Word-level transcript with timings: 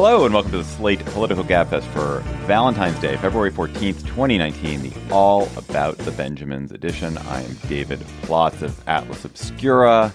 Hello 0.00 0.24
and 0.24 0.32
welcome 0.32 0.52
to 0.52 0.58
the 0.58 0.64
Slate 0.64 1.04
Political 1.06 1.42
Gabfest 1.42 1.82
for 1.86 2.20
Valentine's 2.46 3.00
Day, 3.00 3.16
February 3.16 3.50
14th, 3.50 4.06
2019, 4.06 4.82
the 4.82 4.92
All 5.10 5.48
About 5.56 5.98
the 5.98 6.12
Benjamins 6.12 6.70
edition. 6.70 7.18
I 7.18 7.42
am 7.42 7.54
David 7.68 7.98
Plotz 8.22 8.62
of 8.62 8.80
Atlas 8.88 9.24
Obscura. 9.24 10.12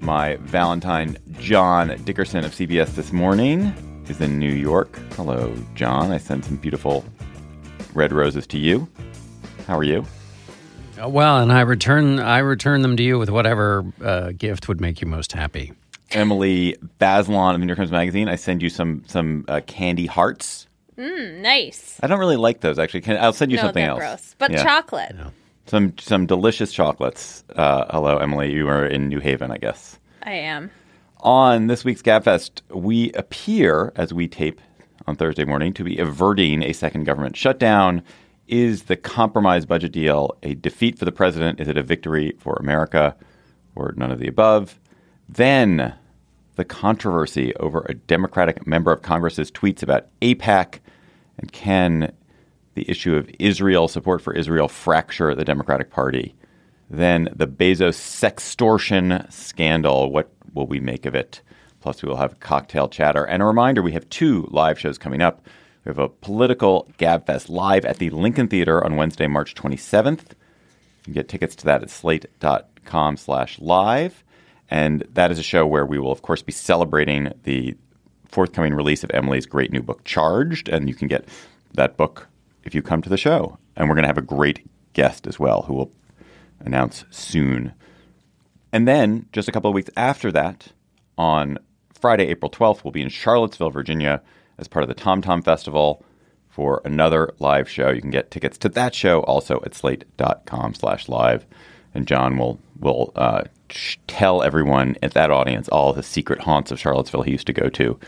My 0.00 0.36
Valentine, 0.36 1.18
John 1.32 1.88
Dickerson 2.04 2.42
of 2.42 2.52
CBS 2.52 2.94
This 2.94 3.12
Morning, 3.12 3.74
is 4.08 4.18
in 4.22 4.38
New 4.38 4.50
York. 4.50 4.98
Hello, 5.12 5.54
John. 5.74 6.10
I 6.10 6.16
send 6.16 6.46
some 6.46 6.56
beautiful 6.56 7.04
red 7.92 8.14
roses 8.14 8.46
to 8.46 8.58
you. 8.58 8.88
How 9.66 9.76
are 9.76 9.84
you? 9.84 10.06
Uh, 10.98 11.06
Well, 11.06 11.36
and 11.36 11.52
I 11.52 11.60
return 11.60 12.18
I 12.18 12.38
return 12.38 12.80
them 12.80 12.96
to 12.96 13.02
you 13.02 13.18
with 13.18 13.28
whatever 13.28 13.84
uh, 14.02 14.32
gift 14.32 14.68
would 14.68 14.80
make 14.80 15.02
you 15.02 15.06
most 15.06 15.32
happy. 15.32 15.74
Emily 16.12 16.76
Bazelon 17.00 17.54
of 17.54 17.60
New 17.60 17.66
York 17.66 17.78
Times 17.78 17.90
Magazine, 17.92 18.28
I 18.28 18.36
send 18.36 18.62
you 18.62 18.68
some 18.68 19.02
some 19.06 19.44
uh, 19.48 19.60
candy 19.66 20.06
hearts. 20.06 20.66
Mm, 20.98 21.38
nice. 21.40 21.98
I 22.02 22.06
don't 22.06 22.18
really 22.18 22.36
like 22.36 22.60
those 22.60 22.78
actually. 22.78 23.00
Can, 23.02 23.16
I'll 23.16 23.32
send 23.32 23.50
you 23.50 23.56
no, 23.56 23.62
something 23.64 23.82
they're 23.82 23.90
else. 23.92 24.00
gross. 24.00 24.34
But 24.38 24.50
Yeah. 24.52 24.62
chocolate. 24.62 25.16
Some 25.66 25.94
some 25.98 26.26
delicious 26.26 26.72
chocolates. 26.72 27.44
Uh, 27.54 27.84
hello, 27.90 28.18
Emily. 28.18 28.52
You 28.52 28.68
are 28.68 28.84
in 28.84 29.08
New 29.08 29.20
Haven, 29.20 29.50
I 29.50 29.58
guess. 29.58 29.98
I 30.22 30.32
am. 30.32 30.70
On 31.20 31.66
this 31.66 31.84
week's 31.84 32.02
Gabfest, 32.02 32.62
we 32.74 33.12
appear, 33.12 33.92
as 33.94 34.12
we 34.12 34.26
tape 34.26 34.60
on 35.06 35.16
Thursday 35.16 35.44
morning, 35.44 35.72
to 35.74 35.84
be 35.84 35.98
averting 35.98 36.62
a 36.62 36.72
second 36.72 37.04
government 37.04 37.36
shutdown. 37.36 38.02
Is 38.48 38.84
the 38.84 38.96
compromise 38.96 39.64
budget 39.64 39.92
deal 39.92 40.36
a 40.42 40.54
defeat 40.54 40.98
for 40.98 41.04
the 41.04 41.12
president? 41.12 41.60
Is 41.60 41.68
it 41.68 41.76
a 41.78 41.82
victory 41.84 42.32
for 42.38 42.54
America? 42.54 43.14
Or 43.76 43.94
none 43.96 44.10
of 44.10 44.18
the 44.18 44.26
above? 44.26 44.80
Then 45.28 45.94
the 46.60 46.64
controversy 46.66 47.56
over 47.56 47.86
a 47.88 47.94
Democratic 47.94 48.66
member 48.66 48.92
of 48.92 49.00
Congress's 49.00 49.50
tweets 49.50 49.82
about 49.82 50.08
AIPAC 50.20 50.80
and 51.38 51.50
can 51.52 52.12
the 52.74 52.88
issue 52.88 53.16
of 53.16 53.30
Israel, 53.38 53.88
support 53.88 54.20
for 54.20 54.34
Israel, 54.34 54.68
fracture 54.68 55.34
the 55.34 55.42
Democratic 55.42 55.88
Party. 55.88 56.34
Then 56.90 57.30
the 57.34 57.46
Bezos 57.46 57.96
sextortion 57.96 59.32
scandal. 59.32 60.12
What 60.12 60.30
will 60.52 60.66
we 60.66 60.80
make 60.80 61.06
of 61.06 61.14
it? 61.14 61.40
Plus, 61.80 62.02
we 62.02 62.10
will 62.10 62.18
have 62.18 62.40
cocktail 62.40 62.86
chatter. 62.88 63.24
And 63.24 63.42
a 63.42 63.46
reminder 63.46 63.80
we 63.80 63.92
have 63.92 64.08
two 64.10 64.46
live 64.50 64.78
shows 64.78 64.98
coming 64.98 65.22
up. 65.22 65.46
We 65.86 65.88
have 65.88 65.98
a 65.98 66.10
political 66.10 66.90
Gabfest 66.98 67.48
live 67.48 67.86
at 67.86 67.96
the 67.96 68.10
Lincoln 68.10 68.48
Theater 68.48 68.84
on 68.84 68.96
Wednesday, 68.96 69.28
March 69.28 69.54
27th. 69.54 70.32
You 70.32 71.04
can 71.04 71.12
get 71.14 71.28
tickets 71.30 71.56
to 71.56 71.64
that 71.64 71.82
at 71.82 71.88
slate.com 71.88 73.16
slash 73.16 73.58
live. 73.60 74.22
And 74.70 75.06
that 75.12 75.30
is 75.30 75.38
a 75.38 75.42
show 75.42 75.66
where 75.66 75.84
we 75.84 75.98
will, 75.98 76.12
of 76.12 76.22
course, 76.22 76.42
be 76.42 76.52
celebrating 76.52 77.32
the 77.42 77.76
forthcoming 78.28 78.74
release 78.74 79.02
of 79.02 79.10
Emily's 79.12 79.46
great 79.46 79.72
new 79.72 79.82
book, 79.82 80.04
Charged. 80.04 80.68
And 80.68 80.88
you 80.88 80.94
can 80.94 81.08
get 81.08 81.26
that 81.74 81.96
book 81.96 82.28
if 82.64 82.74
you 82.74 82.82
come 82.82 83.02
to 83.02 83.08
the 83.08 83.16
show. 83.16 83.58
And 83.76 83.88
we're 83.88 83.96
going 83.96 84.04
to 84.04 84.08
have 84.08 84.18
a 84.18 84.22
great 84.22 84.66
guest 84.92 85.26
as 85.26 85.38
well 85.38 85.62
who 85.62 85.74
will 85.74 85.92
announce 86.60 87.04
soon. 87.10 87.72
And 88.72 88.86
then, 88.86 89.26
just 89.32 89.48
a 89.48 89.52
couple 89.52 89.68
of 89.68 89.74
weeks 89.74 89.90
after 89.96 90.30
that, 90.32 90.68
on 91.18 91.58
Friday, 91.92 92.28
April 92.28 92.50
12th, 92.50 92.84
we'll 92.84 92.92
be 92.92 93.02
in 93.02 93.08
Charlottesville, 93.08 93.70
Virginia, 93.70 94.22
as 94.58 94.68
part 94.68 94.84
of 94.84 94.88
the 94.88 94.94
Tom 94.94 95.20
Tom 95.20 95.42
Festival 95.42 96.04
for 96.48 96.80
another 96.84 97.34
live 97.38 97.68
show. 97.68 97.90
You 97.90 98.00
can 98.00 98.10
get 98.10 98.30
tickets 98.30 98.58
to 98.58 98.68
that 98.70 98.94
show 98.94 99.20
also 99.22 99.60
at 99.64 99.74
slate.com 99.74 100.74
slash 100.74 101.08
live. 101.08 101.46
And 101.94 102.06
John 102.06 102.36
will 102.38 102.58
will 102.78 103.12
uh, 103.16 103.42
sh- 103.68 103.96
tell 104.06 104.42
everyone 104.42 104.96
at 105.02 105.12
that 105.14 105.30
audience 105.30 105.68
all 105.68 105.92
the 105.92 106.02
secret 106.02 106.40
haunts 106.40 106.70
of 106.70 106.78
Charlottesville 106.78 107.22
he 107.22 107.32
used 107.32 107.46
to 107.48 107.52
go 107.52 107.68
to 107.70 107.98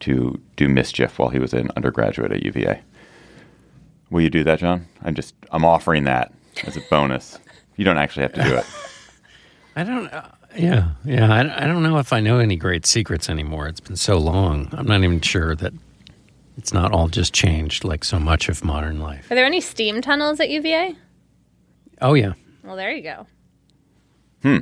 to 0.00 0.40
do 0.56 0.68
mischief 0.68 1.18
while 1.18 1.28
he 1.28 1.38
was 1.38 1.52
an 1.52 1.70
undergraduate 1.76 2.32
at 2.32 2.42
UVA. 2.44 2.80
Will 4.10 4.20
you 4.20 4.30
do 4.30 4.44
that, 4.44 4.58
John? 4.58 4.86
I'm 5.02 5.14
just 5.14 5.34
I'm 5.50 5.64
offering 5.64 6.04
that 6.04 6.32
as 6.64 6.76
a 6.76 6.80
bonus. 6.90 7.38
You 7.76 7.84
don't 7.84 7.98
actually 7.98 8.22
have 8.22 8.34
to 8.34 8.42
do 8.42 8.54
it. 8.54 8.66
I 9.76 9.84
don't. 9.84 10.06
Uh, 10.12 10.28
yeah, 10.56 10.90
yeah. 11.04 11.32
I, 11.32 11.64
I 11.64 11.66
don't 11.66 11.82
know 11.82 11.98
if 11.98 12.12
I 12.12 12.20
know 12.20 12.38
any 12.38 12.56
great 12.56 12.84
secrets 12.84 13.30
anymore. 13.30 13.68
It's 13.68 13.80
been 13.80 13.96
so 13.96 14.18
long. 14.18 14.68
I'm 14.72 14.86
not 14.86 15.02
even 15.02 15.20
sure 15.22 15.54
that 15.56 15.72
it's 16.58 16.74
not 16.74 16.92
all 16.92 17.08
just 17.08 17.32
changed 17.32 17.84
like 17.84 18.04
so 18.04 18.18
much 18.18 18.48
of 18.50 18.62
modern 18.64 19.00
life. 19.00 19.30
Are 19.30 19.34
there 19.34 19.46
any 19.46 19.60
steam 19.60 20.02
tunnels 20.02 20.40
at 20.40 20.50
UVA? 20.50 20.94
Oh 22.02 22.14
yeah. 22.14 22.34
Well, 22.62 22.76
there 22.76 22.92
you 22.92 23.02
go. 23.02 23.26
Hmm. 24.42 24.58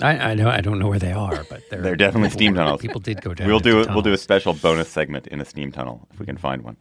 I, 0.00 0.30
I 0.30 0.34
know. 0.34 0.48
I 0.48 0.60
don't 0.60 0.78
know 0.78 0.88
where 0.88 0.98
they 0.98 1.12
are, 1.12 1.44
but 1.48 1.62
they're 1.70 1.82
They're 1.82 1.96
definitely 1.96 2.30
steam 2.38 2.54
tunnels. 2.54 2.80
People 2.80 3.00
did 3.00 3.20
go 3.20 3.34
down. 3.34 3.46
We'll 3.46 3.60
do 3.60 3.80
it. 3.80 3.88
We'll 3.88 4.02
do 4.02 4.12
a 4.12 4.18
special 4.18 4.54
bonus 4.54 4.88
segment 4.88 5.26
in 5.26 5.40
a 5.40 5.44
steam 5.44 5.70
tunnel 5.70 6.08
if 6.12 6.18
we 6.18 6.26
can 6.26 6.36
find 6.36 6.62
one. 6.62 6.76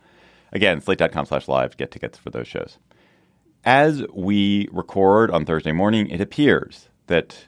Again, 0.53 0.81
slate.com 0.81 1.25
slash 1.25 1.47
live 1.47 1.71
to 1.71 1.77
get 1.77 1.91
tickets 1.91 2.17
for 2.17 2.29
those 2.29 2.47
shows. 2.47 2.77
As 3.63 4.03
we 4.13 4.67
record 4.71 5.29
on 5.31 5.45
Thursday 5.45 5.71
morning, 5.71 6.09
it 6.09 6.19
appears 6.19 6.89
that 7.07 7.45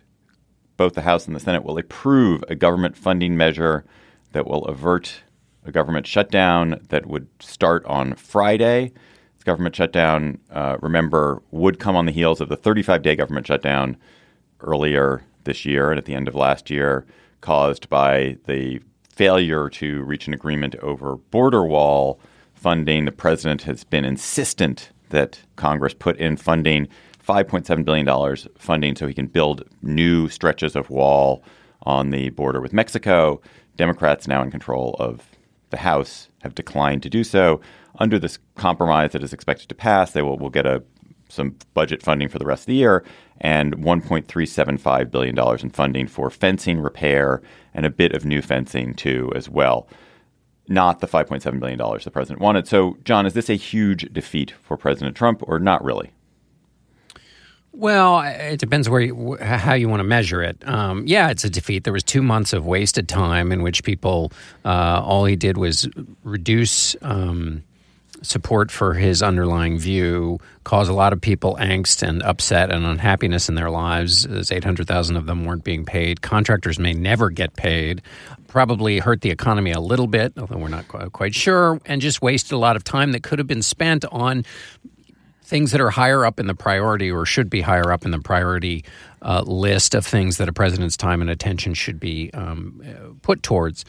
both 0.78 0.94
the 0.94 1.01
House 1.01 1.25
and 1.25 1.35
the 1.35 1.39
Senate 1.39 1.63
will 1.63 1.78
approve 1.78 2.44
a 2.47 2.56
government 2.56 2.97
funding 2.97 3.35
measure 3.35 3.85
that 4.31 4.47
will 4.47 4.66
avert 4.66 5.23
a 5.66 5.72
government 5.72 6.06
shutdown 6.06 6.79
that 6.89 7.06
would 7.06 7.28
start 7.39 7.85
on 7.85 8.16
Friday. 8.16 8.91
Government 9.45 9.75
shutdown, 9.75 10.39
uh, 10.51 10.77
remember, 10.81 11.41
would 11.51 11.79
come 11.79 11.95
on 11.95 12.05
the 12.05 12.11
heels 12.11 12.39
of 12.39 12.49
the 12.49 12.55
35 12.55 13.01
day 13.01 13.15
government 13.15 13.47
shutdown 13.47 13.97
earlier 14.61 15.23
this 15.43 15.65
year 15.65 15.91
and 15.91 15.97
at 15.97 16.05
the 16.05 16.15
end 16.15 16.27
of 16.27 16.35
last 16.35 16.69
year, 16.69 17.05
caused 17.41 17.89
by 17.89 18.37
the 18.47 18.81
failure 19.09 19.69
to 19.69 20.03
reach 20.03 20.27
an 20.27 20.33
agreement 20.33 20.75
over 20.77 21.17
border 21.17 21.65
wall 21.65 22.19
funding. 22.53 23.05
The 23.05 23.11
president 23.11 23.63
has 23.63 23.83
been 23.83 24.05
insistent 24.05 24.89
that 25.09 25.39
Congress 25.55 25.93
put 25.93 26.17
in 26.17 26.37
funding, 26.37 26.87
$5.7 27.27 27.85
billion 27.85 28.37
funding, 28.57 28.95
so 28.95 29.07
he 29.07 29.13
can 29.13 29.27
build 29.27 29.63
new 29.81 30.27
stretches 30.29 30.75
of 30.75 30.89
wall 30.89 31.43
on 31.83 32.09
the 32.09 32.29
border 32.31 32.61
with 32.61 32.73
Mexico. 32.73 33.41
Democrats 33.75 34.27
now 34.27 34.41
in 34.41 34.49
control 34.51 34.95
of 34.99 35.29
the 35.69 35.77
House 35.77 36.29
have 36.41 36.55
declined 36.55 37.03
to 37.03 37.09
do 37.09 37.23
so. 37.23 37.59
Under 37.99 38.17
this 38.17 38.39
compromise 38.55 39.11
that 39.11 39.23
is 39.23 39.33
expected 39.33 39.69
to 39.69 39.75
pass, 39.75 40.11
they 40.11 40.21
will, 40.21 40.37
will 40.37 40.49
get 40.49 40.65
a 40.65 40.83
some 41.33 41.55
budget 41.73 42.03
funding 42.03 42.29
for 42.29 42.39
the 42.39 42.45
rest 42.45 42.63
of 42.63 42.67
the 42.67 42.75
year 42.75 43.03
and 43.41 43.75
$1.375 43.77 45.11
billion 45.11 45.59
in 45.59 45.69
funding 45.69 46.07
for 46.07 46.29
fencing 46.29 46.79
repair 46.79 47.41
and 47.73 47.85
a 47.85 47.89
bit 47.89 48.13
of 48.13 48.23
new 48.25 48.41
fencing 48.41 48.93
too 48.93 49.31
as 49.35 49.49
well. 49.49 49.87
Not 50.67 50.99
the 50.99 51.07
$5.7 51.07 51.59
billion 51.59 51.77
the 51.77 52.11
president 52.11 52.39
wanted. 52.39 52.67
So, 52.67 52.97
John, 53.03 53.25
is 53.25 53.33
this 53.33 53.49
a 53.49 53.55
huge 53.55 54.13
defeat 54.13 54.51
for 54.51 54.77
President 54.77 55.17
Trump 55.17 55.43
or 55.45 55.59
not 55.59 55.83
really? 55.83 56.11
Well, 57.73 58.21
it 58.21 58.59
depends 58.59 58.88
where 58.88 59.01
you, 59.01 59.35
how 59.41 59.73
you 59.73 59.89
want 59.89 60.00
to 60.00 60.06
measure 60.06 60.44
it. 60.44 60.65
Um, 60.68 61.06
yeah, 61.07 61.31
it's 61.31 61.44
a 61.44 61.50
defeat. 61.50 61.83
There 61.83 61.91
was 61.91 62.03
two 62.03 62.21
months 62.21 62.53
of 62.53 62.68
wasted 62.68 63.09
time 63.09 63.51
in 63.51 63.63
which 63.63 63.83
people 63.83 64.31
uh, 64.63 65.01
all 65.03 65.25
he 65.25 65.35
did 65.35 65.57
was 65.57 65.89
reduce 66.23 66.95
um, 67.01 67.63
support 68.23 68.71
for 68.71 68.95
his 68.95 69.21
underlying 69.21 69.77
view, 69.77 70.39
cause 70.63 70.89
a 70.89 70.93
lot 70.93 71.13
of 71.13 71.21
people 71.21 71.55
angst 71.59 72.01
and 72.01 72.23
upset 72.23 72.71
and 72.71 72.85
unhappiness 72.85 73.49
in 73.49 73.55
their 73.55 73.69
lives. 73.69 74.25
As 74.25 74.51
eight 74.51 74.63
hundred 74.63 74.87
thousand 74.87 75.17
of 75.17 75.27
them 75.27 75.45
weren't 75.45 75.63
being 75.63 75.85
paid. 75.85 76.21
Contractors 76.21 76.79
may 76.79 76.93
never 76.93 77.29
get 77.29 77.55
paid. 77.55 78.01
Probably 78.47 78.99
hurt 78.99 79.21
the 79.21 79.29
economy 79.29 79.71
a 79.71 79.79
little 79.79 80.07
bit, 80.07 80.33
although 80.37 80.57
we're 80.57 80.67
not 80.69 80.87
quite 80.87 81.35
sure, 81.35 81.79
and 81.85 82.01
just 82.01 82.21
wasted 82.21 82.53
a 82.53 82.57
lot 82.57 82.75
of 82.75 82.83
time 82.83 83.11
that 83.11 83.23
could 83.23 83.39
have 83.39 83.47
been 83.47 83.63
spent 83.63 84.05
on 84.05 84.45
things 85.53 85.71
that 85.71 85.79
are 85.79 85.91
higher 85.91 86.25
up 86.25 86.39
in 86.39 86.47
the 86.47 86.55
priority 86.55 87.11
or 87.11 87.27
should 87.27 87.47
be 87.47 87.61
higher 87.61 87.91
up 87.91 88.05
in 88.05 88.09
the 88.09 88.17
priority 88.17 88.83
uh, 89.21 89.44
list 89.45 89.94
of 89.94 90.03
things 90.03 90.38
that 90.38 90.50
a 90.50 90.51
president's 90.51 90.97
time 90.97 91.21
and 91.21 91.29
attention 91.29 91.75
should 91.75 92.00
be 92.00 92.31
um, 92.33 92.81
put 93.21 93.44
towards. 93.44 93.85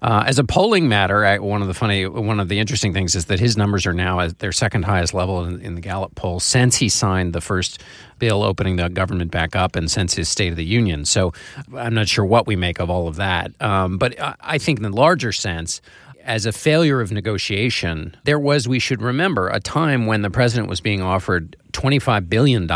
Uh, 0.00 0.22
as 0.28 0.38
a 0.38 0.44
polling 0.44 0.88
matter, 0.88 1.24
I, 1.24 1.40
one 1.40 1.60
of 1.60 1.66
the 1.66 1.74
funny, 1.74 2.06
one 2.06 2.38
of 2.38 2.48
the 2.48 2.60
interesting 2.60 2.92
things 2.92 3.16
is 3.16 3.24
that 3.24 3.40
his 3.40 3.56
numbers 3.56 3.84
are 3.84 3.92
now 3.92 4.20
at 4.20 4.38
their 4.38 4.52
second 4.52 4.84
highest 4.84 5.12
level 5.12 5.44
in, 5.44 5.60
in 5.60 5.74
the 5.74 5.80
Gallup 5.80 6.14
poll 6.14 6.38
since 6.38 6.76
he 6.76 6.88
signed 6.88 7.32
the 7.32 7.40
first 7.40 7.82
bill 8.20 8.44
opening 8.44 8.76
the 8.76 8.88
government 8.88 9.32
back 9.32 9.56
up 9.56 9.74
and 9.74 9.90
since 9.90 10.14
his 10.14 10.28
State 10.28 10.52
of 10.52 10.56
the 10.56 10.64
Union. 10.64 11.04
So 11.04 11.32
I'm 11.76 11.94
not 11.94 12.06
sure 12.06 12.24
what 12.24 12.46
we 12.46 12.54
make 12.54 12.78
of 12.78 12.90
all 12.90 13.08
of 13.08 13.16
that. 13.16 13.60
Um, 13.60 13.98
but 13.98 14.20
I, 14.20 14.36
I 14.40 14.58
think 14.58 14.78
in 14.78 14.84
the 14.84 14.96
larger 14.96 15.32
sense, 15.32 15.80
as 16.28 16.44
a 16.44 16.52
failure 16.52 17.00
of 17.00 17.10
negotiation, 17.10 18.14
there 18.24 18.38
was, 18.38 18.68
we 18.68 18.78
should 18.78 19.00
remember, 19.00 19.48
a 19.48 19.58
time 19.58 20.04
when 20.04 20.20
the 20.20 20.30
president 20.30 20.68
was 20.68 20.78
being 20.78 21.00
offered 21.00 21.56
$25 21.72 22.28
billion 22.28 22.68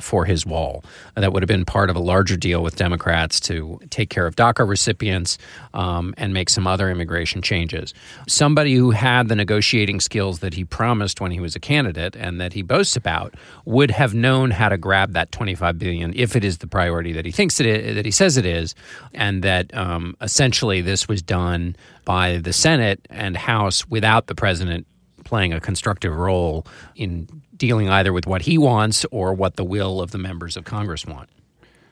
for 0.00 0.24
his 0.24 0.46
wall. 0.46 0.84
That 1.14 1.32
would 1.32 1.42
have 1.42 1.48
been 1.48 1.64
part 1.64 1.90
of 1.90 1.96
a 1.96 2.00
larger 2.00 2.36
deal 2.36 2.62
with 2.62 2.76
Democrats 2.76 3.40
to 3.40 3.80
take 3.90 4.10
care 4.10 4.26
of 4.26 4.36
DACA 4.36 4.66
recipients 4.66 5.38
um, 5.74 6.14
and 6.16 6.32
make 6.32 6.48
some 6.48 6.66
other 6.66 6.90
immigration 6.90 7.42
changes. 7.42 7.94
Somebody 8.28 8.74
who 8.74 8.90
had 8.90 9.28
the 9.28 9.36
negotiating 9.36 10.00
skills 10.00 10.40
that 10.40 10.54
he 10.54 10.64
promised 10.64 11.20
when 11.20 11.30
he 11.30 11.40
was 11.40 11.54
a 11.54 11.60
candidate 11.60 12.16
and 12.16 12.40
that 12.40 12.52
he 12.52 12.62
boasts 12.62 12.96
about 12.96 13.34
would 13.64 13.90
have 13.90 14.14
known 14.14 14.50
how 14.50 14.68
to 14.68 14.78
grab 14.78 15.12
that 15.12 15.32
25 15.32 15.78
billion 15.78 16.12
if 16.16 16.36
it 16.36 16.44
is 16.44 16.58
the 16.58 16.66
priority 16.66 17.12
that 17.12 17.24
he 17.24 17.32
thinks 17.32 17.60
it 17.60 17.66
is, 17.66 17.94
that 17.94 18.04
he 18.04 18.10
says 18.10 18.36
it 18.36 18.46
is, 18.46 18.74
and 19.14 19.42
that 19.42 19.74
um, 19.76 20.16
essentially 20.20 20.80
this 20.80 21.08
was 21.08 21.22
done 21.22 21.76
by 22.04 22.38
the 22.38 22.52
Senate 22.52 23.06
and 23.10 23.36
House 23.36 23.86
without 23.88 24.26
the 24.26 24.34
president 24.34 24.86
playing 25.30 25.52
a 25.52 25.60
constructive 25.60 26.12
role 26.16 26.66
in 26.96 27.28
dealing 27.56 27.88
either 27.88 28.12
with 28.12 28.26
what 28.26 28.42
he 28.42 28.58
wants 28.58 29.06
or 29.12 29.32
what 29.32 29.54
the 29.54 29.62
will 29.64 30.00
of 30.00 30.10
the 30.10 30.18
members 30.18 30.56
of 30.56 30.64
Congress 30.64 31.06
want. 31.06 31.30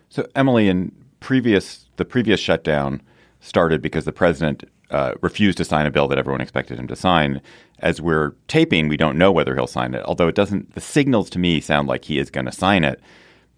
So, 0.09 0.27
Emily, 0.35 0.69
in 0.69 0.91
previous 1.21 1.87
the 1.99 2.05
previous 2.05 2.41
shutdown 2.41 3.01
started 3.41 3.81
because 3.81 4.05
the 4.05 4.13
president 4.13 4.65
uh, 4.91 5.13
refused 5.21 5.57
to 5.59 5.65
sign 5.65 5.87
a 5.87 5.91
bill 5.93 6.09
that 6.09 6.19
everyone 6.19 6.41
expected 6.41 6.81
him 6.81 6.89
to 6.89 6.97
sign. 6.97 7.41
As 7.79 8.01
we're 8.01 8.33
taping, 8.49 8.89
we 8.89 8.97
don't 8.97 9.17
know 9.17 9.31
whether 9.31 9.55
he'll 9.55 9.69
sign 9.69 9.95
it. 9.95 10.03
Although 10.05 10.27
it 10.27 10.35
doesn't, 10.35 10.75
the 10.75 10.81
signals 10.81 11.31
to 11.31 11.39
me 11.39 11.61
sound 11.61 11.87
like 11.87 12.07
he 12.07 12.19
is 12.19 12.31
going 12.31 12.47
to 12.47 12.53
sign 12.53 12.83
it. 12.83 13.01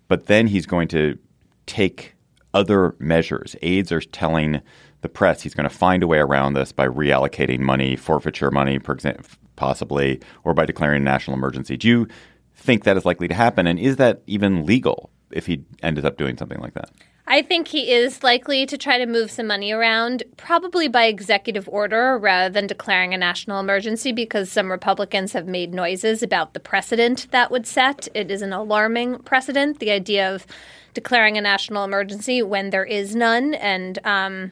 But 0.08 0.26
then 0.26 0.46
he's 0.48 0.66
going 0.66 0.88
to 0.88 1.18
take 1.64 2.14
other 2.52 2.94
measures. 2.98 3.56
Aides 3.62 3.92
are 3.92 4.00
telling 4.00 4.60
the 5.00 5.08
press 5.08 5.40
he's 5.40 5.54
going 5.54 5.68
to 5.68 5.74
find 5.74 6.02
a 6.02 6.06
way 6.06 6.18
around 6.18 6.52
this 6.52 6.72
by 6.72 6.86
reallocating 6.86 7.60
money, 7.60 7.96
forfeiture 7.96 8.50
money, 8.50 8.78
for 8.78 8.92
example, 8.92 9.24
possibly, 9.60 10.18
or 10.42 10.54
by 10.54 10.64
declaring 10.64 11.02
a 11.02 11.04
national 11.04 11.36
emergency. 11.36 11.76
Do 11.76 11.86
you 11.86 12.08
think 12.56 12.84
that 12.84 12.96
is 12.96 13.04
likely 13.04 13.28
to 13.28 13.34
happen? 13.34 13.66
And 13.66 13.78
is 13.78 13.96
that 13.96 14.22
even 14.26 14.64
legal 14.64 15.10
if 15.30 15.46
he 15.46 15.62
ended 15.82 16.04
up 16.06 16.16
doing 16.16 16.36
something 16.38 16.58
like 16.58 16.72
that? 16.74 16.90
I 17.26 17.42
think 17.42 17.68
he 17.68 17.92
is 17.92 18.24
likely 18.24 18.66
to 18.66 18.76
try 18.76 18.98
to 18.98 19.06
move 19.06 19.30
some 19.30 19.46
money 19.46 19.70
around, 19.70 20.24
probably 20.36 20.88
by 20.88 21.04
executive 21.04 21.68
order 21.68 22.18
rather 22.18 22.52
than 22.52 22.66
declaring 22.66 23.14
a 23.14 23.18
national 23.18 23.60
emergency, 23.60 24.10
because 24.10 24.50
some 24.50 24.70
Republicans 24.70 25.32
have 25.34 25.46
made 25.46 25.72
noises 25.72 26.22
about 26.22 26.54
the 26.54 26.60
precedent 26.60 27.28
that 27.30 27.50
would 27.50 27.66
set. 27.66 28.08
It 28.14 28.30
is 28.30 28.42
an 28.42 28.52
alarming 28.52 29.18
precedent, 29.20 29.78
the 29.78 29.92
idea 29.92 30.34
of 30.34 30.46
declaring 30.94 31.36
a 31.36 31.40
national 31.40 31.84
emergency 31.84 32.42
when 32.42 32.70
there 32.70 32.86
is 32.86 33.14
none. 33.14 33.54
And, 33.54 33.98
um, 34.04 34.50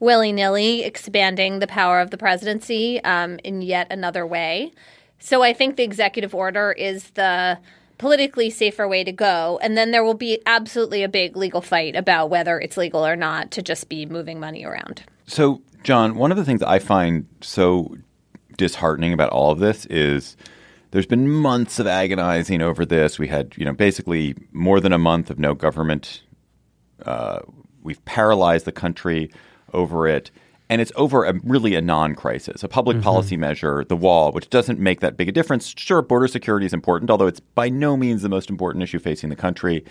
willy 0.00 0.32
nilly 0.32 0.82
expanding 0.82 1.58
the 1.58 1.66
power 1.66 2.00
of 2.00 2.10
the 2.10 2.18
presidency 2.18 3.02
um, 3.04 3.38
in 3.44 3.62
yet 3.62 3.86
another 3.90 4.26
way. 4.26 4.72
So 5.18 5.42
I 5.42 5.52
think 5.52 5.76
the 5.76 5.82
executive 5.82 6.34
order 6.34 6.72
is 6.72 7.10
the 7.10 7.58
politically 7.98 8.50
safer 8.50 8.86
way 8.86 9.04
to 9.04 9.12
go. 9.12 9.58
And 9.62 9.76
then 9.76 9.90
there 9.90 10.04
will 10.04 10.14
be 10.14 10.40
absolutely 10.46 11.02
a 11.02 11.08
big 11.08 11.36
legal 11.36 11.62
fight 11.62 11.96
about 11.96 12.28
whether 12.28 12.60
it's 12.60 12.76
legal 12.76 13.06
or 13.06 13.16
not 13.16 13.50
to 13.52 13.62
just 13.62 13.88
be 13.88 14.06
moving 14.06 14.38
money 14.38 14.64
around. 14.64 15.02
So, 15.26 15.62
John, 15.82 16.16
one 16.16 16.30
of 16.30 16.36
the 16.36 16.44
things 16.44 16.62
I 16.62 16.78
find 16.78 17.26
so 17.40 17.96
disheartening 18.56 19.12
about 19.12 19.30
all 19.30 19.50
of 19.50 19.58
this 19.58 19.86
is 19.86 20.36
there's 20.90 21.06
been 21.06 21.28
months 21.28 21.78
of 21.78 21.86
agonizing 21.86 22.62
over 22.62 22.84
this. 22.84 23.18
We 23.18 23.28
had, 23.28 23.54
you 23.56 23.64
know, 23.64 23.72
basically 23.72 24.34
more 24.52 24.80
than 24.80 24.92
a 24.92 24.98
month 24.98 25.30
of 25.30 25.38
no 25.38 25.54
government. 25.54 26.22
Uh, 27.04 27.40
we've 27.82 28.04
paralyzed 28.04 28.64
the 28.64 28.72
country 28.72 29.30
over 29.76 30.08
it. 30.08 30.30
And 30.68 30.80
it's 30.80 30.90
over 30.96 31.24
a 31.24 31.38
really 31.44 31.76
a 31.76 31.80
non-crisis, 31.80 32.64
a 32.64 32.68
public 32.68 32.96
mm-hmm. 32.96 33.04
policy 33.04 33.36
measure, 33.36 33.84
the 33.84 33.94
wall, 33.94 34.32
which 34.32 34.50
doesn't 34.50 34.80
make 34.80 34.98
that 34.98 35.16
big 35.16 35.28
a 35.28 35.32
difference. 35.32 35.72
Sure, 35.76 36.02
border 36.02 36.26
security 36.26 36.66
is 36.66 36.72
important, 36.72 37.08
although 37.08 37.28
it's 37.28 37.38
by 37.38 37.68
no 37.68 37.96
means 37.96 38.22
the 38.22 38.28
most 38.28 38.50
important 38.50 38.82
issue 38.82 38.98
facing 38.98 39.30
the 39.30 39.36
country. 39.36 39.84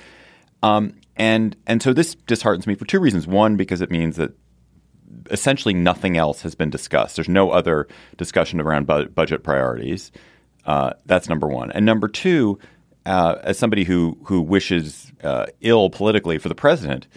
Um, 0.64 0.96
and 1.16 1.56
and 1.66 1.82
so 1.82 1.94
this 1.94 2.16
disheartens 2.28 2.68
me 2.68 2.76
for 2.76 2.86
two 2.86 3.00
reasons. 3.00 3.26
One, 3.26 3.56
because 3.56 3.82
it 3.82 3.90
means 3.90 4.18
that 4.18 4.32
essentially 5.32 5.74
nothing 5.74 6.18
else 6.18 6.42
has 6.42 6.56
been 6.56 6.70
discussed. 6.70 7.16
There's 7.16 7.30
no 7.30 7.52
other 7.52 7.88
discussion 8.18 8.60
around 8.60 8.86
bu- 8.86 9.08
budget 9.08 9.44
priorities. 9.44 10.12
Uh, 10.66 10.92
that's 11.06 11.30
number 11.30 11.48
one. 11.48 11.72
And 11.72 11.86
number 11.86 12.08
two, 12.08 12.60
uh, 13.06 13.36
as 13.44 13.58
somebody 13.58 13.86
who 13.86 14.18
who 14.26 14.42
wishes 14.42 15.14
uh, 15.24 15.46
ill 15.62 15.90
politically 15.90 16.38
for 16.38 16.50
the 16.50 16.56
president, 16.56 17.08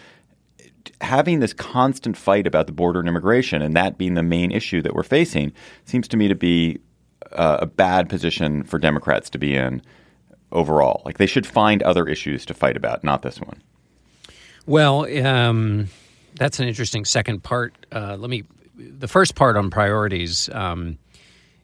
having 1.01 1.39
this 1.39 1.53
constant 1.53 2.17
fight 2.17 2.45
about 2.45 2.67
the 2.67 2.73
border 2.73 2.99
and 2.99 3.07
immigration 3.07 3.61
and 3.61 3.75
that 3.75 3.97
being 3.97 4.15
the 4.15 4.23
main 4.23 4.51
issue 4.51 4.81
that 4.81 4.93
we're 4.93 5.03
facing 5.03 5.51
seems 5.85 6.07
to 6.07 6.17
me 6.17 6.27
to 6.27 6.35
be 6.35 6.79
uh, 7.31 7.59
a 7.61 7.65
bad 7.65 8.09
position 8.09 8.63
for 8.63 8.79
Democrats 8.79 9.29
to 9.29 9.37
be 9.37 9.55
in 9.55 9.81
overall. 10.51 11.01
Like 11.05 11.17
they 11.17 11.25
should 11.25 11.45
find 11.45 11.81
other 11.83 12.07
issues 12.07 12.45
to 12.47 12.53
fight 12.53 12.75
about, 12.75 13.03
not 13.03 13.21
this 13.21 13.39
one. 13.39 13.61
Well, 14.65 15.05
um, 15.25 15.87
that's 16.35 16.59
an 16.59 16.67
interesting 16.67 17.05
second 17.05 17.43
part. 17.43 17.73
Uh, 17.91 18.15
let 18.17 18.29
me. 18.29 18.43
The 18.77 19.07
first 19.07 19.35
part 19.35 19.57
on 19.57 19.69
priorities. 19.69 20.49
Um, 20.53 20.97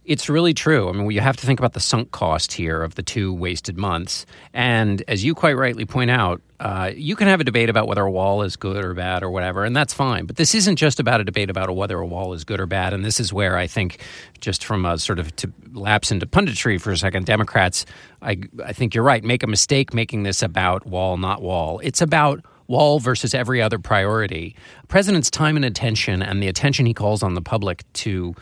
it's 0.03 0.29
really 0.29 0.53
true. 0.53 0.89
I 0.89 0.91
mean, 0.91 1.09
you 1.11 1.21
have 1.21 1.37
to 1.37 1.45
think 1.45 1.59
about 1.59 1.73
the 1.73 1.79
sunk 1.79 2.11
cost 2.11 2.53
here 2.53 2.83
of 2.83 2.95
the 2.95 3.01
two 3.01 3.33
wasted 3.33 3.77
months. 3.77 4.25
And 4.53 5.03
as 5.07 5.23
you 5.23 5.33
quite 5.33 5.57
rightly 5.57 5.85
point 5.85 6.11
out, 6.11 6.41
uh, 6.59 6.91
you 6.95 7.15
can 7.15 7.27
have 7.27 7.41
a 7.41 7.43
debate 7.43 7.69
about 7.69 7.87
whether 7.87 8.01
a 8.01 8.11
wall 8.11 8.41
is 8.41 8.55
good 8.55 8.83
or 8.83 8.93
bad 8.93 9.23
or 9.23 9.29
whatever, 9.29 9.65
and 9.65 9.75
that's 9.75 9.93
fine. 9.93 10.25
But 10.25 10.37
this 10.37 10.55
isn't 10.55 10.77
just 10.77 10.99
about 10.99 11.19
a 11.19 11.23
debate 11.23 11.49
about 11.49 11.73
whether 11.75 11.99
a 11.99 12.05
wall 12.05 12.33
is 12.33 12.43
good 12.43 12.59
or 12.59 12.65
bad. 12.65 12.93
And 12.93 13.03
this 13.03 13.19
is 13.19 13.33
where 13.33 13.57
I 13.57 13.67
think, 13.67 13.99
just 14.39 14.63
from 14.63 14.85
a 14.85 14.97
sort 14.97 15.19
of 15.19 15.35
to 15.37 15.51
lapse 15.73 16.11
into 16.11 16.25
punditry 16.25 16.79
for 16.79 16.91
a 16.91 16.97
second, 16.97 17.25
Democrats, 17.25 17.85
I, 18.21 18.39
I 18.63 18.71
think 18.71 18.95
you're 18.95 19.03
right, 19.03 19.23
make 19.23 19.43
a 19.43 19.47
mistake 19.47 19.93
making 19.93 20.23
this 20.23 20.41
about 20.41 20.85
wall, 20.85 21.17
not 21.17 21.41
wall. 21.41 21.79
It's 21.83 22.01
about 22.01 22.43
wall 22.67 22.99
versus 22.99 23.33
every 23.33 23.61
other 23.61 23.77
priority. 23.77 24.55
President's 24.85 25.29
time 25.29 25.55
and 25.55 25.65
attention 25.65 26.21
and 26.21 26.41
the 26.41 26.47
attention 26.47 26.85
he 26.85 26.93
calls 26.93 27.23
on 27.23 27.33
the 27.33 27.41
public 27.41 27.83
to 27.93 28.35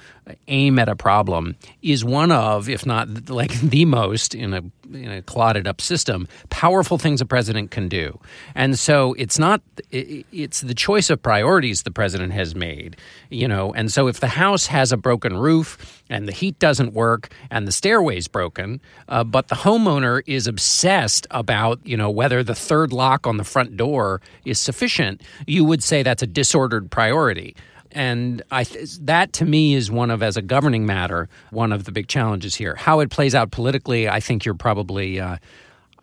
aim 0.47 0.79
at 0.79 0.89
a 0.89 0.95
problem 0.95 1.55
is 1.81 2.05
one 2.05 2.31
of, 2.31 2.69
if 2.69 2.85
not 2.85 3.29
like 3.29 3.53
the 3.61 3.85
most 3.85 4.35
in 4.35 4.53
a 4.53 4.63
in 4.93 5.09
a 5.09 5.21
clotted 5.21 5.65
up 5.65 5.79
system, 5.81 6.27
powerful 6.49 6.97
things 6.97 7.21
a 7.21 7.25
president 7.25 7.71
can 7.71 7.87
do. 7.87 8.19
And 8.53 8.77
so 8.77 9.13
it's 9.13 9.39
not 9.39 9.61
it's 9.91 10.61
the 10.61 10.73
choice 10.73 11.09
of 11.09 11.21
priorities 11.21 11.83
the 11.83 11.91
president 11.91 12.33
has 12.33 12.53
made, 12.53 12.97
you 13.29 13.47
know. 13.47 13.73
And 13.73 13.91
so 13.91 14.07
if 14.07 14.19
the 14.19 14.27
house 14.27 14.67
has 14.67 14.91
a 14.91 14.97
broken 14.97 15.37
roof 15.37 16.03
and 16.09 16.27
the 16.27 16.31
heat 16.31 16.59
doesn't 16.59 16.93
work 16.93 17.33
and 17.49 17.67
the 17.67 17.71
stairway's 17.71 18.27
broken, 18.27 18.81
uh, 19.07 19.23
but 19.23 19.47
the 19.47 19.55
homeowner 19.55 20.21
is 20.27 20.47
obsessed 20.47 21.25
about, 21.31 21.79
you 21.85 21.97
know, 21.97 22.09
whether 22.09 22.43
the 22.43 22.55
third 22.55 22.91
lock 22.93 23.25
on 23.25 23.37
the 23.37 23.43
front 23.43 23.77
door 23.77 24.21
is 24.45 24.59
sufficient, 24.59 25.21
you 25.47 25.63
would 25.63 25.81
say 25.81 26.03
that's 26.03 26.23
a 26.23 26.27
disordered 26.33 26.91
priority 26.91 27.55
and 27.93 28.41
I 28.51 28.65
that 29.01 29.33
to 29.33 29.45
me 29.45 29.75
is 29.75 29.89
one 29.91 30.11
of 30.11 30.23
as 30.23 30.37
a 30.37 30.41
governing 30.41 30.85
matter 30.85 31.29
one 31.51 31.71
of 31.71 31.85
the 31.85 31.91
big 31.91 32.07
challenges 32.07 32.55
here. 32.55 32.75
How 32.75 32.99
it 32.99 33.09
plays 33.09 33.35
out 33.35 33.51
politically, 33.51 34.09
I 34.09 34.19
think 34.19 34.45
you're 34.45 34.55
probably. 34.55 35.19
Uh, 35.19 35.37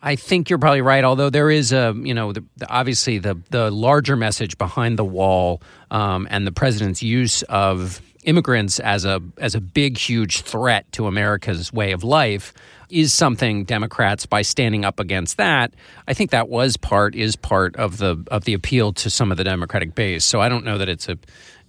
I 0.02 0.16
think 0.16 0.49
you're 0.49 0.58
probably 0.58 0.80
right. 0.80 1.04
Although 1.04 1.28
there 1.28 1.50
is 1.50 1.72
a, 1.72 1.94
you 1.94 2.14
know, 2.14 2.32
the, 2.32 2.42
the, 2.56 2.66
obviously 2.70 3.18
the 3.18 3.38
the 3.50 3.70
larger 3.70 4.16
message 4.16 4.56
behind 4.56 4.99
the 4.99 5.04
wall 5.04 5.60
um, 5.90 6.26
and 6.30 6.46
the 6.46 6.52
president's 6.52 7.02
use 7.02 7.42
of 7.44 8.00
immigrants 8.25 8.80
as 8.80 9.04
a 9.04 9.20
as 9.38 9.54
a 9.54 9.60
big, 9.60 9.99
huge 9.99 10.40
threat 10.40 10.90
to 10.92 11.06
America's 11.06 11.70
way 11.72 11.92
of 11.92 12.02
life 12.02 12.54
is 12.90 13.12
something 13.12 13.64
Democrats 13.64 14.26
by 14.26 14.42
standing 14.42 14.85
up 14.85 15.00
against 15.00 15.37
that. 15.37 15.75
I 16.06 16.14
think 16.14 16.30
that 16.30 16.49
was 16.49 16.76
part 16.76 17.14
is 17.14 17.37
part 17.37 17.76
of 17.76 17.99
the 17.99 18.23
of 18.30 18.44
the 18.44 18.54
appeal 18.54 18.92
to 18.94 19.11
some 19.11 19.30
of 19.30 19.38
the 19.38 19.44
Democratic 19.44 19.94
base. 19.94 20.25
So 20.25 20.40
I 20.40 20.49
don't 20.49 20.64
know 20.64 20.78
that 20.78 20.88
it's 20.88 21.09
a 21.09 21.18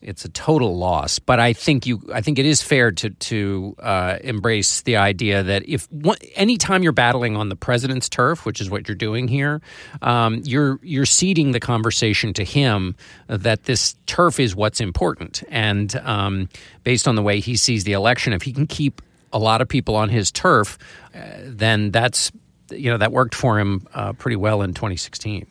it's 0.01 0.25
a 0.25 0.29
total 0.29 0.77
loss. 0.77 1.19
But 1.19 1.39
I 1.39 1.53
think 1.53 1.85
you, 1.85 2.01
I 2.13 2.21
think 2.21 2.39
it 2.39 2.45
is 2.45 2.61
fair 2.61 2.91
to 2.91 3.09
to 3.09 3.75
uh, 3.79 4.17
embrace 4.21 4.81
the 4.81 4.97
idea 4.97 5.43
that 5.43 5.67
if 5.67 5.91
one, 5.91 6.17
anytime 6.35 6.83
you're 6.83 6.91
battling 6.91 7.35
on 7.37 7.49
the 7.49 7.55
president's 7.55 8.09
turf, 8.09 8.45
which 8.45 8.59
is 8.61 8.69
what 8.69 8.87
you're 8.87 8.95
doing 8.95 9.27
here, 9.27 9.61
um, 10.01 10.41
you're 10.43 10.79
you're 10.81 11.05
ceding 11.05 11.51
the 11.51 11.59
conversation 11.59 12.33
to 12.33 12.43
him 12.43 12.95
that 13.27 13.63
this 13.63 13.95
turf 14.07 14.39
is 14.39 14.55
what's 14.55 14.81
important, 14.81 15.43
and 15.49 15.95
um, 15.97 16.49
based 16.83 17.07
on 17.07 17.15
the 17.15 17.23
way 17.23 17.39
he 17.39 17.55
sees 17.55 17.83
the 17.83 17.93
election, 17.93 18.33
if 18.33 18.41
he 18.41 18.53
can 18.53 18.67
keep 18.67 19.01
a 19.33 19.39
lot 19.39 19.61
of 19.61 19.67
people 19.67 19.95
on 19.95 20.09
his 20.09 20.31
turf, 20.31 20.77
uh, 21.13 21.19
then 21.43 21.91
that's 21.91 22.31
you 22.71 22.89
know 22.89 22.97
that 22.97 23.11
worked 23.11 23.35
for 23.35 23.59
him 23.59 23.87
uh, 23.93 24.13
pretty 24.13 24.35
well 24.35 24.61
in 24.61 24.73
2016. 24.73 25.45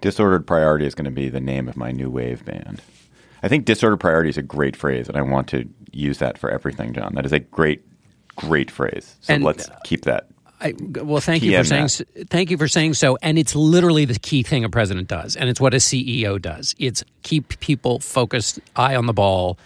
Disordered 0.00 0.46
priority 0.46 0.86
is 0.86 0.94
going 0.94 1.06
to 1.06 1.10
be 1.10 1.28
the 1.28 1.40
name 1.40 1.68
of 1.68 1.76
my 1.76 1.90
new 1.90 2.10
wave 2.10 2.44
band. 2.44 2.82
I 3.42 3.48
think 3.48 3.64
disordered 3.64 4.00
priority 4.00 4.30
is 4.30 4.36
a 4.36 4.42
great 4.42 4.76
phrase, 4.76 5.08
and 5.08 5.16
I 5.16 5.22
want 5.22 5.48
to 5.48 5.68
use 5.92 6.18
that 6.18 6.38
for 6.38 6.50
everything, 6.50 6.92
John. 6.92 7.14
That 7.14 7.24
is 7.24 7.32
a 7.32 7.38
great, 7.38 7.82
great 8.34 8.70
phrase. 8.70 9.16
So 9.20 9.34
And, 9.34 9.44
let's 9.44 9.68
keep 9.84 10.02
that. 10.02 10.28
I, 10.60 10.74
well, 10.78 11.20
thank 11.20 11.42
you 11.42 11.56
for 11.56 11.64
saying 11.64 11.88
thank 12.28 12.50
you 12.50 12.56
for 12.56 12.66
saying 12.66 12.94
so. 12.94 13.18
And 13.20 13.38
it's 13.38 13.54
literally 13.54 14.06
the 14.06 14.18
key 14.18 14.42
thing 14.42 14.64
a 14.64 14.70
president 14.70 15.08
does, 15.08 15.36
and 15.36 15.50
it's 15.50 15.60
what 15.60 15.74
a 15.74 15.78
CEO 15.78 16.40
does. 16.40 16.74
It's 16.78 17.04
keep 17.22 17.60
people 17.60 18.00
focused, 18.00 18.58
eye 18.74 18.96
on 18.96 19.06
the 19.06 19.12
ball, 19.12 19.58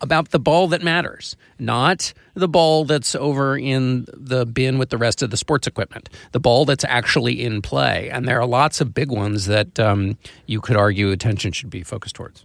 about 0.00 0.30
the 0.30 0.38
ball 0.38 0.68
that 0.68 0.82
matters, 0.82 1.36
not 1.58 2.12
the 2.34 2.48
ball 2.48 2.84
that's 2.84 3.14
over 3.14 3.56
in 3.56 4.06
the 4.12 4.44
bin 4.44 4.78
with 4.78 4.90
the 4.90 4.98
rest 4.98 5.22
of 5.22 5.30
the 5.30 5.36
sports 5.36 5.66
equipment. 5.66 6.08
The 6.32 6.40
ball 6.40 6.64
that's 6.64 6.84
actually 6.84 7.42
in 7.42 7.62
play, 7.62 8.10
and 8.10 8.28
there 8.28 8.38
are 8.40 8.46
lots 8.46 8.80
of 8.80 8.92
big 8.92 9.10
ones 9.10 9.46
that 9.46 9.78
um, 9.80 10.18
you 10.46 10.60
could 10.60 10.76
argue 10.76 11.10
attention 11.10 11.52
should 11.52 11.70
be 11.70 11.82
focused 11.82 12.14
towards. 12.16 12.44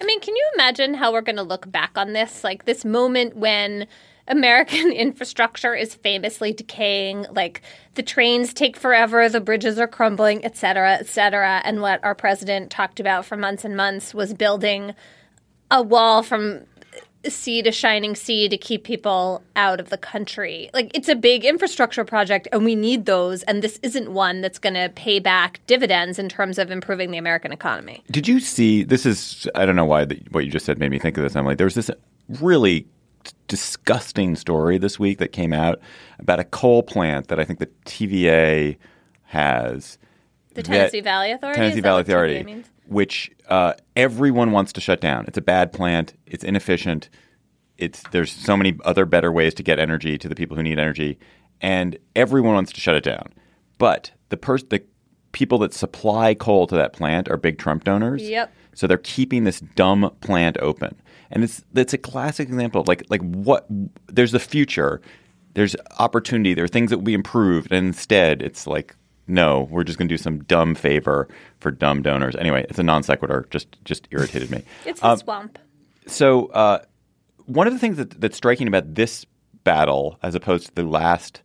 I 0.00 0.04
mean, 0.04 0.20
can 0.20 0.34
you 0.34 0.50
imagine 0.54 0.94
how 0.94 1.12
we're 1.12 1.20
going 1.20 1.36
to 1.36 1.44
look 1.44 1.70
back 1.70 1.92
on 1.94 2.12
this? 2.12 2.42
Like 2.42 2.64
this 2.64 2.84
moment 2.84 3.36
when 3.36 3.86
American 4.26 4.90
infrastructure 4.92 5.74
is 5.74 5.94
famously 5.94 6.52
decaying, 6.52 7.26
like 7.30 7.62
the 7.94 8.02
trains 8.02 8.52
take 8.52 8.76
forever, 8.76 9.28
the 9.28 9.40
bridges 9.40 9.78
are 9.78 9.86
crumbling, 9.86 10.44
et 10.44 10.56
cetera, 10.56 10.94
et 10.94 11.06
cetera. 11.06 11.62
And 11.64 11.80
what 11.80 12.02
our 12.02 12.16
president 12.16 12.70
talked 12.70 12.98
about 12.98 13.24
for 13.24 13.36
months 13.36 13.64
and 13.64 13.76
months 13.76 14.12
was 14.12 14.34
building 14.34 14.94
a 15.72 15.82
wall 15.82 16.22
from 16.22 16.64
sea 17.28 17.62
to 17.62 17.70
shining 17.70 18.14
sea 18.14 18.48
to 18.48 18.56
keep 18.56 18.84
people 18.84 19.42
out 19.56 19.80
of 19.80 19.90
the 19.90 19.96
country. 19.96 20.70
Like 20.74 20.90
it's 20.94 21.08
a 21.08 21.14
big 21.14 21.44
infrastructure 21.44 22.04
project 22.04 22.48
and 22.52 22.64
we 22.64 22.74
need 22.74 23.06
those 23.06 23.42
and 23.44 23.62
this 23.62 23.78
isn't 23.82 24.12
one 24.12 24.40
that's 24.40 24.58
going 24.58 24.74
to 24.74 24.88
pay 24.94 25.18
back 25.20 25.60
dividends 25.66 26.18
in 26.18 26.28
terms 26.28 26.58
of 26.58 26.70
improving 26.70 27.10
the 27.10 27.18
American 27.18 27.52
economy. 27.52 28.02
Did 28.10 28.26
you 28.26 28.40
see? 28.40 28.82
This 28.82 29.06
is 29.06 29.48
I 29.54 29.66
don't 29.66 29.76
know 29.76 29.84
why 29.84 30.04
the, 30.04 30.20
what 30.30 30.44
you 30.44 30.50
just 30.50 30.66
said 30.66 30.78
made 30.78 30.90
me 30.90 30.98
think 30.98 31.16
of 31.16 31.22
this, 31.22 31.36
Emily. 31.36 31.54
There 31.54 31.66
was 31.66 31.74
this 31.74 31.90
really 32.40 32.86
disgusting 33.46 34.34
story 34.34 34.78
this 34.78 34.98
week 34.98 35.18
that 35.18 35.32
came 35.32 35.52
out 35.52 35.80
about 36.18 36.40
a 36.40 36.44
coal 36.44 36.82
plant 36.82 37.28
that 37.28 37.38
I 37.38 37.44
think 37.44 37.60
the 37.60 37.70
TVA 37.84 38.76
has. 39.24 39.98
The 40.54 40.62
that- 40.62 40.64
Tennessee 40.64 41.00
Valley 41.00 41.32
Authority? 41.32 41.60
Tennessee 41.60 41.80
Valley 41.80 42.02
Authority, 42.02 42.64
which 42.86 43.30
uh, 43.48 43.74
everyone 43.96 44.52
wants 44.52 44.72
to 44.74 44.80
shut 44.80 45.00
down. 45.00 45.24
It's 45.26 45.38
a 45.38 45.42
bad 45.42 45.72
plant. 45.72 46.14
It's 46.26 46.44
inefficient. 46.44 47.08
It's 47.78 48.02
there's 48.10 48.30
so 48.30 48.56
many 48.56 48.78
other 48.84 49.06
better 49.06 49.32
ways 49.32 49.54
to 49.54 49.62
get 49.62 49.78
energy 49.78 50.18
to 50.18 50.28
the 50.28 50.34
people 50.34 50.56
who 50.56 50.62
need 50.62 50.78
energy, 50.78 51.18
and 51.60 51.98
everyone 52.14 52.54
wants 52.54 52.72
to 52.72 52.80
shut 52.80 52.94
it 52.94 53.04
down. 53.04 53.32
But 53.78 54.12
the 54.28 54.36
pers- 54.36 54.64
the 54.64 54.82
people 55.32 55.58
that 55.58 55.74
supply 55.74 56.34
coal 56.34 56.66
to 56.66 56.74
that 56.76 56.92
plant 56.92 57.28
are 57.28 57.36
big 57.36 57.58
Trump 57.58 57.84
donors. 57.84 58.22
Yep. 58.22 58.52
So 58.74 58.86
they're 58.86 58.98
keeping 58.98 59.44
this 59.44 59.60
dumb 59.60 60.14
plant 60.20 60.56
open, 60.60 60.94
and 61.30 61.42
it's 61.42 61.64
it's 61.74 61.92
a 61.92 61.98
classic 61.98 62.48
example 62.48 62.82
of 62.82 62.88
like 62.88 63.04
like 63.10 63.22
what 63.22 63.66
there's 64.06 64.32
the 64.32 64.38
future, 64.38 65.00
there's 65.54 65.74
opportunity, 65.98 66.54
there 66.54 66.64
are 66.64 66.68
things 66.68 66.90
that 66.90 66.98
will 66.98 67.04
be 67.04 67.14
improved, 67.14 67.72
and 67.72 67.86
instead 67.86 68.42
it's 68.42 68.66
like 68.66 68.94
no, 69.26 69.68
we're 69.70 69.84
just 69.84 69.98
going 69.98 70.08
to 70.08 70.12
do 70.12 70.18
some 70.18 70.42
dumb 70.44 70.74
favor 70.74 71.28
for 71.60 71.70
dumb 71.70 72.02
donors. 72.02 72.34
Anyway, 72.36 72.66
it's 72.68 72.78
a 72.78 72.82
non 72.82 73.02
sequitur. 73.02 73.46
Just 73.50 73.82
just 73.84 74.08
irritated 74.10 74.50
me. 74.50 74.62
It's 74.84 75.00
a 75.02 75.06
Um, 75.08 75.16
swamp. 75.18 75.58
so 76.06 76.46
uh, 76.46 76.80
one 77.46 77.66
of 77.66 77.72
the 77.72 77.78
things 77.78 77.96
that, 77.98 78.20
that's 78.20 78.36
striking 78.36 78.68
about 78.68 78.94
this 78.94 79.24
battle, 79.64 80.18
as 80.22 80.34
opposed 80.34 80.66
to 80.66 80.74
the 80.74 80.82
last 80.84 81.42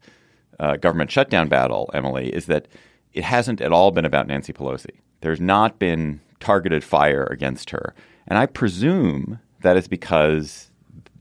uh, 0.60 0.75
government 0.77 1.12
shutdown 1.12 1.48
battle, 1.50 1.89
Emily, 1.93 2.29
is 2.34 2.48
that 2.48 2.67
it 3.13 3.24
hasn't 3.24 3.62
at 3.62 3.72
all 3.72 3.91
been 3.91 4.05
about 4.05 4.27
Nancy 4.27 4.53
Pelosi. 4.53 5.00
There's 5.22 5.39
not 5.41 5.77
been 5.79 6.19
targeted 6.39 6.84
fire 6.84 7.27
against 7.31 7.69
her, 7.72 7.93
and 8.27 8.38
I 8.39 8.46
presume 8.48 9.39
that 9.62 9.77
is 9.77 9.88
because 9.88 10.72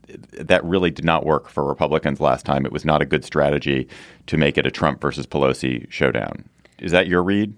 that 0.07 0.63
really 0.63 0.91
did 0.91 1.05
not 1.05 1.25
work 1.25 1.49
for 1.49 1.63
Republicans 1.65 2.19
last 2.19 2.45
time. 2.45 2.65
It 2.65 2.71
was 2.71 2.85
not 2.85 3.01
a 3.01 3.05
good 3.05 3.25
strategy 3.25 3.87
to 4.27 4.37
make 4.37 4.57
it 4.57 4.65
a 4.65 4.71
Trump 4.71 5.01
versus 5.01 5.27
Pelosi 5.27 5.89
showdown. 5.91 6.45
Is 6.79 6.91
that 6.91 7.07
your 7.07 7.23
read? 7.23 7.53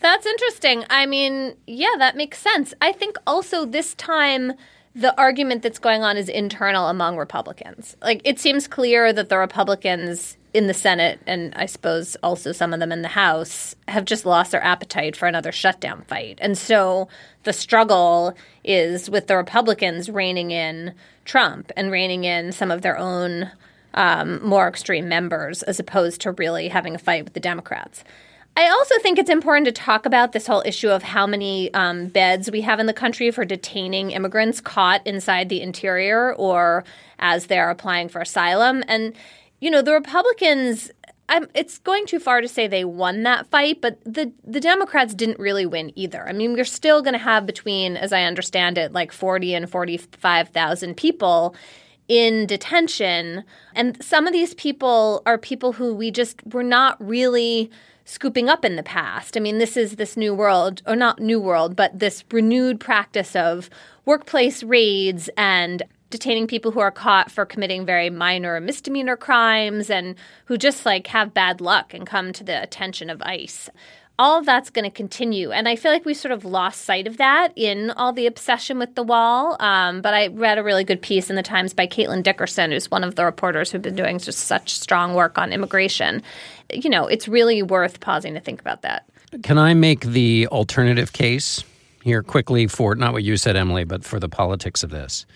That's 0.00 0.26
interesting. 0.26 0.84
I 0.90 1.06
mean, 1.06 1.56
yeah, 1.66 1.94
that 1.98 2.16
makes 2.16 2.38
sense. 2.38 2.74
I 2.82 2.92
think 2.92 3.16
also 3.26 3.64
this 3.64 3.94
time 3.94 4.52
the 4.94 5.18
argument 5.18 5.62
that's 5.62 5.78
going 5.78 6.02
on 6.02 6.16
is 6.16 6.28
internal 6.28 6.88
among 6.88 7.16
Republicans. 7.16 7.96
Like 8.02 8.20
it 8.24 8.38
seems 8.38 8.68
clear 8.68 9.12
that 9.12 9.28
the 9.28 9.38
Republicans 9.38 10.36
in 10.54 10.68
the 10.68 10.74
Senate 10.74 11.18
and 11.26 11.52
I 11.56 11.66
suppose 11.66 12.16
also 12.22 12.52
some 12.52 12.72
of 12.72 12.78
them 12.78 12.92
in 12.92 13.02
the 13.02 13.08
House 13.08 13.74
have 13.88 14.04
just 14.04 14.24
lost 14.24 14.52
their 14.52 14.62
appetite 14.62 15.16
for 15.16 15.26
another 15.26 15.50
shutdown 15.50 16.04
fight. 16.06 16.38
And 16.40 16.56
so 16.56 17.08
the 17.42 17.52
struggle 17.52 18.34
is 18.62 19.10
with 19.10 19.26
the 19.26 19.36
Republicans 19.36 20.08
reining 20.08 20.52
in 20.52 20.94
Trump 21.24 21.72
and 21.76 21.90
reining 21.90 22.22
in 22.22 22.52
some 22.52 22.70
of 22.70 22.82
their 22.82 22.96
own 22.96 23.50
um, 23.94 24.46
more 24.46 24.68
extreme 24.68 25.08
members 25.08 25.64
as 25.64 25.80
opposed 25.80 26.20
to 26.20 26.30
really 26.32 26.68
having 26.68 26.94
a 26.94 26.98
fight 26.98 27.24
with 27.24 27.34
the 27.34 27.40
Democrats. 27.40 28.04
I 28.56 28.68
also 28.68 28.94
think 29.00 29.18
it's 29.18 29.30
important 29.30 29.66
to 29.66 29.72
talk 29.72 30.06
about 30.06 30.30
this 30.30 30.46
whole 30.46 30.62
issue 30.64 30.88
of 30.88 31.02
how 31.02 31.26
many 31.26 31.74
um, 31.74 32.06
beds 32.06 32.48
we 32.52 32.60
have 32.60 32.78
in 32.78 32.86
the 32.86 32.92
country 32.92 33.32
for 33.32 33.44
detaining 33.44 34.12
immigrants 34.12 34.60
caught 34.60 35.04
inside 35.04 35.48
the 35.48 35.60
interior 35.60 36.32
or 36.34 36.84
as 37.18 37.46
they're 37.46 37.70
applying 37.70 38.08
for 38.08 38.20
asylum. 38.20 38.84
And, 38.86 39.14
you 39.64 39.70
know, 39.70 39.80
the 39.80 39.94
Republicans. 39.94 40.90
I'm, 41.26 41.48
it's 41.54 41.78
going 41.78 42.04
too 42.04 42.20
far 42.20 42.42
to 42.42 42.48
say 42.48 42.66
they 42.66 42.84
won 42.84 43.22
that 43.22 43.46
fight, 43.46 43.80
but 43.80 43.98
the 44.04 44.30
the 44.44 44.60
Democrats 44.60 45.14
didn't 45.14 45.38
really 45.38 45.64
win 45.64 45.90
either. 45.98 46.28
I 46.28 46.32
mean, 46.34 46.52
we're 46.52 46.66
still 46.66 47.00
going 47.00 47.14
to 47.14 47.18
have 47.18 47.46
between, 47.46 47.96
as 47.96 48.12
I 48.12 48.24
understand 48.24 48.76
it, 48.76 48.92
like 48.92 49.10
forty 49.10 49.54
and 49.54 49.70
forty 49.70 49.96
five 49.96 50.50
thousand 50.50 50.98
people 50.98 51.56
in 52.08 52.44
detention. 52.44 53.42
And 53.74 54.04
some 54.04 54.26
of 54.26 54.34
these 54.34 54.52
people 54.52 55.22
are 55.24 55.38
people 55.38 55.72
who 55.72 55.94
we 55.94 56.10
just 56.10 56.42
were 56.52 56.62
not 56.62 56.98
really 57.00 57.70
scooping 58.04 58.50
up 58.50 58.66
in 58.66 58.76
the 58.76 58.82
past. 58.82 59.34
I 59.34 59.40
mean, 59.40 59.56
this 59.56 59.78
is 59.78 59.96
this 59.96 60.14
new 60.14 60.34
world, 60.34 60.82
or 60.86 60.94
not 60.94 61.20
new 61.20 61.40
world, 61.40 61.74
but 61.74 61.98
this 61.98 62.22
renewed 62.30 62.80
practice 62.80 63.34
of 63.34 63.70
workplace 64.04 64.62
raids 64.62 65.30
and 65.38 65.82
detaining 66.10 66.46
people 66.46 66.70
who 66.70 66.80
are 66.80 66.90
caught 66.90 67.30
for 67.30 67.44
committing 67.44 67.84
very 67.84 68.10
minor 68.10 68.60
misdemeanor 68.60 69.16
crimes 69.16 69.90
and 69.90 70.14
who 70.44 70.56
just 70.56 70.86
like 70.86 71.08
have 71.08 71.34
bad 71.34 71.60
luck 71.60 71.92
and 71.92 72.06
come 72.06 72.32
to 72.32 72.44
the 72.44 72.62
attention 72.62 73.10
of 73.10 73.20
ICE 73.22 73.70
all 74.18 74.38
of 74.38 74.46
that's 74.46 74.70
going 74.70 74.84
to 74.84 74.90
continue. 74.90 75.50
And 75.50 75.68
I 75.68 75.76
feel 75.76 75.90
like 75.90 76.04
we 76.04 76.14
sort 76.14 76.32
of 76.32 76.44
lost 76.44 76.82
sight 76.82 77.06
of 77.06 77.16
that 77.16 77.52
in 77.56 77.90
all 77.92 78.12
the 78.12 78.26
obsession 78.26 78.78
with 78.78 78.94
the 78.94 79.02
wall. 79.02 79.56
Um, 79.60 80.02
but 80.02 80.14
I 80.14 80.28
read 80.28 80.58
a 80.58 80.62
really 80.62 80.84
good 80.84 81.02
piece 81.02 81.30
in 81.30 81.36
the 81.36 81.42
Times 81.42 81.74
by 81.74 81.86
Caitlin 81.86 82.22
Dickerson, 82.22 82.70
who's 82.70 82.90
one 82.90 83.02
of 83.02 83.16
the 83.16 83.24
reporters 83.24 83.70
who've 83.70 83.82
been 83.82 83.96
doing 83.96 84.18
just 84.18 84.40
such 84.40 84.74
strong 84.74 85.14
work 85.14 85.36
on 85.36 85.52
immigration. 85.52 86.22
You 86.72 86.90
know, 86.90 87.06
it's 87.06 87.26
really 87.26 87.62
worth 87.62 88.00
pausing 88.00 88.34
to 88.34 88.40
think 88.40 88.60
about 88.60 88.82
that. 88.82 89.04
Can 89.42 89.58
I 89.58 89.74
make 89.74 90.02
the 90.02 90.46
alternative 90.52 91.12
case 91.12 91.64
here 92.04 92.22
quickly 92.22 92.68
for 92.68 92.94
not 92.94 93.12
what 93.12 93.24
you 93.24 93.36
said, 93.36 93.56
Emily, 93.56 93.82
but 93.82 94.04
for 94.04 94.20
the 94.20 94.28
politics 94.28 94.84
of 94.84 94.90
this? 94.90 95.26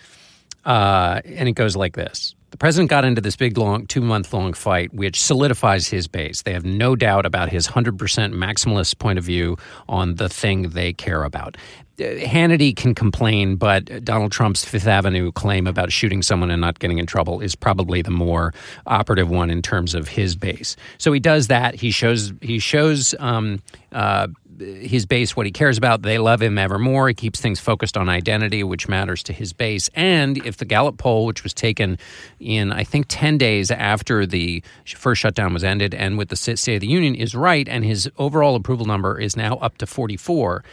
Uh, 0.68 1.22
and 1.24 1.48
it 1.48 1.52
goes 1.52 1.76
like 1.76 1.96
this. 1.96 2.34
The 2.50 2.58
president 2.58 2.90
got 2.90 3.04
into 3.04 3.22
this 3.22 3.36
big, 3.36 3.56
long, 3.56 3.86
two 3.86 4.02
month 4.02 4.34
long 4.34 4.52
fight, 4.52 4.92
which 4.92 5.20
solidifies 5.20 5.88
his 5.88 6.08
base. 6.08 6.42
They 6.42 6.52
have 6.52 6.64
no 6.64 6.94
doubt 6.94 7.24
about 7.24 7.48
his 7.48 7.68
100% 7.68 7.96
maximalist 7.96 8.98
point 8.98 9.18
of 9.18 9.24
view 9.24 9.56
on 9.88 10.16
the 10.16 10.28
thing 10.28 10.70
they 10.70 10.92
care 10.92 11.24
about. 11.24 11.56
Uh, 11.98 12.04
Hannity 12.04 12.76
can 12.76 12.94
complain, 12.94 13.56
but 13.56 14.04
Donald 14.04 14.30
Trump's 14.30 14.62
Fifth 14.62 14.86
Avenue 14.86 15.32
claim 15.32 15.66
about 15.66 15.90
shooting 15.90 16.22
someone 16.22 16.50
and 16.50 16.60
not 16.60 16.78
getting 16.78 16.98
in 16.98 17.06
trouble 17.06 17.40
is 17.40 17.54
probably 17.54 18.02
the 18.02 18.10
more 18.10 18.52
operative 18.86 19.30
one 19.30 19.48
in 19.50 19.62
terms 19.62 19.94
of 19.94 20.06
his 20.06 20.36
base. 20.36 20.76
So 20.98 21.12
he 21.12 21.20
does 21.20 21.46
that. 21.46 21.74
He 21.76 21.90
shows 21.90 22.32
he 22.42 22.58
shows 22.58 23.14
um, 23.18 23.62
uh, 23.92 24.28
his 24.58 25.06
base 25.06 25.36
what 25.36 25.46
he 25.46 25.52
cares 25.52 25.78
about. 25.78 26.02
They 26.02 26.18
love 26.18 26.42
him 26.42 26.58
ever 26.58 26.78
more. 26.78 27.08
He 27.08 27.14
keeps 27.14 27.40
things 27.40 27.60
focused 27.60 27.96
on 27.96 28.08
identity, 28.08 28.62
which 28.64 28.88
matters 28.88 29.22
to 29.24 29.32
his 29.32 29.52
base. 29.52 29.88
And 29.94 30.44
if 30.46 30.56
the 30.56 30.64
Gallup 30.64 30.98
poll, 30.98 31.26
which 31.26 31.42
was 31.42 31.54
taken 31.54 31.98
in 32.40 32.72
I 32.72 32.84
think 32.84 33.06
ten 33.08 33.38
days 33.38 33.70
after 33.70 34.26
the 34.26 34.62
first 34.86 35.20
shutdown 35.20 35.54
was 35.54 35.64
ended, 35.64 35.94
and 35.94 36.18
with 36.18 36.28
the 36.28 36.36
State 36.36 36.74
of 36.74 36.80
the 36.80 36.86
Union 36.88 37.14
is 37.14 37.34
right, 37.34 37.68
and 37.68 37.84
his 37.84 38.10
overall 38.18 38.56
approval 38.56 38.86
number 38.86 39.18
is 39.18 39.36
now 39.36 39.56
up 39.56 39.78
to 39.78 39.86
forty 39.86 40.16
four 40.16 40.64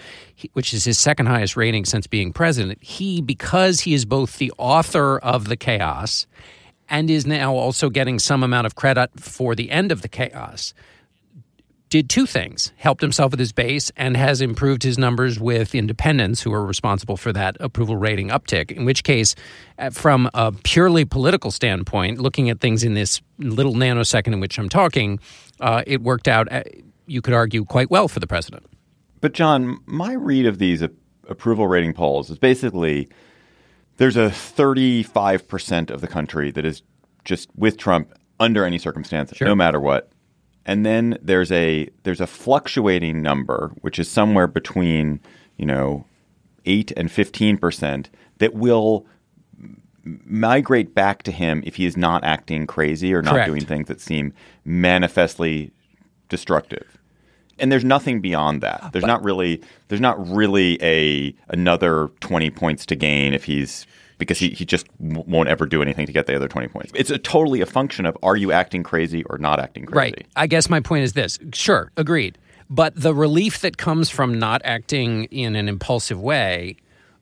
which 0.53 0.73
is 0.73 0.83
his 0.83 0.99
second 0.99 1.27
highest 1.27 1.55
rating 1.55 1.85
since 1.85 2.07
being 2.07 2.33
president, 2.33 2.83
he, 2.83 3.21
because 3.21 3.81
he 3.81 3.93
is 3.93 4.03
both 4.03 4.37
the 4.37 4.51
author 4.57 5.17
of 5.19 5.47
the 5.47 5.55
chaos 5.55 6.27
and 6.89 7.09
is 7.09 7.25
now 7.25 7.53
also 7.55 7.89
getting 7.89 8.19
some 8.19 8.43
amount 8.43 8.67
of 8.67 8.75
credit 8.75 9.09
for 9.19 9.55
the 9.55 9.71
end 9.71 9.91
of 9.91 10.01
the 10.01 10.07
chaos, 10.07 10.73
did 11.95 12.09
two 12.09 12.25
things 12.25 12.73
helped 12.75 12.99
himself 13.01 13.31
with 13.31 13.39
his 13.39 13.53
base 13.53 13.89
and 13.95 14.17
has 14.17 14.41
improved 14.41 14.83
his 14.83 14.97
numbers 14.97 15.39
with 15.39 15.73
independents 15.73 16.41
who 16.41 16.51
are 16.51 16.65
responsible 16.65 17.15
for 17.15 17.31
that 17.31 17.55
approval 17.61 17.95
rating 17.95 18.27
uptick. 18.27 18.69
In 18.69 18.83
which 18.83 19.05
case, 19.05 19.33
uh, 19.79 19.91
from 19.91 20.29
a 20.33 20.51
purely 20.51 21.05
political 21.05 21.51
standpoint, 21.51 22.19
looking 22.19 22.49
at 22.49 22.59
things 22.59 22.83
in 22.83 22.95
this 22.95 23.21
little 23.37 23.75
nanosecond 23.75 24.33
in 24.33 24.41
which 24.41 24.59
I'm 24.59 24.67
talking, 24.67 25.19
uh, 25.61 25.83
it 25.87 26.01
worked 26.01 26.27
out, 26.27 26.51
uh, 26.51 26.63
you 27.05 27.21
could 27.21 27.33
argue, 27.33 27.63
quite 27.63 27.89
well 27.89 28.09
for 28.09 28.19
the 28.19 28.27
president. 28.27 28.65
But, 29.21 29.31
John, 29.31 29.79
my 29.85 30.11
read 30.15 30.47
of 30.47 30.59
these 30.59 30.83
approval 31.29 31.65
rating 31.65 31.93
polls 31.93 32.29
is 32.29 32.37
basically 32.37 33.07
there's 33.95 34.17
a 34.17 34.27
35% 34.27 35.89
of 35.89 36.01
the 36.01 36.07
country 36.07 36.51
that 36.51 36.65
is 36.65 36.81
just 37.23 37.49
with 37.55 37.77
Trump 37.77 38.13
under 38.37 38.65
any 38.65 38.79
circumstance, 38.79 39.33
Sure. 39.33 39.47
no 39.47 39.55
matter 39.55 39.79
what. 39.79 40.11
And 40.65 40.85
then 40.85 41.17
there's 41.21 41.51
a 41.51 41.89
there's 42.03 42.21
a 42.21 42.27
fluctuating 42.27 43.21
number, 43.21 43.71
which 43.81 43.99
is 43.99 44.09
somewhere 44.09 44.47
between 44.47 45.19
you 45.57 45.65
know 45.65 46.05
eight 46.65 46.91
and 46.97 47.11
fifteen 47.11 47.57
percent, 47.57 48.09
that 48.39 48.53
will 48.53 49.05
migrate 50.03 50.93
back 50.93 51.23
to 51.23 51.31
him 51.31 51.63
if 51.65 51.75
he 51.75 51.85
is 51.85 51.97
not 51.97 52.23
acting 52.23 52.67
crazy 52.67 53.13
or 53.13 53.21
not 53.21 53.33
Correct. 53.33 53.47
doing 53.47 53.65
things 53.65 53.87
that 53.87 53.99
seem 53.99 54.33
manifestly 54.63 55.71
destructive. 56.29 56.97
And 57.57 57.71
there's 57.71 57.85
nothing 57.85 58.19
beyond 58.19 58.61
that. 58.61 58.89
There's 58.91 59.05
not 59.05 59.23
really 59.23 59.61
there's 59.87 60.01
not 60.01 60.27
really 60.29 60.77
a 60.81 61.33
another 61.49 62.09
20 62.19 62.49
points 62.51 62.85
to 62.87 62.95
gain 62.95 63.33
if 63.33 63.45
he's 63.45 63.87
because 64.17 64.37
he, 64.37 64.49
he 64.49 64.65
just 64.65 64.87
won't 64.99 65.49
ever 65.49 65.65
do 65.65 65.81
anything 65.81 66.05
to 66.05 66.11
get 66.11 66.25
the 66.25 66.35
other 66.35 66.47
20 66.47 66.67
points. 66.69 66.91
It's 66.95 67.09
a 67.09 67.17
totally 67.17 67.61
a 67.61 67.65
function 67.65 68.05
of 68.05 68.17
are 68.23 68.37
you 68.37 68.51
acting 68.51 68.83
crazy 68.83 69.23
or 69.25 69.37
not 69.37 69.59
acting 69.59 69.85
crazy. 69.85 69.97
Right. 69.97 70.27
I 70.35 70.47
guess 70.47 70.69
my 70.69 70.79
point 70.79 71.03
is 71.03 71.13
this. 71.13 71.39
Sure, 71.53 71.91
agreed. 71.97 72.37
But 72.69 72.95
the 72.95 73.13
relief 73.13 73.61
that 73.61 73.77
comes 73.77 74.09
from 74.09 74.39
not 74.39 74.61
acting 74.63 75.25
in 75.25 75.55
an 75.55 75.69
impulsive 75.69 76.19
way, 76.19 76.77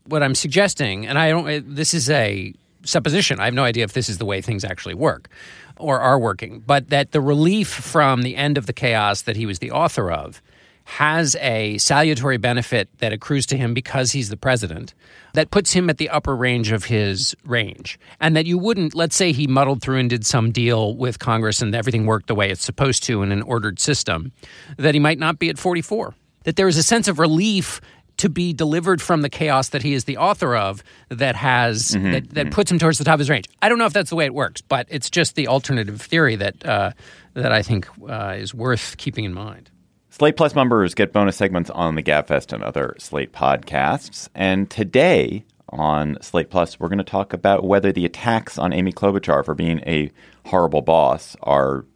what 0.06 0.24
I'm 0.24 0.36
suggesting, 0.36 1.06
and 1.06 1.20
I 1.20 1.30
don't, 1.30 1.50
uh, 1.50 1.62
this 1.66 1.94
is 1.94 2.10
a 2.10 2.54
supposition. 2.84 3.40
I 3.40 3.46
have 3.46 3.54
no 3.54 3.64
idea 3.64 3.84
if 3.84 3.94
this 3.94 4.10
is 4.10 4.18
the 4.18 4.26
way 4.26 4.42
things 4.42 4.64
actually 4.64 4.94
work 4.94 5.30
or 5.78 6.00
are 6.00 6.20
working, 6.20 6.64
but 6.66 6.90
that 6.90 7.12
the 7.12 7.22
relief 7.22 7.68
from 7.68 8.22
the 8.22 8.36
end 8.36 8.58
of 8.58 8.68
the 8.68 8.74
chaos 8.74 9.24
that 9.24 9.36
he 9.36 9.46
was 9.46 9.60
the 9.60 9.72
author 9.72 10.12
of 10.12 10.42
has 10.86 11.36
a 11.40 11.78
salutary 11.78 12.38
benefit 12.38 12.90
that 13.00 13.14
accrues 13.14 13.46
to 13.48 13.58
him 13.58 13.74
because 13.74 14.12
he's 14.12 14.30
the 14.30 14.38
president 14.38 14.94
that 15.34 15.50
puts 15.50 15.74
him 15.74 15.90
at 15.90 15.98
the 15.98 16.10
upper 16.10 16.36
range 16.36 16.72
of 16.72 16.86
his 16.86 17.36
range. 17.46 18.00
And 18.20 18.36
that 18.36 18.46
you 18.46 18.58
wouldn't, 18.58 18.94
let's 18.94 19.16
say 19.16 19.32
he 19.32 19.48
muddled 19.48 19.82
through 19.82 19.98
and 19.98 20.10
did 20.10 20.26
some 20.26 20.52
deal 20.52 20.96
with 20.96 21.20
Congress 21.20 21.62
and 21.62 21.74
everything 21.74 22.06
worked 22.06 22.28
the 22.28 22.36
way 22.36 22.52
it's 22.52 22.64
supposed 22.64 23.04
to 23.04 23.24
in 23.24 23.32
an 23.32 23.42
ordered 23.42 23.80
system, 23.80 24.32
that 24.78 24.94
he 24.94 25.00
might 25.00 25.20
not 25.20 25.40
be 25.40 25.50
at 25.50 25.58
44. 25.58 26.14
That 26.44 26.58
there 26.58 26.68
is 26.68 26.78
a 26.78 26.84
sense 26.84 27.08
of 27.08 27.20
relief 27.20 27.80
to 28.18 28.30
be 28.30 28.54
delivered 28.54 29.02
from 29.02 29.22
the 29.22 29.30
chaos 29.30 29.70
that 29.70 29.82
he 29.82 29.94
is 29.94 30.04
the 30.04 30.18
author 30.18 30.56
of 30.56 30.84
that 31.10 31.36
has 31.36 31.90
that, 31.90 32.30
that 32.32 32.52
puts 32.52 32.72
him 32.72 32.78
towards 32.78 32.98
the 32.98 33.04
top 33.04 33.16
of 33.16 33.20
his 33.20 33.30
range. 33.30 33.46
I 33.62 33.70
don't 33.70 33.80
know 33.80 33.86
if 33.86 33.94
that's 33.94 34.10
the 34.12 34.16
way 34.16 34.26
it 34.26 34.34
works, 34.34 34.62
but 34.62 34.86
it's 34.90 35.10
just 35.10 35.36
the 35.36 35.48
alternative 35.48 36.00
theory 36.00 36.36
that 36.36 36.64
uh, 36.66 36.92
that 37.34 37.52
I 37.52 37.64
think 37.64 37.88
uh, 38.08 38.36
is 38.38 38.54
worth 38.54 38.98
keeping 38.98 39.26
in 39.26 39.34
mind. 39.34 39.72
Slate 40.14 40.38
Plus 40.38 40.54
members 40.54 40.94
get 40.94 41.12
bonus 41.12 41.36
segments 41.36 41.72
on 41.72 41.96
the 41.96 42.04
Gabfest 42.04 42.54
and 42.54 42.62
other 42.62 42.96
Slate 43.00 43.34
podcasts. 43.34 44.30
And 44.36 44.70
today 44.70 45.44
on 45.70 46.20
Slate 46.22 46.52
Plus, 46.52 46.80
we're 46.80 46.88
going 46.88 47.00
to 47.00 47.04
talk 47.04 47.34
about 47.34 47.64
whether 47.64 47.92
the 47.92 48.06
attacks 48.06 48.60
on 48.60 48.74
Amy 48.74 48.94
Klobuchar 48.94 49.44
for 49.44 49.56
being 49.56 49.80
a 49.88 50.12
horrible 50.46 50.84
boss 50.84 51.36
are 51.42 51.88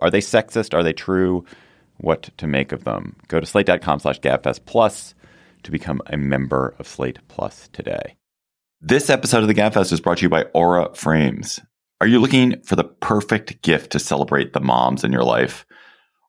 are 0.00 0.08
they 0.08 0.20
sexist? 0.20 0.72
Are 0.72 0.84
they 0.84 0.92
true? 0.92 1.44
What 1.96 2.30
to 2.36 2.46
make 2.46 2.70
of 2.70 2.84
them? 2.84 3.16
Go 3.26 3.40
to 3.40 3.46
slate.com 3.46 3.98
slash 3.98 4.20
gabfest 4.20 4.60
plus 4.64 5.16
to 5.64 5.72
become 5.72 6.00
a 6.06 6.16
member 6.16 6.76
of 6.78 6.86
Slate 6.86 7.18
Plus 7.26 7.68
today. 7.72 8.14
This 8.80 9.10
episode 9.10 9.42
of 9.42 9.48
the 9.48 9.54
Gabfest 9.54 9.92
is 9.92 10.00
brought 10.00 10.18
to 10.18 10.22
you 10.22 10.28
by 10.28 10.44
Aura 10.54 10.94
Frames. 10.94 11.58
Are 12.00 12.06
you 12.06 12.20
looking 12.20 12.60
for 12.62 12.76
the 12.76 12.84
perfect 12.84 13.62
gift 13.62 13.90
to 13.92 13.98
celebrate 13.98 14.52
the 14.52 14.60
moms 14.60 15.02
in 15.02 15.10
your 15.10 15.24
life? 15.24 15.66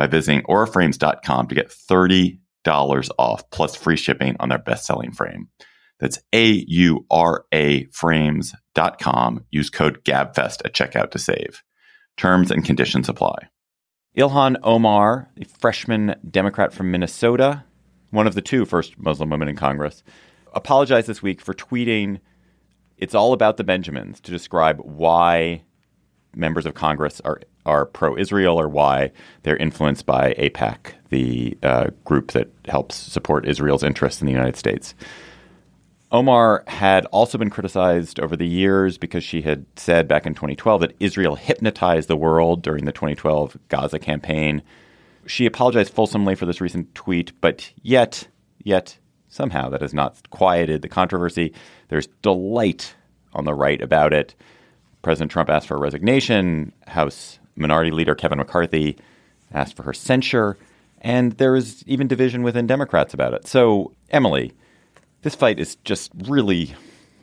by 0.00 0.06
visiting 0.06 0.40
auraframes.com 0.44 1.46
to 1.46 1.54
get 1.54 1.68
$30 1.68 2.38
off 3.18 3.50
plus 3.50 3.76
free 3.76 3.98
shipping 3.98 4.34
on 4.40 4.48
their 4.48 4.58
best-selling 4.58 5.12
frame. 5.12 5.48
That's 5.98 6.18
A-U-R-A 6.32 7.84
frames.com. 7.92 9.44
Use 9.50 9.68
code 9.68 10.02
GABFEST 10.02 10.62
at 10.64 10.72
checkout 10.72 11.10
to 11.10 11.18
save. 11.18 11.62
Terms 12.16 12.50
and 12.50 12.64
conditions 12.64 13.10
apply. 13.10 13.50
Ilhan 14.16 14.56
Omar, 14.62 15.28
a 15.38 15.44
freshman 15.44 16.14
Democrat 16.30 16.72
from 16.72 16.90
Minnesota, 16.90 17.64
one 18.08 18.26
of 18.26 18.34
the 18.34 18.40
two 18.40 18.64
first 18.64 18.98
Muslim 18.98 19.28
women 19.28 19.48
in 19.48 19.56
Congress, 19.56 20.02
apologized 20.54 21.08
this 21.08 21.22
week 21.22 21.42
for 21.42 21.52
tweeting, 21.52 22.20
It's 22.96 23.14
all 23.14 23.34
about 23.34 23.58
the 23.58 23.64
Benjamins 23.64 24.18
to 24.20 24.30
describe 24.30 24.80
why 24.82 25.64
members 26.34 26.66
of 26.66 26.74
Congress 26.74 27.20
are, 27.24 27.40
are 27.66 27.86
pro 27.86 28.16
Israel 28.16 28.60
or 28.60 28.68
why 28.68 29.10
they're 29.42 29.56
influenced 29.56 30.06
by 30.06 30.34
AIPAC, 30.34 30.94
the 31.10 31.56
uh, 31.62 31.88
group 32.04 32.32
that 32.32 32.50
helps 32.66 32.94
support 32.96 33.46
Israel's 33.46 33.82
interests 33.82 34.20
in 34.20 34.26
the 34.26 34.32
United 34.32 34.56
States. 34.56 34.94
Omar 36.12 36.64
had 36.66 37.06
also 37.06 37.38
been 37.38 37.50
criticized 37.50 38.18
over 38.18 38.36
the 38.36 38.46
years 38.46 38.98
because 38.98 39.22
she 39.22 39.42
had 39.42 39.64
said 39.76 40.08
back 40.08 40.26
in 40.26 40.34
2012 40.34 40.80
that 40.80 40.96
Israel 40.98 41.36
hypnotized 41.36 42.08
the 42.08 42.16
world 42.16 42.62
during 42.62 42.84
the 42.84 42.92
2012 42.92 43.56
Gaza 43.68 43.98
campaign. 44.00 44.62
She 45.26 45.46
apologized 45.46 45.92
fulsomely 45.92 46.34
for 46.34 46.46
this 46.46 46.60
recent 46.60 46.92
tweet, 46.96 47.32
but 47.40 47.72
yet, 47.82 48.26
yet, 48.64 48.98
somehow 49.28 49.68
that 49.68 49.82
has 49.82 49.94
not 49.94 50.28
quieted 50.30 50.82
the 50.82 50.88
controversy. 50.88 51.54
There's 51.88 52.08
delight 52.22 52.96
on 53.32 53.44
the 53.44 53.54
right 53.54 53.80
about 53.80 54.12
it. 54.12 54.34
President 55.02 55.30
Trump 55.30 55.48
asked 55.48 55.68
for 55.68 55.76
a 55.76 55.80
resignation. 55.80 56.72
House 56.86 57.38
Minority 57.56 57.90
Leader 57.90 58.14
Kevin 58.14 58.38
McCarthy 58.38 58.96
asked 59.52 59.76
for 59.76 59.82
her 59.82 59.92
censure. 59.92 60.56
And 61.00 61.32
there 61.32 61.56
is 61.56 61.82
even 61.86 62.08
division 62.08 62.42
within 62.42 62.66
Democrats 62.66 63.14
about 63.14 63.32
it. 63.32 63.46
So, 63.46 63.94
Emily, 64.10 64.52
this 65.22 65.34
fight 65.34 65.58
is 65.58 65.76
just 65.76 66.10
really 66.26 66.74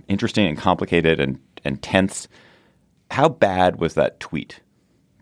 interesting 0.08 0.48
and 0.48 0.58
complicated 0.58 1.20
and, 1.20 1.40
and 1.64 1.82
tense. 1.82 2.28
How 3.12 3.30
bad 3.30 3.80
was 3.80 3.94
that 3.94 4.20
tweet? 4.20 4.62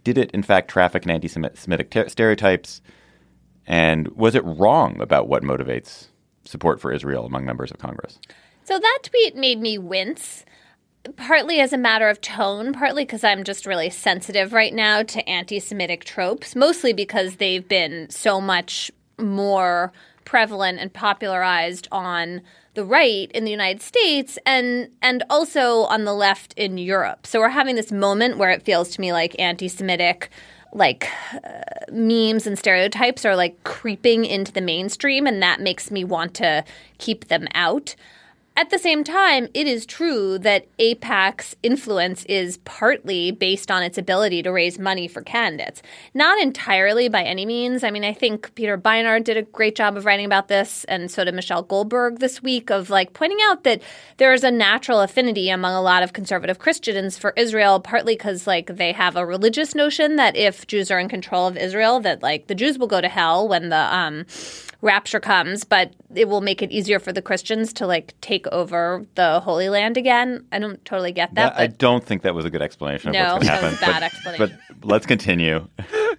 Did 0.03 0.17
it, 0.17 0.31
in 0.31 0.43
fact, 0.43 0.69
traffic 0.69 1.03
in 1.03 1.11
anti 1.11 1.27
Semitic 1.27 1.89
ter- 1.89 2.07
stereotypes? 2.07 2.81
And 3.67 4.07
was 4.09 4.35
it 4.35 4.45
wrong 4.45 5.01
about 5.01 5.27
what 5.27 5.43
motivates 5.43 6.07
support 6.45 6.79
for 6.79 6.91
Israel 6.91 7.25
among 7.25 7.45
members 7.45 7.71
of 7.71 7.79
Congress? 7.79 8.19
So 8.63 8.79
that 8.79 8.99
tweet 9.03 9.35
made 9.35 9.59
me 9.59 9.77
wince, 9.77 10.45
partly 11.15 11.59
as 11.59 11.73
a 11.73 11.77
matter 11.77 12.09
of 12.09 12.21
tone, 12.21 12.73
partly 12.73 13.03
because 13.05 13.23
I'm 13.23 13.43
just 13.43 13.65
really 13.65 13.89
sensitive 13.89 14.53
right 14.53 14.73
now 14.73 15.03
to 15.03 15.29
anti 15.29 15.59
Semitic 15.59 16.03
tropes, 16.03 16.55
mostly 16.55 16.93
because 16.93 17.35
they've 17.35 17.67
been 17.67 18.09
so 18.09 18.41
much 18.41 18.91
more 19.17 19.91
prevalent 20.25 20.79
and 20.79 20.91
popularized 20.91 21.87
on 21.91 22.41
the 22.73 22.83
right 22.83 23.31
in 23.31 23.45
the 23.45 23.51
United 23.51 23.81
States 23.81 24.37
and 24.45 24.89
and 25.01 25.23
also 25.29 25.83
on 25.83 26.03
the 26.03 26.13
left 26.13 26.53
in 26.57 26.77
Europe. 26.77 27.25
So 27.25 27.39
we're 27.39 27.49
having 27.49 27.75
this 27.75 27.91
moment 27.91 28.37
where 28.37 28.49
it 28.49 28.63
feels 28.63 28.89
to 28.91 29.01
me 29.01 29.13
like 29.13 29.39
anti-Semitic 29.39 30.29
like 30.73 31.07
uh, 31.33 31.61
memes 31.89 32.45
and 32.45 32.59
stereotypes 32.59 33.23
are 33.23 33.35
like 33.35 33.63
creeping 33.63 34.25
into 34.25 34.51
the 34.51 34.61
mainstream, 34.61 35.25
and 35.25 35.41
that 35.41 35.61
makes 35.61 35.89
me 35.89 36.03
want 36.03 36.33
to 36.35 36.65
keep 36.97 37.29
them 37.29 37.47
out. 37.55 37.95
At 38.57 38.69
the 38.69 38.79
same 38.79 39.03
time, 39.03 39.49
it 39.53 39.67
is 39.67 39.85
true 39.85 40.39
that 40.39 40.65
AIPAC's 40.77 41.57
influence 41.61 42.23
is 42.23 42.57
partly 42.59 43.31
based 43.31 43.69
on 43.69 43.83
its 43.83 43.97
ability 43.97 44.43
to 44.43 44.51
raise 44.51 44.79
money 44.79 45.09
for 45.09 45.21
candidates. 45.21 45.81
Not 46.13 46.39
entirely 46.39 47.09
by 47.09 47.23
any 47.23 47.45
means. 47.45 47.83
I 47.83 47.91
mean, 47.91 48.05
I 48.05 48.13
think 48.13 48.55
Peter 48.55 48.77
Beinart 48.77 49.25
did 49.25 49.35
a 49.35 49.41
great 49.41 49.75
job 49.75 49.97
of 49.97 50.05
writing 50.05 50.25
about 50.25 50.47
this, 50.47 50.85
and 50.85 51.11
so 51.11 51.25
did 51.25 51.35
Michelle 51.35 51.63
Goldberg 51.63 52.19
this 52.19 52.41
week, 52.41 52.69
of 52.69 52.89
like 52.89 53.11
pointing 53.11 53.39
out 53.43 53.65
that 53.65 53.81
there 54.17 54.31
is 54.31 54.45
a 54.45 54.51
natural 54.51 55.01
affinity 55.01 55.49
among 55.49 55.73
a 55.73 55.81
lot 55.81 56.01
of 56.01 56.13
conservative 56.13 56.57
Christians 56.57 57.17
for 57.17 57.33
Israel, 57.35 57.81
partly 57.81 58.15
because 58.15 58.47
like 58.47 58.67
they 58.77 58.93
have 58.93 59.17
a 59.17 59.25
religious 59.25 59.75
notion 59.75 60.15
that 60.15 60.37
if 60.37 60.65
Jews 60.65 60.89
are 60.89 60.99
in 60.99 61.09
control 61.09 61.45
of 61.45 61.57
Israel, 61.57 61.99
that 61.99 62.23
like 62.23 62.47
the 62.47 62.55
Jews 62.55 62.77
will 62.77 62.87
go 62.87 63.01
to 63.01 63.09
hell 63.09 63.49
when 63.49 63.67
the 63.67 63.93
um, 63.93 64.25
rapture 64.81 65.19
comes, 65.19 65.65
but 65.65 65.93
it 66.13 66.29
will 66.29 66.41
make 66.41 66.61
it 66.61 66.71
easier 66.71 66.99
for 66.99 67.11
the 67.11 67.21
Christians 67.21 67.73
to 67.73 67.87
like 67.87 68.13
take 68.21 68.44
over 68.51 69.05
the 69.15 69.39
Holy 69.39 69.69
Land 69.69 69.97
again. 69.97 70.45
I 70.51 70.59
don't 70.59 70.83
totally 70.85 71.11
get 71.11 71.33
that. 71.35 71.55
That- 71.55 71.61
I 71.61 71.67
don't 71.67 72.03
think 72.03 72.23
that 72.23 72.35
was 72.35 72.45
a 72.45 72.49
good 72.49 72.61
explanation 72.61 73.11
No, 73.11 73.35
of 73.35 73.43
what's 73.43 73.47
going 73.47 73.59
to 73.59 73.61
that 73.61 73.61
happen. 73.61 73.71
was 73.71 73.77
a 73.77 73.85
bad 73.85 73.93
but, 73.93 74.03
explanation. 74.03 74.59
But 74.79 74.87
let's 74.87 75.05
continue. 75.05 75.67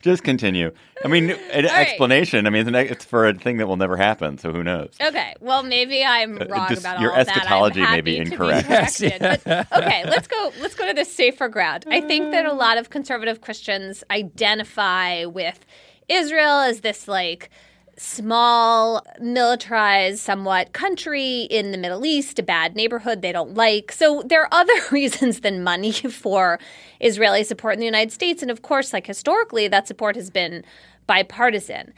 Just 0.00 0.22
continue. 0.22 0.70
I 1.04 1.08
mean, 1.08 1.30
an 1.52 1.66
explanation. 1.66 2.46
I 2.46 2.50
mean, 2.50 2.72
it's, 2.72 3.04
for 3.04 3.26
a 3.26 3.34
thing 3.34 3.56
that 3.56 3.66
will 3.66 3.76
never 3.76 3.96
happen. 3.96 4.38
So 4.38 4.52
who 4.52 4.62
knows? 4.62 4.94
Okay, 5.00 5.34
well 5.40 5.64
maybe 5.64 6.04
I'm 6.04 6.40
uh, 6.40 6.46
wrong 6.48 6.68
just- 6.68 6.82
about 6.82 7.00
your 7.00 7.12
all 7.12 7.20
of 7.20 7.26
that. 7.26 7.36
Eschatology 7.36 7.80
may 7.80 8.00
be 8.00 8.16
incorrect. 8.16 8.68
corrected. 8.68 9.18
But, 9.18 9.66
okay, 9.72 10.04
let's 10.08 10.28
go. 10.28 10.52
Let's 10.60 10.74
go 10.76 10.86
to 10.86 10.94
the 10.94 11.04
safer 11.04 11.48
ground. 11.48 11.84
I 11.88 12.00
think 12.00 12.30
that 12.30 12.46
a 12.46 12.52
lot 12.52 12.78
of 12.78 12.90
conservative 12.90 13.40
Christians 13.40 14.04
identify 14.10 15.24
with 15.24 15.66
Israel 16.08 16.60
as 16.60 16.80
this 16.80 17.08
like 17.08 17.50
small, 17.98 19.04
militarized, 19.20 20.20
somewhat 20.20 20.72
country 20.72 21.42
in 21.42 21.72
the 21.72 21.78
Middle 21.78 22.06
East, 22.06 22.38
a 22.38 22.42
bad 22.42 22.76
neighborhood 22.76 23.20
they 23.20 23.32
don't 23.32 23.54
like. 23.54 23.92
So 23.92 24.22
there 24.24 24.42
are 24.42 24.48
other 24.52 24.72
reasons 24.90 25.40
than 25.40 25.64
money 25.64 25.92
for 25.92 26.58
Israeli 27.00 27.44
support 27.44 27.74
in 27.74 27.80
the 27.80 27.86
United 27.86 28.12
States. 28.12 28.40
And 28.40 28.50
of 28.50 28.62
course, 28.62 28.92
like 28.92 29.06
historically, 29.06 29.68
that 29.68 29.88
support 29.88 30.16
has 30.16 30.30
been 30.30 30.64
bipartisan. 31.06 31.92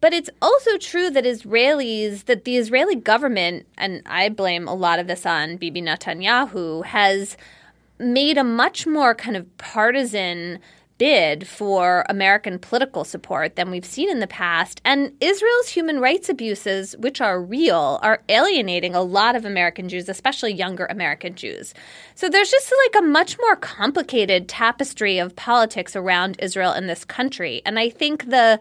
But 0.00 0.12
it's 0.12 0.30
also 0.40 0.76
true 0.78 1.10
that 1.10 1.24
Israelis, 1.24 2.26
that 2.26 2.44
the 2.44 2.56
Israeli 2.56 2.94
government, 2.94 3.66
and 3.76 4.02
I 4.06 4.28
blame 4.28 4.68
a 4.68 4.74
lot 4.74 5.00
of 5.00 5.08
this 5.08 5.26
on 5.26 5.56
Bibi 5.56 5.82
Netanyahu, 5.82 6.84
has 6.84 7.36
made 7.98 8.38
a 8.38 8.44
much 8.44 8.86
more 8.86 9.14
kind 9.14 9.36
of 9.36 9.58
partisan 9.58 10.60
bid 10.98 11.46
for 11.46 12.04
American 12.08 12.58
political 12.58 13.04
support 13.04 13.56
than 13.56 13.70
we've 13.70 13.84
seen 13.84 14.10
in 14.10 14.18
the 14.18 14.26
past. 14.26 14.80
And 14.84 15.12
Israel's 15.20 15.68
human 15.68 16.00
rights 16.00 16.28
abuses, 16.28 16.96
which 16.98 17.20
are 17.20 17.40
real, 17.40 17.98
are 18.02 18.22
alienating 18.28 18.94
a 18.94 19.02
lot 19.02 19.36
of 19.36 19.44
American 19.44 19.88
Jews, 19.88 20.08
especially 20.08 20.52
younger 20.52 20.86
American 20.86 21.34
Jews. 21.34 21.72
So 22.14 22.28
there's 22.28 22.50
just 22.50 22.72
like 22.84 23.02
a 23.02 23.06
much 23.06 23.38
more 23.38 23.56
complicated 23.56 24.48
tapestry 24.48 25.18
of 25.18 25.36
politics 25.36 25.96
around 25.96 26.36
Israel 26.40 26.72
in 26.72 26.86
this 26.88 27.04
country. 27.04 27.62
And 27.64 27.78
I 27.78 27.88
think 27.88 28.28
the 28.28 28.60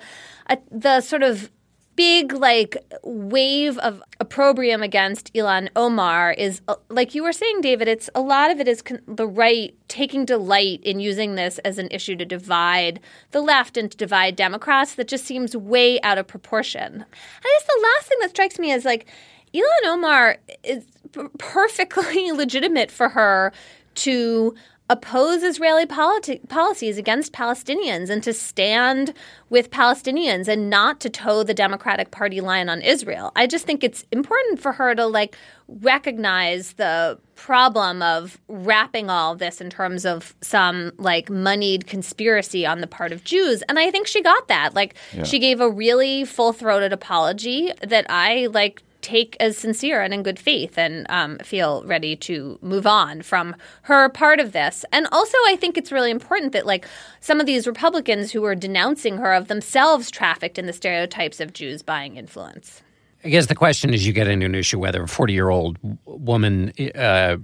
uh, 0.50 0.56
the 0.72 1.02
sort 1.02 1.24
of 1.24 1.50
big 1.98 2.32
like 2.32 2.78
wave 3.04 3.78
of 3.80 4.02
opprobrium 4.20 4.82
against 4.82 5.34
Ilhan 5.34 5.68
Omar 5.76 6.32
is 6.32 6.62
uh, 6.68 6.76
like 6.90 7.14
you 7.14 7.24
were 7.24 7.34
saying 7.34 7.60
David 7.60 7.88
it's 7.90 8.10
a 8.16 8.22
lot 8.22 8.52
of 8.52 8.60
it 8.62 8.68
is 8.68 8.82
con- 8.82 9.02
the 9.08 9.28
right 9.28 9.76
taking 9.90 10.24
delight 10.24 10.80
in 10.84 11.00
using 11.00 11.36
this 11.36 11.58
as 11.60 11.78
an 11.80 11.90
issue 11.92 12.16
to 12.16 12.24
divide 12.24 13.02
the 13.32 13.42
left 13.42 13.76
and 13.76 13.92
to 13.92 13.98
divide 13.98 14.36
Democrats 14.36 14.96
that 14.96 15.08
just 15.08 15.26
seems 15.26 15.58
way 15.58 16.00
out 16.02 16.20
of 16.20 16.28
proportion. 16.28 17.04
I 17.04 17.58
guess 17.58 17.68
the 17.68 17.82
last 17.84 18.08
thing 18.08 18.18
that 18.22 18.30
strikes 18.30 18.60
me 18.60 18.72
is 18.72 18.86
like 18.86 19.08
Ilhan 19.54 19.88
Omar 19.88 20.38
is 20.64 20.86
p- 21.12 21.24
perfectly 21.40 22.32
legitimate 22.32 22.92
for 22.92 23.10
her 23.10 23.52
to 23.96 24.54
oppose 24.90 25.44
Israeli 25.44 25.86
politi- 25.86 26.48
policies 26.48 26.98
against 26.98 27.34
Palestinians 27.34 28.10
and 28.10 28.24
to 28.24 28.34
stand 28.34 29.14
with 29.50 29.70
Palestinians 29.70 30.48
and 30.48 30.70
not 30.70 31.00
to 31.02 31.10
toe 31.10 31.44
the 31.44 31.54
Democratic 31.54 32.12
Party 32.12 32.40
line 32.40 32.70
on 32.70 32.82
Israel. 32.82 33.32
I 33.36 33.48
just 33.48 33.66
think 33.66 33.84
it's 33.84 34.06
important 34.12 34.62
for 34.62 34.72
her 34.74 34.96
to 34.96 35.06
like 35.06 35.36
recognize 35.68 36.74
the 36.74 37.20
problem 37.36 38.02
of 38.02 38.38
wrapping 38.48 39.10
all 39.10 39.34
of 39.34 39.40
this 39.40 39.60
in 39.60 39.70
terms 39.70 40.06
of 40.06 40.34
some 40.42 40.94
like 40.98 41.30
moneyed 41.30 41.86
conspiracy 41.86 42.66
on 42.66 42.80
the 42.80 42.88
part 42.88 43.12
of 43.12 43.26
Jews 43.26 43.62
and 43.68 43.78
I 43.78 43.92
think 43.92 44.08
she 44.08 44.22
got 44.22 44.48
that. 44.48 44.74
Like 44.74 44.96
she 45.26 45.38
gave 45.40 45.60
a 45.60 45.70
really 45.70 46.24
full-throated 46.24 46.94
apology 46.94 47.72
that 47.86 48.06
I 48.10 48.48
like 48.48 48.82
take 49.08 49.38
as 49.40 49.58
sincere 49.58 50.02
and 50.02 50.14
in 50.14 50.22
good 50.22 50.38
faith 50.38 50.78
and 50.78 51.06
um, 51.10 51.38
feel 51.40 51.82
ready 51.86 52.14
to 52.14 52.60
move 52.62 52.86
on 52.86 53.22
from 53.22 53.56
her 53.84 54.10
part 54.10 54.42
of 54.42 54.52
this. 54.52 54.84
And 54.92 55.08
also, 55.14 55.38
I 55.48 55.56
think 55.56 55.78
it's 55.78 55.94
really 55.94 56.12
important 56.12 56.52
that, 56.52 56.66
like, 56.66 56.86
some 57.22 57.40
of 57.40 57.46
these 57.46 57.66
Republicans 57.66 58.34
who 58.34 58.42
were 58.42 58.54
denouncing 58.54 59.18
her 59.18 59.34
of 59.34 59.48
themselves 59.48 60.12
trafficked 60.12 60.60
in 60.60 60.66
the 60.66 60.74
stereotypes 60.74 61.40
of 61.40 61.54
Jews 61.54 61.82
buying 61.82 62.18
influence. 62.18 62.82
I 63.24 63.30
guess 63.30 63.46
the 63.46 63.56
question 63.56 63.94
is 63.94 64.06
you 64.06 64.12
get 64.12 64.28
into 64.28 64.46
an 64.46 64.56
issue 64.56 64.78
whether 64.78 65.02
a 65.02 65.08
40 65.08 65.34
year 65.34 65.50
old 65.50 65.78
woman 66.06 66.74
uh, 66.96 67.38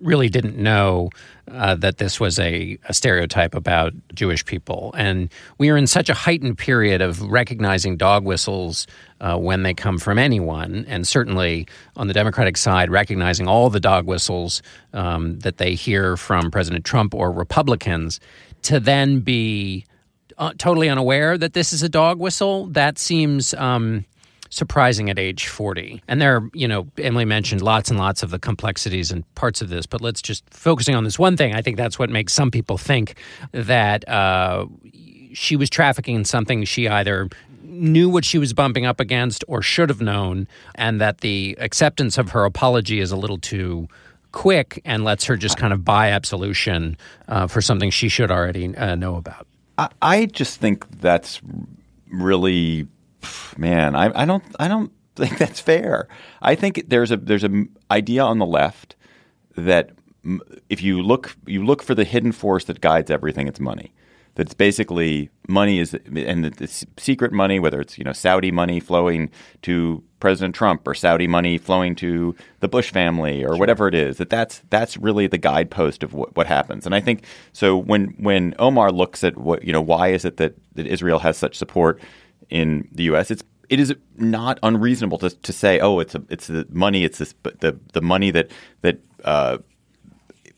really 0.00 0.28
didn't 0.28 0.56
know 0.56 1.10
uh, 1.50 1.74
that 1.76 1.98
this 1.98 2.20
was 2.20 2.38
a, 2.38 2.78
a 2.88 2.94
stereotype 2.94 3.54
about 3.54 3.92
Jewish 4.14 4.44
people. 4.44 4.92
And 4.96 5.30
we 5.58 5.70
are 5.70 5.76
in 5.76 5.86
such 5.86 6.08
a 6.08 6.14
heightened 6.14 6.58
period 6.58 7.00
of 7.00 7.20
recognizing 7.22 7.96
dog 7.96 8.24
whistles 8.24 8.86
uh, 9.20 9.36
when 9.36 9.62
they 9.62 9.74
come 9.74 9.98
from 9.98 10.18
anyone. 10.18 10.84
And 10.88 11.06
certainly 11.06 11.66
on 11.96 12.06
the 12.06 12.14
Democratic 12.14 12.56
side, 12.56 12.90
recognizing 12.90 13.48
all 13.48 13.70
the 13.70 13.80
dog 13.80 14.06
whistles 14.06 14.62
um, 14.92 15.38
that 15.40 15.58
they 15.58 15.74
hear 15.74 16.16
from 16.16 16.50
President 16.50 16.84
Trump 16.84 17.14
or 17.14 17.32
Republicans 17.32 18.20
to 18.62 18.80
then 18.80 19.20
be 19.20 19.84
uh, 20.38 20.52
totally 20.56 20.88
unaware 20.88 21.36
that 21.36 21.52
this 21.52 21.72
is 21.72 21.82
a 21.82 21.88
dog 21.88 22.18
whistle, 22.18 22.66
that 22.68 22.98
seems. 22.98 23.54
Um, 23.54 24.04
surprising 24.50 25.08
at 25.08 25.18
age 25.18 25.46
40. 25.46 26.02
And 26.08 26.20
there, 26.20 26.36
are, 26.36 26.50
you 26.52 26.68
know, 26.68 26.86
Emily 26.98 27.24
mentioned 27.24 27.62
lots 27.62 27.90
and 27.90 27.98
lots 27.98 28.22
of 28.22 28.30
the 28.30 28.38
complexities 28.38 29.10
and 29.10 29.24
parts 29.34 29.62
of 29.62 29.68
this, 29.68 29.86
but 29.86 30.00
let's 30.00 30.20
just 30.20 30.44
focusing 30.50 30.94
on 30.94 31.04
this 31.04 31.18
one 31.18 31.36
thing. 31.36 31.54
I 31.54 31.62
think 31.62 31.76
that's 31.76 31.98
what 31.98 32.10
makes 32.10 32.32
some 32.32 32.50
people 32.50 32.76
think 32.76 33.14
that 33.52 34.06
uh, 34.08 34.66
she 35.32 35.56
was 35.56 35.70
trafficking 35.70 36.16
in 36.16 36.24
something 36.24 36.64
she 36.64 36.88
either 36.88 37.28
knew 37.62 38.08
what 38.08 38.24
she 38.24 38.38
was 38.38 38.52
bumping 38.52 38.84
up 38.84 39.00
against 39.00 39.44
or 39.48 39.62
should 39.62 39.88
have 39.88 40.00
known, 40.00 40.48
and 40.74 41.00
that 41.00 41.18
the 41.18 41.56
acceptance 41.60 42.18
of 42.18 42.30
her 42.30 42.44
apology 42.44 43.00
is 43.00 43.12
a 43.12 43.16
little 43.16 43.38
too 43.38 43.88
quick 44.32 44.80
and 44.84 45.04
lets 45.04 45.24
her 45.24 45.36
just 45.36 45.56
kind 45.56 45.72
of 45.72 45.84
buy 45.84 46.10
absolution 46.10 46.96
uh, 47.28 47.46
for 47.46 47.60
something 47.60 47.90
she 47.90 48.08
should 48.08 48.30
already 48.30 48.76
uh, 48.76 48.94
know 48.94 49.16
about. 49.16 49.46
I, 49.78 49.88
I 50.02 50.26
just 50.26 50.60
think 50.60 50.88
that's 51.00 51.40
really, 52.10 52.86
man. 53.56 53.94
I, 53.94 54.22
I 54.22 54.24
don't. 54.24 54.44
I 54.58 54.68
don't 54.68 54.92
think 55.16 55.38
that's 55.38 55.60
fair. 55.60 56.08
I 56.42 56.54
think 56.54 56.84
there's 56.88 57.10
a 57.10 57.16
there's 57.16 57.44
a 57.44 57.64
idea 57.90 58.22
on 58.22 58.38
the 58.38 58.46
left 58.46 58.96
that 59.56 59.90
if 60.68 60.82
you 60.82 61.02
look 61.02 61.36
you 61.46 61.64
look 61.64 61.82
for 61.82 61.94
the 61.94 62.04
hidden 62.04 62.32
force 62.32 62.64
that 62.64 62.80
guides 62.80 63.10
everything, 63.10 63.48
it's 63.48 63.60
money. 63.60 63.92
That's 64.36 64.54
basically 64.54 65.28
money 65.48 65.80
is 65.80 65.92
and 65.92 66.44
the, 66.44 66.50
the 66.50 66.86
secret 66.98 67.32
money, 67.32 67.58
whether 67.58 67.80
it's 67.80 67.98
you 67.98 68.04
know 68.04 68.12
Saudi 68.12 68.50
money 68.50 68.80
flowing 68.80 69.30
to 69.62 70.02
President 70.20 70.54
Trump 70.54 70.86
or 70.86 70.94
Saudi 70.94 71.26
money 71.26 71.58
flowing 71.58 71.94
to 71.96 72.34
the 72.60 72.68
Bush 72.68 72.90
family 72.90 73.44
or 73.44 73.56
whatever 73.56 73.88
it 73.88 73.94
is. 73.94 74.18
That 74.18 74.30
that's 74.30 74.62
that's 74.70 74.96
really 74.96 75.26
the 75.26 75.38
guidepost 75.38 76.02
of 76.02 76.14
what, 76.14 76.34
what 76.36 76.46
happens. 76.46 76.86
And 76.86 76.94
I 76.94 77.00
think 77.00 77.24
so 77.52 77.76
when 77.76 78.14
when 78.18 78.54
Omar 78.58 78.92
looks 78.92 79.24
at 79.24 79.36
what 79.36 79.64
you 79.64 79.72
know 79.72 79.82
why 79.82 80.08
is 80.08 80.24
it 80.24 80.36
that 80.36 80.54
that 80.74 80.86
Israel 80.86 81.18
has 81.18 81.36
such 81.36 81.56
support 81.56 82.00
in 82.50 82.88
the 82.92 83.04
U.S. 83.04 83.30
It's 83.30 83.42
it 83.68 83.78
is 83.78 83.94
not 84.16 84.58
unreasonable 84.62 85.18
to, 85.18 85.30
to 85.30 85.52
say, 85.52 85.78
oh, 85.78 86.00
it's 86.00 86.16
a, 86.16 86.22
it's 86.28 86.48
the 86.48 86.66
money, 86.70 87.04
it's 87.04 87.18
this, 87.18 87.34
the 87.60 87.78
the 87.92 88.02
money 88.02 88.30
that 88.32 88.50
that 88.82 88.98
uh, 89.24 89.58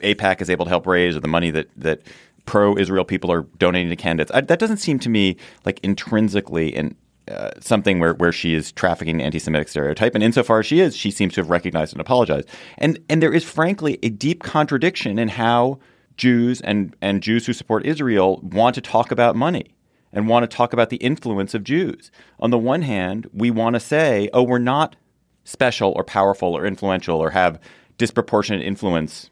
AIPAC 0.00 0.40
is 0.40 0.50
able 0.50 0.64
to 0.64 0.70
help 0.70 0.86
raise, 0.86 1.16
or 1.16 1.20
the 1.20 1.28
money 1.28 1.50
that 1.50 1.68
that 1.76 2.02
pro-Israel 2.46 3.04
people 3.04 3.30
are 3.30 3.42
donating 3.58 3.90
to 3.90 3.96
candidates. 3.96 4.30
I, 4.34 4.40
that 4.40 4.58
doesn't 4.58 4.78
seem 4.78 4.98
to 5.00 5.08
me 5.08 5.36
like 5.64 5.78
intrinsically 5.82 6.74
in 6.74 6.96
uh, 7.28 7.50
something 7.60 8.00
where, 8.00 8.14
where 8.14 8.32
she 8.32 8.54
is 8.54 8.72
trafficking 8.72 9.22
anti-Semitic 9.22 9.68
stereotype. 9.68 10.14
And 10.16 10.24
insofar 10.24 10.58
as 10.58 10.66
she 10.66 10.80
is, 10.80 10.96
she 10.96 11.12
seems 11.12 11.34
to 11.34 11.40
have 11.40 11.50
recognized 11.50 11.92
and 11.92 12.00
apologized. 12.00 12.48
And 12.78 12.98
and 13.08 13.22
there 13.22 13.32
is 13.32 13.44
frankly 13.44 13.98
a 14.02 14.08
deep 14.08 14.42
contradiction 14.42 15.18
in 15.18 15.28
how 15.28 15.78
Jews 16.16 16.60
and 16.62 16.96
and 17.02 17.22
Jews 17.22 17.46
who 17.46 17.52
support 17.52 17.86
Israel 17.86 18.40
want 18.42 18.74
to 18.74 18.80
talk 18.80 19.12
about 19.12 19.36
money 19.36 19.74
and 20.12 20.28
want 20.28 20.48
to 20.48 20.56
talk 20.56 20.72
about 20.72 20.90
the 20.90 20.96
influence 20.96 21.54
of 21.54 21.64
Jews. 21.64 22.10
On 22.38 22.50
the 22.50 22.58
one 22.58 22.82
hand, 22.82 23.28
we 23.32 23.50
want 23.50 23.74
to 23.74 23.80
say, 23.80 24.28
oh, 24.32 24.42
we're 24.42 24.58
not 24.58 24.96
special 25.44 25.92
or 25.96 26.04
powerful 26.04 26.56
or 26.56 26.66
influential 26.66 27.18
or 27.18 27.30
have 27.30 27.60
disproportionate 27.98 28.62
influence 28.62 29.30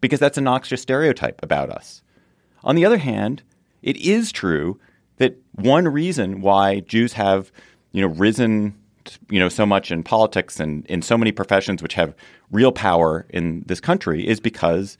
because 0.00 0.20
that's 0.20 0.38
a 0.38 0.42
noxious 0.42 0.82
stereotype 0.82 1.40
about 1.42 1.70
us. 1.70 2.02
On 2.64 2.76
the 2.76 2.84
other 2.84 2.98
hand, 2.98 3.42
it 3.82 3.96
is 3.96 4.32
true 4.32 4.78
that 5.16 5.36
one 5.52 5.88
reason 5.88 6.40
why 6.40 6.80
Jews 6.80 7.12
have, 7.14 7.52
you 7.92 8.02
know, 8.02 8.08
risen, 8.08 8.76
you 9.30 9.38
know, 9.38 9.48
so 9.48 9.66
much 9.66 9.90
in 9.90 10.02
politics 10.02 10.60
and 10.60 10.86
in 10.86 11.02
so 11.02 11.18
many 11.18 11.32
professions 11.32 11.82
which 11.82 11.94
have 11.94 12.14
real 12.50 12.72
power 12.72 13.26
in 13.30 13.64
this 13.66 13.80
country 13.80 14.26
is 14.26 14.40
because 14.40 14.98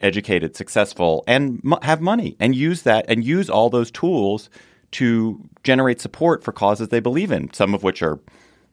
educated, 0.00 0.56
successful, 0.56 1.24
and 1.26 1.62
have 1.82 2.00
money 2.00 2.36
and 2.40 2.54
use 2.54 2.82
that 2.82 3.04
and 3.08 3.24
use 3.24 3.48
all 3.48 3.70
those 3.70 3.90
tools 3.90 4.50
to 4.92 5.40
generate 5.64 6.00
support 6.00 6.44
for 6.44 6.52
causes 6.52 6.88
they 6.88 7.00
believe 7.00 7.32
in. 7.32 7.52
Some 7.52 7.74
of 7.74 7.82
which 7.82 8.02
are 8.02 8.20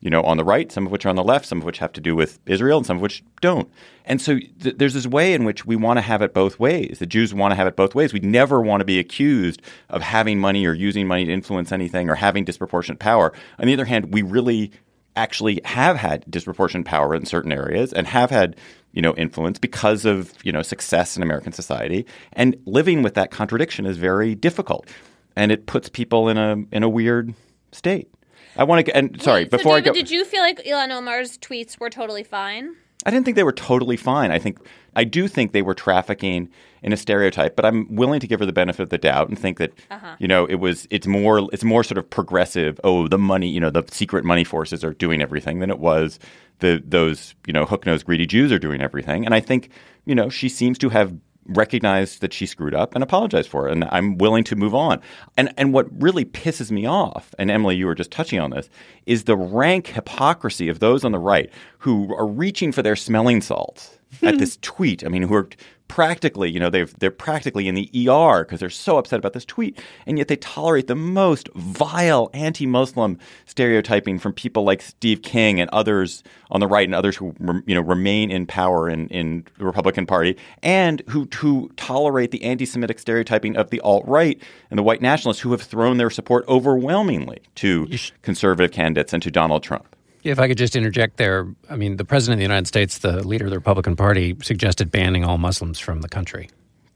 you 0.01 0.09
know, 0.09 0.23
on 0.23 0.37
the 0.37 0.43
right, 0.43 0.71
some 0.71 0.87
of 0.87 0.91
which 0.91 1.05
are 1.05 1.09
on 1.09 1.15
the 1.15 1.23
left, 1.23 1.45
some 1.45 1.59
of 1.59 1.63
which 1.63 1.77
have 1.77 1.93
to 1.93 2.01
do 2.01 2.15
with 2.15 2.39
Israel, 2.47 2.79
and 2.79 2.85
some 2.85 2.97
of 2.97 3.03
which 3.03 3.23
don't. 3.39 3.71
And 4.03 4.19
so 4.19 4.39
th- 4.59 4.77
there's 4.77 4.95
this 4.95 5.05
way 5.05 5.33
in 5.33 5.43
which 5.43 5.65
we 5.65 5.75
want 5.75 5.97
to 5.97 6.01
have 6.01 6.23
it 6.23 6.33
both 6.33 6.59
ways. 6.59 6.97
The 6.97 7.05
Jews 7.05 7.35
want 7.35 7.51
to 7.51 7.55
have 7.55 7.67
it 7.67 7.75
both 7.75 7.93
ways. 7.93 8.11
We 8.11 8.19
never 8.19 8.61
want 8.61 8.81
to 8.81 8.85
be 8.85 8.97
accused 8.97 9.61
of 9.89 10.01
having 10.01 10.39
money 10.39 10.65
or 10.65 10.73
using 10.73 11.07
money 11.07 11.25
to 11.25 11.31
influence 11.31 11.71
anything 11.71 12.09
or 12.09 12.15
having 12.15 12.45
disproportionate 12.45 12.97
power. 12.97 13.31
On 13.59 13.67
the 13.67 13.73
other 13.73 13.85
hand, 13.85 14.11
we 14.11 14.23
really 14.23 14.71
actually 15.15 15.61
have 15.65 15.97
had 15.97 16.25
disproportionate 16.29 16.87
power 16.87 17.13
in 17.13 17.25
certain 17.25 17.51
areas 17.51 17.93
and 17.93 18.07
have 18.07 18.31
had 18.31 18.55
you 18.93 19.01
know 19.01 19.13
influence 19.15 19.59
because 19.59 20.05
of 20.05 20.33
you 20.43 20.51
know 20.51 20.61
success 20.61 21.15
in 21.17 21.23
American 21.23 21.51
society 21.51 22.05
and 22.33 22.55
living 22.65 23.01
with 23.03 23.13
that 23.13 23.31
contradiction 23.31 23.85
is 23.85 23.97
very 23.97 24.35
difficult 24.35 24.87
and 25.35 25.51
it 25.51 25.65
puts 25.65 25.89
people 25.89 26.29
in 26.29 26.37
a 26.37 26.57
in 26.71 26.83
a 26.83 26.89
weird 26.89 27.33
state 27.71 28.09
I 28.57 28.65
want 28.65 28.85
to. 28.85 28.95
And 28.95 29.21
sorry, 29.21 29.43
Wait, 29.43 29.51
before 29.51 29.77
so 29.77 29.79
David, 29.79 29.83
I 29.83 29.91
go, 29.91 29.93
did 29.93 30.11
you 30.11 30.25
feel 30.25 30.41
like 30.41 30.59
Ilhan 30.65 30.89
Omar's 30.91 31.37
tweets 31.37 31.79
were 31.79 31.89
totally 31.89 32.23
fine? 32.23 32.75
I 33.05 33.09
didn't 33.09 33.23
think 33.25 33.35
they 33.35 33.43
were 33.45 33.53
totally 33.53 33.95
fine. 33.97 34.29
I 34.29 34.39
think 34.39 34.59
I 34.95 35.05
do 35.05 35.27
think 35.27 35.53
they 35.53 35.61
were 35.61 35.73
trafficking 35.73 36.49
in 36.83 36.91
a 36.91 36.97
stereotype, 36.97 37.55
but 37.55 37.65
I'm 37.65 37.95
willing 37.95 38.19
to 38.19 38.27
give 38.27 38.39
her 38.41 38.45
the 38.45 38.51
benefit 38.53 38.83
of 38.83 38.89
the 38.89 38.97
doubt 38.97 39.29
and 39.29 39.39
think 39.39 39.57
that 39.59 39.71
Uh-huh. 39.89 40.15
you 40.19 40.27
know 40.27 40.45
it 40.45 40.55
was 40.55 40.85
it's 40.91 41.07
more 41.07 41.47
it's 41.53 41.63
more 41.63 41.83
sort 41.83 41.97
of 41.97 42.09
progressive. 42.09 42.79
Oh, 42.83 43.07
the 43.07 43.17
money, 43.17 43.47
you 43.47 43.59
know, 43.61 43.69
the 43.69 43.83
secret 43.89 44.25
money 44.25 44.43
forces 44.43 44.83
are 44.83 44.93
doing 44.93 45.21
everything 45.21 45.59
than 45.59 45.69
it 45.69 45.79
was 45.79 46.19
the 46.61 46.81
those 46.85 47.35
you 47.45 47.53
know 47.53 47.65
hook 47.65 47.85
nosed 47.85 48.05
greedy 48.05 48.25
Jews 48.25 48.51
are 48.51 48.59
doing 48.59 48.81
everything. 48.81 49.25
And 49.25 49.35
I 49.35 49.39
think 49.39 49.69
you 50.05 50.15
know 50.15 50.29
she 50.29 50.49
seems 50.49 50.77
to 50.79 50.89
have 50.89 51.13
recognized 51.47 52.21
that 52.21 52.31
she 52.31 52.45
screwed 52.45 52.75
up 52.75 52.93
and 52.93 53.03
apologized 53.03 53.49
for 53.49 53.67
it 53.67 53.71
and 53.71 53.83
I'm 53.85 54.17
willing 54.17 54.43
to 54.45 54.55
move 54.55 54.73
on. 54.73 55.01
And 55.37 55.53
and 55.57 55.73
what 55.73 55.87
really 56.01 56.23
pisses 56.23 56.71
me 56.71 56.85
off 56.85 57.35
and 57.37 57.51
Emily 57.51 57.75
you 57.75 57.85
were 57.85 57.95
just 57.95 58.11
touching 58.11 58.39
on 58.39 58.51
this 58.51 58.69
is 59.05 59.25
the 59.25 59.35
rank 59.35 59.87
hypocrisy 59.87 60.69
of 60.69 60.79
those 60.79 61.03
on 61.03 61.11
the 61.11 61.19
right 61.19 61.51
who 61.79 62.15
are 62.15 62.27
reaching 62.27 62.71
for 62.71 62.81
their 62.81 62.95
smelling 62.95 63.41
salts 63.41 63.97
at 64.21 64.37
this 64.37 64.57
tweet. 64.61 65.03
I 65.05 65.09
mean 65.09 65.23
who 65.23 65.33
are 65.33 65.49
practically, 65.91 66.49
you 66.49 66.57
know, 66.57 66.69
they've 66.69 66.97
they're 66.99 67.11
practically 67.11 67.67
in 67.67 67.75
the 67.75 67.89
ER 68.07 68.45
because 68.45 68.61
they're 68.61 68.69
so 68.69 68.97
upset 68.97 69.19
about 69.19 69.33
this 69.33 69.43
tweet 69.43 69.77
and 70.05 70.17
yet 70.17 70.29
they 70.29 70.37
tolerate 70.37 70.87
the 70.87 70.95
most 70.95 71.49
vile 71.53 72.29
anti-Muslim 72.33 73.19
stereotyping 73.45 74.17
from 74.17 74.31
people 74.31 74.63
like 74.63 74.81
Steve 74.81 75.21
King 75.21 75.59
and 75.59 75.69
others 75.71 76.23
on 76.49 76.61
the 76.61 76.67
right 76.67 76.87
and 76.87 76.95
others 76.95 77.17
who 77.17 77.35
you 77.65 77.75
know 77.75 77.81
remain 77.81 78.31
in 78.31 78.45
power 78.45 78.89
in, 78.89 79.09
in 79.09 79.43
the 79.57 79.65
Republican 79.65 80.05
Party 80.05 80.37
and 80.63 81.03
who 81.09 81.27
who 81.35 81.69
tolerate 81.75 82.31
the 82.31 82.41
anti-Semitic 82.45 82.97
stereotyping 82.97 83.57
of 83.57 83.69
the 83.69 83.81
alt-right 83.81 84.41
and 84.69 84.79
the 84.79 84.83
white 84.83 85.01
nationalists 85.01 85.41
who 85.41 85.51
have 85.51 85.61
thrown 85.61 85.97
their 85.97 86.09
support 86.09 86.45
overwhelmingly 86.47 87.41
to 87.55 87.85
conservative 88.21 88.71
candidates 88.71 89.11
and 89.11 89.21
to 89.21 89.29
Donald 89.29 89.61
Trump. 89.61 89.93
If 90.23 90.39
I 90.39 90.47
could 90.47 90.57
just 90.57 90.75
interject 90.75 91.17
there, 91.17 91.47
I 91.69 91.75
mean, 91.75 91.97
the 91.97 92.05
president 92.05 92.35
of 92.35 92.39
the 92.39 92.43
United 92.43 92.67
States, 92.67 92.99
the 92.99 93.25
leader 93.27 93.45
of 93.45 93.51
the 93.51 93.57
Republican 93.57 93.95
Party, 93.95 94.35
suggested 94.41 94.91
banning 94.91 95.23
all 95.23 95.37
Muslims 95.37 95.79
from 95.79 96.01
the 96.01 96.09
country. 96.09 96.49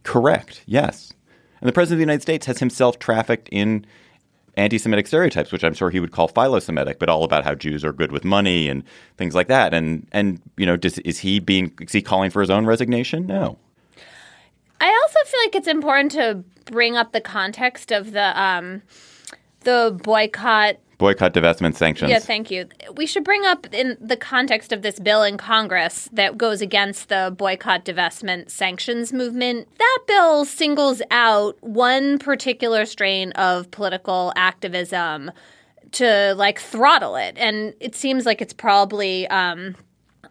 Correct. 0.03 0.61
Yes. 0.67 1.11
And 1.59 1.67
the 1.67 1.73
president 1.73 1.95
of 1.95 1.99
the 1.99 2.11
United 2.11 2.21
States 2.21 2.45
has 2.45 2.59
himself 2.59 2.99
trafficked 2.99 3.49
in 3.51 3.85
anti-Semitic 4.57 5.07
stereotypes, 5.07 5.51
which 5.51 5.63
I'm 5.63 5.73
sure 5.73 5.89
he 5.89 5.99
would 5.99 6.11
call 6.11 6.27
philo-Semitic, 6.27 6.99
but 6.99 7.09
all 7.09 7.23
about 7.23 7.43
how 7.43 7.55
Jews 7.55 7.83
are 7.83 7.91
good 7.91 8.11
with 8.11 8.23
money 8.23 8.69
and 8.69 8.83
things 9.17 9.35
like 9.35 9.47
that. 9.47 9.73
And 9.73 10.07
and 10.11 10.41
you 10.57 10.65
know, 10.65 10.77
does, 10.77 10.99
is 10.99 11.19
he 11.19 11.39
being 11.39 11.73
is 11.81 11.91
he 11.91 12.01
calling 12.01 12.29
for 12.29 12.41
his 12.41 12.49
own 12.49 12.65
resignation? 12.65 13.25
No. 13.25 13.57
I 14.79 14.87
also 14.87 15.29
feel 15.29 15.39
like 15.41 15.55
it's 15.55 15.67
important 15.67 16.11
to 16.13 16.43
bring 16.71 16.95
up 16.95 17.11
the 17.11 17.21
context 17.21 17.91
of 17.91 18.11
the 18.11 18.39
um, 18.39 18.81
the 19.61 19.99
boycott 20.03 20.77
Boycott, 20.97 21.33
divestment, 21.33 21.75
sanctions. 21.75 22.09
Yeah, 22.09 22.19
thank 22.19 22.49
you. 22.49 22.69
We 22.95 23.05
should 23.05 23.23
bring 23.23 23.45
up 23.45 23.67
in 23.73 23.97
the 23.99 24.15
context 24.15 24.71
of 24.71 24.81
this 24.81 24.99
bill 24.99 25.23
in 25.23 25.37
Congress 25.37 26.07
that 26.13 26.37
goes 26.37 26.61
against 26.61 27.09
the 27.09 27.33
boycott, 27.37 27.83
divestment, 27.83 28.49
sanctions 28.49 29.11
movement. 29.11 29.67
That 29.77 29.99
bill 30.07 30.45
singles 30.45 31.01
out 31.11 31.57
one 31.61 32.17
particular 32.17 32.85
strain 32.85 33.31
of 33.33 33.69
political 33.71 34.31
activism 34.35 35.31
to 35.93 36.33
like 36.35 36.59
throttle 36.59 37.15
it, 37.15 37.37
and 37.37 37.73
it 37.79 37.95
seems 37.95 38.25
like 38.25 38.41
it's 38.41 38.53
probably 38.53 39.27
um, 39.27 39.75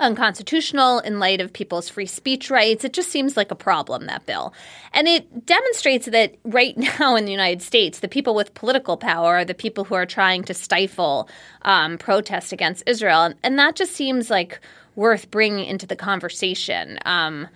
unconstitutional 0.00 0.98
in 1.00 1.18
light 1.18 1.40
of 1.40 1.52
people's 1.52 1.88
free 1.88 2.06
speech 2.06 2.50
rights. 2.50 2.84
It 2.84 2.92
just 2.92 3.10
seems 3.10 3.36
like 3.36 3.50
a 3.50 3.56
problem, 3.56 4.06
that 4.06 4.26
bill. 4.26 4.52
And 4.92 5.08
it 5.08 5.46
demonstrates 5.46 6.06
that 6.06 6.36
right 6.44 6.76
now 7.00 7.16
in 7.16 7.24
the 7.24 7.32
United 7.32 7.62
States, 7.62 8.00
the 8.00 8.08
people 8.08 8.34
with 8.34 8.54
political 8.54 8.96
power 8.96 9.36
are 9.36 9.44
the 9.44 9.54
people 9.54 9.84
who 9.84 9.94
are 9.94 10.06
trying 10.06 10.44
to 10.44 10.54
stifle 10.54 11.28
um, 11.62 11.98
protest 11.98 12.52
against 12.52 12.82
Israel. 12.86 13.22
And, 13.22 13.34
and 13.42 13.58
that 13.58 13.76
just 13.76 13.92
seems 13.92 14.30
like 14.30 14.60
worth 14.96 15.30
bringing 15.30 15.64
into 15.66 15.86
the 15.86 15.96
conversation. 15.96 16.98
Um, 17.04 17.48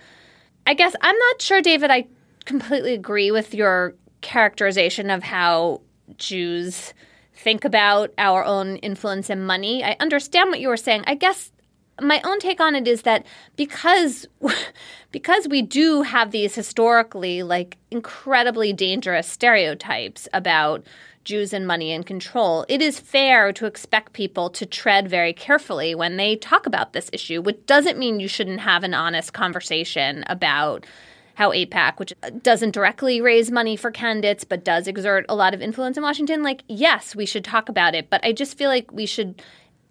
I 0.67 0.75
guess 0.75 0.95
I'm 1.01 1.17
not 1.17 1.43
sure, 1.43 1.63
David, 1.63 1.91
I 1.91 2.07
completely 2.45 2.95
agree 2.95 3.31
with 3.31 3.55
your 3.55 3.95
characterization 4.21 5.11
of 5.11 5.23
how 5.23 5.81
Jews 6.17 6.93
think 7.35 7.65
about 7.65 8.13
our 8.19 8.45
own 8.45 8.77
influence 8.77 9.31
and 9.31 9.47
money. 9.47 9.85
I 9.85 9.97
understand 10.01 10.51
what 10.51 10.61
you 10.61 10.69
were 10.69 10.77
saying. 10.77 11.05
I 11.07 11.15
guess 11.15 11.53
my 12.01 12.21
own 12.25 12.39
take 12.39 12.61
on 12.61 12.75
it 12.75 12.87
is 12.87 13.03
that 13.03 13.27
because 13.57 14.27
because 15.11 15.49
we 15.49 15.63
do 15.63 16.03
have 16.03 16.31
these 16.31 16.55
historically 16.55 17.43
like 17.43 17.77
incredibly 17.91 18.73
dangerous 18.73 19.29
stereotypes 19.29 20.29
about 20.33 20.85
Jews 21.25 21.53
and 21.53 21.67
money 21.67 21.93
and 21.93 22.07
control, 22.07 22.65
it 22.69 22.81
is 22.81 22.99
fair 22.99 23.53
to 23.53 23.67
expect 23.67 24.15
people 24.15 24.49
to 24.51 24.65
tread 24.65 25.09
very 25.09 25.33
carefully 25.33 25.95
when 25.95 26.17
they 26.17 26.37
talk 26.37 26.67
about 26.67 26.93
this 26.93 27.11
issue, 27.13 27.43
which 27.43 27.67
doesn't 27.67 27.99
mean 27.99 28.19
you 28.19 28.29
shouldn't 28.29 28.61
have 28.61 28.83
an 28.83 28.95
honest 28.95 29.35
conversation 29.35 30.25
about 30.27 30.87
how 31.35 31.53
AIPAC, 31.53 31.99
which 31.99 32.13
doesn't 32.43 32.73
directly 32.73 33.21
raise 33.21 33.51
money 33.51 33.77
for 33.77 33.91
candidates 33.91 34.43
but 34.43 34.65
does 34.65 34.89
exert 34.89 35.25
a 35.29 35.37
lot 35.37 35.55
of 35.55 35.63
influence 35.63 35.97
in 35.97 36.03
Washington, 36.03 36.43
like, 36.43 36.65
yes, 36.67 37.15
we 37.15 37.27
should 37.27 37.45
talk 37.45 37.69
about 37.69 37.95
it. 37.95 38.11
But 38.11 38.25
I 38.25 38.33
just 38.33 38.59
feel 38.59 38.71
like 38.71 38.91
we 38.91 39.07
should 39.07 39.41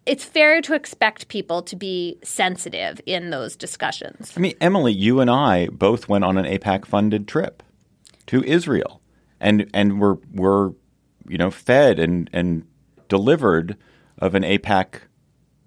it's 0.07 0.23
fair 0.23 0.61
to 0.61 0.73
expect 0.73 1.27
people 1.27 1.61
to 1.61 1.75
be 1.75 2.17
sensitive 2.23 3.01
in 3.05 3.29
those 3.29 3.57
discussions. 3.57 4.33
I 4.35 4.39
mean, 4.39 4.55
Emily, 4.61 4.93
you 4.93 5.19
and 5.19 5.29
I 5.29 5.67
both 5.67 6.07
went 6.07 6.23
on 6.23 6.37
an 6.37 6.45
AIPAC 6.45 6.85
funded 6.85 7.27
trip 7.27 7.61
to 8.27 8.41
Israel, 8.43 9.01
and 9.39 9.69
and 9.73 9.99
we're 9.99 10.15
we're 10.33 10.71
you 11.27 11.37
know 11.37 11.51
fed 11.51 11.99
and 11.99 12.29
and 12.31 12.65
delivered 13.09 13.77
of 14.17 14.33
an 14.33 14.43
AIPAC 14.43 15.01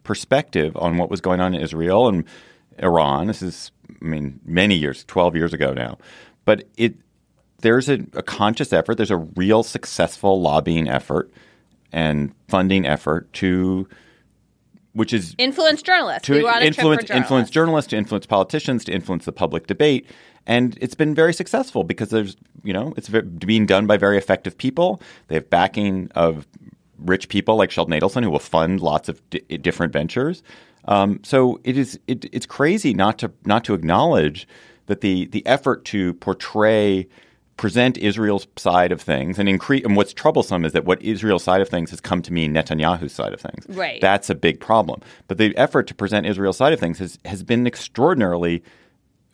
perspective 0.04 0.76
on 0.76 0.96
what 0.96 1.10
was 1.10 1.20
going 1.20 1.40
on 1.40 1.54
in 1.54 1.60
Israel 1.60 2.08
and 2.08 2.24
Iran. 2.78 3.26
This 3.26 3.42
is, 3.42 3.70
I 4.00 4.04
mean, 4.04 4.40
many 4.44 4.74
years, 4.74 5.04
twelve 5.04 5.36
years 5.36 5.52
ago 5.52 5.74
now, 5.74 5.98
but 6.46 6.66
it 6.78 6.94
there's 7.58 7.90
a, 7.90 8.06
a 8.14 8.22
conscious 8.22 8.72
effort. 8.72 8.96
There's 8.96 9.10
a 9.10 9.18
real 9.18 9.62
successful 9.62 10.40
lobbying 10.40 10.88
effort 10.88 11.30
and 11.92 12.32
funding 12.48 12.86
effort 12.86 13.30
to 13.34 13.86
which 14.92 15.12
is 15.12 15.34
influence 15.38 15.82
journalists. 15.82 16.26
to 16.26 16.32
we 16.32 16.42
were 16.42 16.50
on 16.50 16.62
a 16.62 16.66
influence 16.66 17.04
journalists. 17.04 17.10
influence 17.10 17.50
journalists, 17.50 17.90
to 17.90 17.96
influence 17.96 18.26
politicians, 18.26 18.84
to 18.84 18.92
influence 18.92 19.24
the 19.24 19.32
public 19.32 19.66
debate, 19.66 20.06
and 20.46 20.76
it's 20.80 20.94
been 20.94 21.14
very 21.14 21.32
successful 21.32 21.84
because 21.84 22.10
there's 22.10 22.36
you 22.62 22.72
know 22.72 22.92
it's 22.96 23.08
being 23.08 23.66
done 23.66 23.86
by 23.86 23.96
very 23.96 24.18
effective 24.18 24.56
people. 24.56 25.00
They 25.28 25.36
have 25.36 25.50
backing 25.50 26.10
of 26.14 26.46
rich 26.98 27.28
people 27.28 27.56
like 27.56 27.70
Sheldon 27.70 27.98
Adelson 27.98 28.22
who 28.22 28.30
will 28.30 28.38
fund 28.38 28.80
lots 28.80 29.08
of 29.08 29.28
di- 29.30 29.40
different 29.58 29.92
ventures. 29.92 30.42
Um, 30.86 31.20
so 31.22 31.60
it 31.64 31.76
is 31.76 31.98
it, 32.06 32.26
it's 32.32 32.46
crazy 32.46 32.94
not 32.94 33.18
to 33.18 33.32
not 33.44 33.64
to 33.64 33.74
acknowledge 33.74 34.48
that 34.86 35.00
the 35.02 35.26
the 35.26 35.46
effort 35.46 35.84
to 35.86 36.14
portray 36.14 37.06
present 37.60 37.98
Israel's 37.98 38.46
side 38.56 38.90
of 38.90 39.02
things 39.02 39.38
and 39.38 39.46
increase 39.46 39.84
and 39.84 39.94
what's 39.94 40.14
troublesome 40.14 40.64
is 40.64 40.72
that 40.72 40.86
what 40.86 41.00
Israel's 41.02 41.44
side 41.44 41.60
of 41.60 41.68
things 41.68 41.90
has 41.90 42.00
come 42.00 42.22
to 42.22 42.32
mean 42.32 42.54
Netanyahu's 42.54 43.12
side 43.12 43.34
of 43.34 43.40
things. 43.48 43.66
Right. 43.68 44.00
That's 44.00 44.30
a 44.30 44.34
big 44.34 44.60
problem. 44.60 45.02
But 45.28 45.36
the 45.36 45.54
effort 45.58 45.86
to 45.88 45.94
present 45.94 46.24
Israel's 46.24 46.56
side 46.56 46.72
of 46.72 46.80
things 46.80 46.98
has 47.00 47.18
has 47.26 47.42
been 47.42 47.66
extraordinarily 47.66 48.62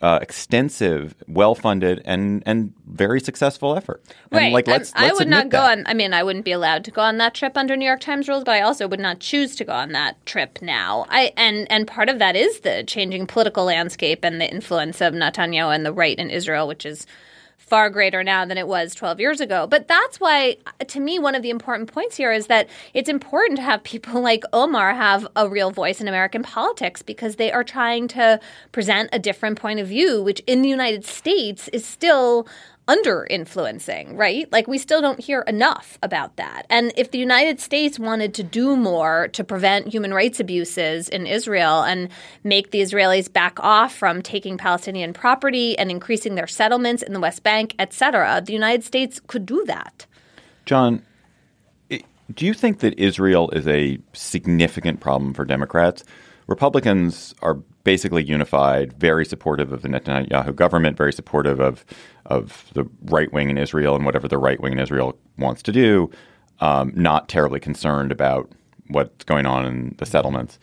uh, 0.02 0.18
extensive, 0.20 1.14
well 1.28 1.54
funded, 1.54 2.02
and 2.04 2.42
and 2.46 2.72
very 2.88 3.20
successful 3.20 3.76
effort. 3.76 4.02
And 4.32 4.40
Right. 4.40 4.52
like 4.52 4.66
let's, 4.66 4.92
I 4.96 5.04
let's 5.04 5.20
would 5.20 5.28
not 5.28 5.48
go 5.48 5.58
that. 5.58 5.78
on. 5.78 5.84
I 5.86 5.94
mean, 5.94 6.12
I 6.12 6.24
wouldn't 6.24 6.44
be 6.44 6.50
allowed 6.50 6.84
to 6.86 6.90
go 6.90 7.02
on 7.02 7.18
that 7.18 7.32
trip 7.32 7.56
under 7.56 7.76
New 7.76 7.86
York 7.86 8.00
Times 8.00 8.28
rules, 8.28 8.42
but 8.42 8.56
I 8.56 8.60
also 8.60 8.88
would 8.88 8.98
not 9.08 9.20
choose 9.20 9.54
to 9.54 9.64
go 9.64 9.72
on 9.72 9.92
that 9.92 10.14
trip 10.26 10.58
now. 10.60 11.06
I 11.10 11.32
and 11.36 11.70
and 11.70 11.86
part 11.86 12.08
of 12.08 12.18
that 12.18 12.34
is 12.34 12.60
the 12.60 12.82
changing 12.84 13.28
political 13.28 13.64
landscape 13.66 14.24
and 14.24 14.40
the 14.40 14.50
influence 14.52 15.00
of 15.00 15.14
Netanyahu 15.14 15.72
and 15.72 15.86
the 15.86 15.92
right 15.92 16.18
in 16.18 16.28
Israel, 16.28 16.66
which 16.66 16.84
is 16.84 17.06
far 17.66 17.90
greater 17.90 18.22
now 18.22 18.44
than 18.44 18.58
it 18.58 18.68
was 18.68 18.94
12 18.94 19.18
years 19.18 19.40
ago. 19.40 19.66
But 19.66 19.88
that's 19.88 20.20
why, 20.20 20.56
to 20.86 21.00
me, 21.00 21.18
one 21.18 21.34
of 21.34 21.42
the 21.42 21.50
important 21.50 21.92
points 21.92 22.16
here 22.16 22.32
is 22.32 22.46
that 22.46 22.68
it's 22.94 23.08
important 23.08 23.56
to 23.56 23.62
have 23.62 23.82
people 23.82 24.20
like 24.26 24.44
Omar 24.52 24.94
have 24.94 25.26
a 25.36 25.48
real 25.48 25.70
voice 25.70 26.00
in 26.00 26.08
American 26.08 26.42
politics 26.42 27.02
because 27.02 27.36
they 27.36 27.50
are 27.52 27.64
trying 27.64 28.08
to 28.08 28.40
present 28.72 29.10
a 29.12 29.18
different 29.18 29.58
point 29.58 29.80
of 29.80 29.88
view, 29.88 30.22
which 30.22 30.40
in 30.46 30.62
the 30.62 30.68
United 30.68 31.04
States 31.04 31.68
is 31.68 31.84
still 31.84 32.46
under 32.88 33.26
influencing, 33.28 34.16
right? 34.16 34.50
Like 34.52 34.68
we 34.68 34.78
still 34.78 35.00
don't 35.00 35.18
hear 35.18 35.40
enough 35.42 35.98
about 36.02 36.36
that. 36.36 36.66
And 36.70 36.92
if 36.96 37.10
the 37.10 37.18
United 37.18 37.60
States 37.60 37.98
wanted 37.98 38.32
to 38.34 38.42
do 38.42 38.76
more 38.76 39.28
to 39.28 39.42
prevent 39.42 39.88
human 39.88 40.14
rights 40.14 40.38
abuses 40.38 41.08
in 41.08 41.26
Israel 41.26 41.82
and 41.82 42.08
make 42.44 42.70
the 42.70 42.80
Israelis 42.80 43.32
back 43.32 43.58
off 43.60 43.94
from 43.94 44.22
taking 44.22 44.56
Palestinian 44.56 45.12
property 45.12 45.76
and 45.78 45.90
increasing 45.90 46.36
their 46.36 46.46
settlements 46.46 47.02
in 47.02 47.12
the 47.12 47.20
West 47.20 47.42
Bank, 47.42 47.74
et 47.78 47.92
cetera, 47.92 48.40
the 48.44 48.52
United 48.52 48.84
States 48.84 49.20
could 49.26 49.46
do 49.46 49.64
that. 49.66 50.06
John, 50.64 51.02
do 51.88 52.46
you 52.46 52.54
think 52.54 52.80
that 52.80 52.98
Israel 52.98 53.50
is 53.50 53.66
a 53.66 53.98
significant 54.12 55.00
problem 55.00 55.34
for 55.34 55.44
Democrats? 55.44 56.04
Republicans 56.46 57.34
are 57.42 57.58
basically 57.86 58.24
unified, 58.24 58.92
very 58.94 59.24
supportive 59.24 59.72
of 59.72 59.82
the 59.82 59.88
Netanyahu 59.88 60.52
government, 60.56 60.96
very 60.96 61.12
supportive 61.12 61.60
of 61.60 61.84
of 62.26 62.68
the 62.74 62.84
right 63.04 63.32
wing 63.32 63.48
in 63.48 63.56
Israel 63.56 63.94
and 63.94 64.04
whatever 64.04 64.26
the 64.26 64.38
right 64.38 64.60
wing 64.60 64.72
in 64.72 64.80
Israel 64.80 65.16
wants 65.38 65.62
to 65.62 65.72
do. 65.72 66.10
Um, 66.58 66.92
not 66.96 67.28
terribly 67.28 67.60
concerned 67.60 68.10
about 68.10 68.50
what's 68.88 69.24
going 69.24 69.46
on 69.46 69.64
in 69.64 69.94
the 69.98 70.06
settlements, 70.06 70.58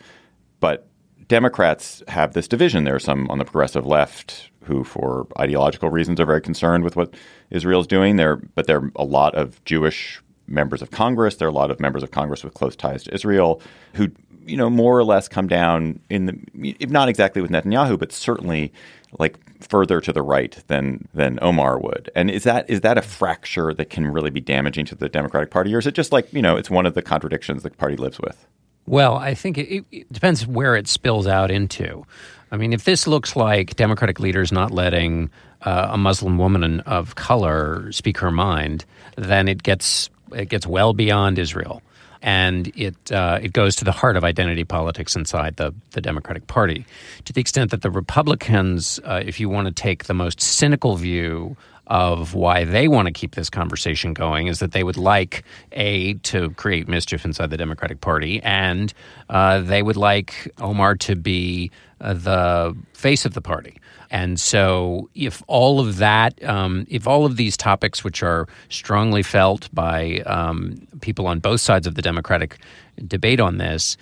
but 0.60 0.86
Democrats 1.26 2.02
have 2.08 2.34
this 2.34 2.46
division. 2.46 2.84
There 2.84 2.96
are 2.96 3.06
some 3.10 3.30
on 3.30 3.38
the 3.38 3.46
progressive 3.46 3.86
left 3.86 4.50
who, 4.64 4.84
for 4.84 5.26
ideological 5.38 5.88
reasons, 5.88 6.20
are 6.20 6.26
very 6.26 6.42
concerned 6.42 6.84
with 6.84 6.94
what 6.94 7.14
Israel 7.48 7.80
is 7.80 7.86
doing. 7.86 8.16
There, 8.16 8.36
but 8.36 8.66
there 8.66 8.80
are 8.80 8.92
a 8.96 9.04
lot 9.04 9.34
of 9.34 9.64
Jewish 9.64 10.20
members 10.46 10.82
of 10.82 10.90
Congress. 10.90 11.36
There 11.36 11.48
are 11.48 11.50
a 11.50 11.54
lot 11.54 11.70
of 11.70 11.80
members 11.80 12.02
of 12.02 12.10
Congress 12.10 12.44
with 12.44 12.52
close 12.52 12.76
ties 12.76 13.04
to 13.04 13.14
Israel 13.14 13.62
who 13.94 14.08
you 14.46 14.56
know, 14.56 14.70
more 14.70 14.98
or 14.98 15.04
less 15.04 15.28
come 15.28 15.46
down 15.46 16.00
in 16.10 16.26
the, 16.26 16.76
if 16.78 16.90
not 16.90 17.08
exactly 17.08 17.42
with 17.42 17.50
Netanyahu, 17.50 17.98
but 17.98 18.12
certainly 18.12 18.72
like 19.18 19.36
further 19.62 20.00
to 20.00 20.12
the 20.12 20.22
right 20.22 20.62
than 20.66 21.08
than 21.14 21.38
Omar 21.42 21.78
would. 21.78 22.10
And 22.14 22.30
is 22.30 22.44
that 22.44 22.68
is 22.68 22.82
that 22.82 22.98
a 22.98 23.02
fracture 23.02 23.72
that 23.74 23.90
can 23.90 24.06
really 24.06 24.30
be 24.30 24.40
damaging 24.40 24.86
to 24.86 24.94
the 24.94 25.08
Democratic 25.08 25.50
Party, 25.50 25.74
or 25.74 25.78
is 25.78 25.86
it 25.86 25.94
just 25.94 26.12
like 26.12 26.32
you 26.32 26.42
know, 26.42 26.56
it's 26.56 26.70
one 26.70 26.86
of 26.86 26.94
the 26.94 27.02
contradictions 27.02 27.62
the 27.62 27.70
party 27.70 27.96
lives 27.96 28.20
with? 28.20 28.46
Well, 28.86 29.16
I 29.16 29.34
think 29.34 29.56
it, 29.56 29.84
it 29.90 30.12
depends 30.12 30.46
where 30.46 30.76
it 30.76 30.88
spills 30.88 31.26
out 31.26 31.50
into. 31.50 32.04
I 32.52 32.56
mean, 32.56 32.72
if 32.72 32.84
this 32.84 33.06
looks 33.06 33.34
like 33.34 33.76
Democratic 33.76 34.20
leaders 34.20 34.52
not 34.52 34.70
letting 34.70 35.30
uh, 35.62 35.88
a 35.92 35.96
Muslim 35.96 36.36
woman 36.36 36.80
of 36.80 37.14
color 37.14 37.90
speak 37.92 38.18
her 38.18 38.30
mind, 38.30 38.84
then 39.16 39.48
it 39.48 39.62
gets 39.62 40.10
it 40.32 40.48
gets 40.48 40.66
well 40.66 40.92
beyond 40.92 41.38
Israel 41.38 41.82
and 42.24 42.72
it 42.74 43.12
uh, 43.12 43.38
it 43.40 43.52
goes 43.52 43.76
to 43.76 43.84
the 43.84 43.92
heart 43.92 44.16
of 44.16 44.24
identity 44.24 44.64
politics 44.64 45.14
inside 45.14 45.56
the 45.56 45.74
the 45.92 46.00
Democratic 46.00 46.46
Party, 46.46 46.86
to 47.26 47.32
the 47.32 47.40
extent 47.40 47.70
that 47.70 47.82
the 47.82 47.90
Republicans, 47.90 48.98
uh, 49.04 49.22
if 49.24 49.38
you 49.38 49.48
want 49.50 49.68
to 49.68 49.72
take 49.72 50.04
the 50.04 50.14
most 50.14 50.40
cynical 50.40 50.96
view 50.96 51.56
of 51.86 52.32
why 52.32 52.64
they 52.64 52.88
want 52.88 53.06
to 53.06 53.12
keep 53.12 53.34
this 53.34 53.50
conversation 53.50 54.14
going 54.14 54.46
is 54.46 54.58
that 54.60 54.72
they 54.72 54.82
would 54.82 54.96
like 54.96 55.44
a 55.72 56.14
to 56.14 56.48
create 56.52 56.88
mischief 56.88 57.26
inside 57.26 57.50
the 57.50 57.58
Democratic 57.58 58.00
Party, 58.00 58.40
and 58.42 58.94
uh, 59.28 59.60
they 59.60 59.82
would 59.82 59.98
like 59.98 60.50
Omar 60.62 60.94
to 60.94 61.14
be 61.14 61.70
uh, 62.00 62.14
the 62.14 62.74
face 62.94 63.26
of 63.26 63.34
the 63.34 63.42
party. 63.42 63.76
And 64.14 64.38
so, 64.38 65.10
if 65.16 65.42
all 65.48 65.80
of 65.80 65.96
that, 65.96 66.40
um, 66.44 66.86
if 66.88 67.08
all 67.08 67.26
of 67.26 67.36
these 67.36 67.56
topics, 67.56 68.04
which 68.04 68.22
are 68.22 68.46
strongly 68.68 69.24
felt 69.24 69.68
by 69.74 70.20
um, 70.20 70.86
people 71.00 71.26
on 71.26 71.40
both 71.40 71.60
sides 71.60 71.88
of 71.88 71.96
the 71.96 72.00
Democratic 72.00 72.58
debate 73.08 73.40
on 73.40 73.58
this, 73.58 73.96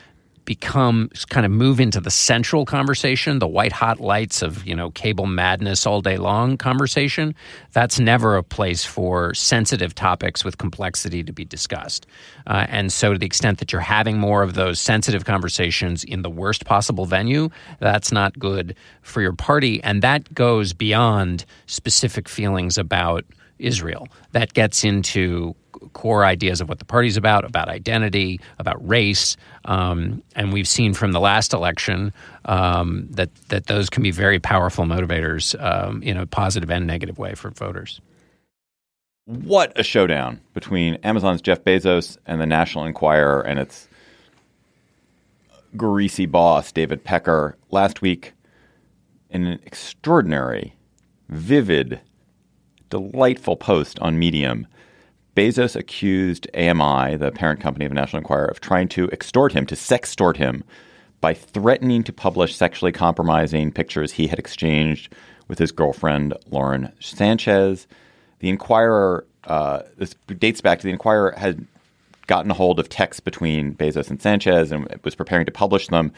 become 0.45 1.11
kind 1.29 1.47
of 1.47 1.53
move 1.53 1.81
into 1.81 2.01
the 2.01 2.11
central 2.11 2.65
conversation, 2.65 3.39
the 3.39 3.49
white 3.49 3.73
hot 3.73 4.01
lights 4.01 4.43
of 4.43 4.67
you 4.67 4.75
know 4.75 4.91
cable 4.91 5.27
madness 5.27 5.87
all 5.87 6.01
day 6.01 6.17
long 6.17 6.57
conversation. 6.57 7.35
That's 7.73 7.99
never 7.99 8.37
a 8.37 8.43
place 8.43 8.85
for 8.85 9.35
sensitive 9.35 9.95
topics 9.95 10.45
with 10.45 10.59
complexity 10.59 11.23
to 11.23 11.33
be 11.33 11.45
discussed. 11.45 12.07
Uh, 12.47 12.67
and 12.69 12.93
so, 12.93 13.13
to 13.13 13.19
the 13.19 13.27
extent 13.27 13.59
that 13.59 13.73
you're 13.73 13.81
having 13.81 14.19
more 14.19 14.43
of 14.43 14.55
those 14.55 14.81
sensitive 14.81 15.25
conversations 15.25 16.05
in 16.05 16.23
the 16.23 16.31
worst 16.31 16.65
possible 16.65 17.07
venue, 17.07 17.49
that's 17.79 18.13
not 18.13 18.39
good 18.39 18.75
for 19.03 19.21
your 19.21 19.33
party, 19.33 19.83
and 19.83 20.03
that 20.03 20.33
goes 20.35 20.73
beyond 20.73 21.45
specific 21.67 22.29
feelings 22.29 22.79
about 22.79 23.25
Israel. 23.59 24.09
That 24.33 24.55
gets 24.55 24.85
into 24.85 25.55
core 25.93 26.25
ideas 26.25 26.61
of 26.61 26.69
what 26.69 26.79
the 26.79 26.85
party's 26.85 27.17
about, 27.17 27.45
about 27.45 27.69
identity, 27.69 28.41
about 28.59 28.87
race. 28.87 29.37
Um, 29.65 30.23
and 30.35 30.53
we've 30.53 30.69
seen 30.69 30.95
from 30.95 31.13
the 31.13 31.21
last 31.21 31.53
election 31.53 32.13
um, 32.45 33.07
that, 33.11 33.35
that 33.49 33.67
those 33.67 33.91
can 33.91 34.03
be 34.03 34.11
very 34.11 34.39
powerful 34.39 34.85
motivators 34.85 35.61
um, 35.63 36.03
in 36.03 36.17
a 36.17 36.27
positive 36.27 36.71
and 36.71 36.87
negative 36.87 37.19
way 37.19 37.35
for 37.35 37.51
voters. 37.51 38.01
What 39.25 39.73
a 39.79 39.83
showdown 39.85 40.41
between 40.53 40.97
Amazon's 40.97 41.43
Jeff 41.43 41.63
Bezos 41.63 42.19
and 42.27 42.41
the 42.41 42.47
National 42.47 42.85
Enquirer 42.85 43.41
and 43.43 43.61
its 43.61 43.89
greasy 45.77 46.27
boss, 46.27 46.73
David 46.73 47.05
Pecker, 47.05 47.57
last 47.71 48.03
week 48.03 48.33
in 49.31 49.47
an 49.47 49.61
extraordinary, 49.65 50.75
vivid, 51.29 52.01
delightful 52.91 53.57
post 53.57 53.99
on 54.01 54.19
Medium 54.19 54.67
Bezos 55.35 55.77
accused 55.77 56.47
AMI, 56.55 57.17
the 57.17 57.33
parent 57.33 57.61
company 57.61 57.85
of 57.85 57.91
the 57.91 57.95
National 57.95 58.19
Enquirer, 58.19 58.47
of 58.47 58.61
trying 58.61 58.89
to 58.89 59.09
extort 59.11 59.53
him, 59.53 59.65
to 59.67 59.75
sextort 59.75 60.37
him, 60.37 60.63
by 61.21 61.33
threatening 61.33 62.03
to 62.03 62.13
publish 62.13 62.55
sexually 62.55 62.93
compromising 62.93 63.73
pictures 63.73 64.13
he 64.13 64.27
had 64.27 64.39
exchanged 64.39 65.13
with 65.49 65.59
his 65.59 65.73
girlfriend, 65.73 66.35
Lauren 66.51 66.93
Sanchez. 67.01 67.87
The 68.41 68.49
Enquirer, 68.49 69.25
uh, 69.45 69.83
this 69.97 70.15
dates 70.39 70.61
back 70.61 70.81
to 70.81 70.85
the 70.85 70.93
Enquirer, 70.93 71.35
had 71.37 71.67
gotten 72.27 72.51
a 72.51 72.55
hold 72.55 72.79
of 72.79 72.89
texts 72.89 73.21
between 73.21 73.75
Bezos 73.75 74.11
and 74.11 74.21
Sanchez 74.21 74.73
and 74.73 74.89
was 75.05 75.15
preparing 75.15 75.47
to 75.47 75.53
publish 75.53 75.89
them. 75.89 76.13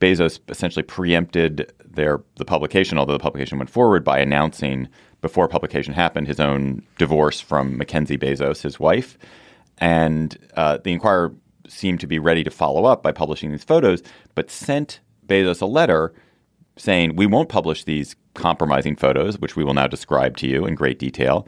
Bezos 0.00 0.40
essentially 0.48 0.82
preempted 0.82 1.72
their 1.84 2.20
the 2.36 2.44
publication, 2.44 2.98
although 2.98 3.12
the 3.12 3.18
publication 3.18 3.58
went 3.58 3.70
forward 3.70 4.04
by 4.04 4.18
announcing 4.18 4.88
before 5.22 5.48
publication 5.48 5.94
happened, 5.94 6.26
his 6.26 6.40
own 6.40 6.82
divorce 6.98 7.40
from 7.40 7.78
Mackenzie 7.78 8.18
Bezos, 8.18 8.60
his 8.62 8.78
wife. 8.78 9.16
And 9.78 10.36
uh, 10.56 10.78
the 10.84 10.92
Enquirer 10.92 11.32
seemed 11.68 12.00
to 12.00 12.06
be 12.06 12.18
ready 12.18 12.44
to 12.44 12.50
follow 12.50 12.84
up 12.84 13.02
by 13.02 13.12
publishing 13.12 13.50
these 13.50 13.64
photos, 13.64 14.02
but 14.34 14.50
sent 14.50 15.00
Bezos 15.26 15.62
a 15.62 15.66
letter 15.66 16.12
saying, 16.76 17.16
We 17.16 17.26
won't 17.26 17.48
publish 17.48 17.84
these 17.84 18.16
compromising 18.34 18.96
photos, 18.96 19.38
which 19.38 19.56
we 19.56 19.64
will 19.64 19.74
now 19.74 19.86
describe 19.86 20.36
to 20.38 20.48
you 20.48 20.66
in 20.66 20.74
great 20.74 20.98
detail, 20.98 21.46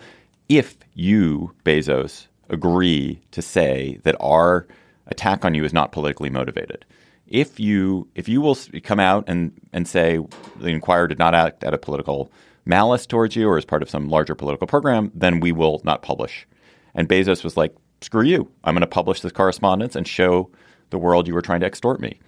if 0.49 0.77
you, 0.95 1.53
Bezos, 1.65 2.29
agree 2.51 3.21
to 3.33 3.43
say 3.43 3.99
that 4.05 4.17
our 4.21 4.67
attack 5.07 5.45
on 5.45 5.55
you 5.55 5.65
is 5.65 5.73
not 5.73 5.93
politically 5.93 6.31
motivated. 6.31 6.85
If 7.27 7.59
you 7.59 8.07
if 8.15 8.29
you 8.29 8.43
will 8.43 8.57
come 8.83 9.01
out 9.01 9.25
and, 9.27 9.53
and 9.73 9.89
say 9.89 10.19
the 10.61 10.69
Enquirer 10.69 11.09
did 11.09 11.19
not 11.19 11.35
act 11.35 11.65
out 11.65 11.73
of 11.73 11.81
political 11.81 12.31
malice 12.65 13.07
towards 13.07 13.37
you 13.37 13.49
or 13.49 13.59
as 13.59 13.65
part 13.65 13.83
of 13.83 13.91
some 13.91 14.09
larger 14.09 14.35
political 14.35 14.67
program, 14.67 15.11
then 15.15 15.41
we 15.41 15.53
will 15.53 15.81
not 15.85 16.03
publish. 16.03 16.47
And 16.95 17.09
Bezos 17.09 17.45
was 17.45 17.57
like, 17.57 17.75
screw 18.01 18.23
you. 18.23 18.51
I'm 18.63 18.75
going 18.75 18.81
to 18.81 18.87
publish 18.87 19.21
this 19.21 19.33
correspondence 19.33 19.97
and 19.97 20.07
show 20.07 20.51
the 20.91 20.99
world 20.99 21.27
you 21.27 21.35
were 21.35 21.43
trying 21.43 21.61
to 21.61 21.67
extort 21.67 22.01
me. 22.01 22.21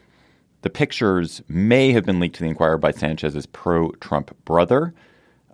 The 0.63 0.71
pictures 0.71 1.43
may 1.49 1.93
have 1.93 2.05
been 2.05 2.19
leaked 2.19 2.37
to 2.37 2.43
the 2.43 2.49
Enquirer 2.49 2.79
by 2.79 2.93
Sanchez's 2.93 3.47
pro 3.47 3.91
Trump 3.93 4.37
brother. 4.45 4.95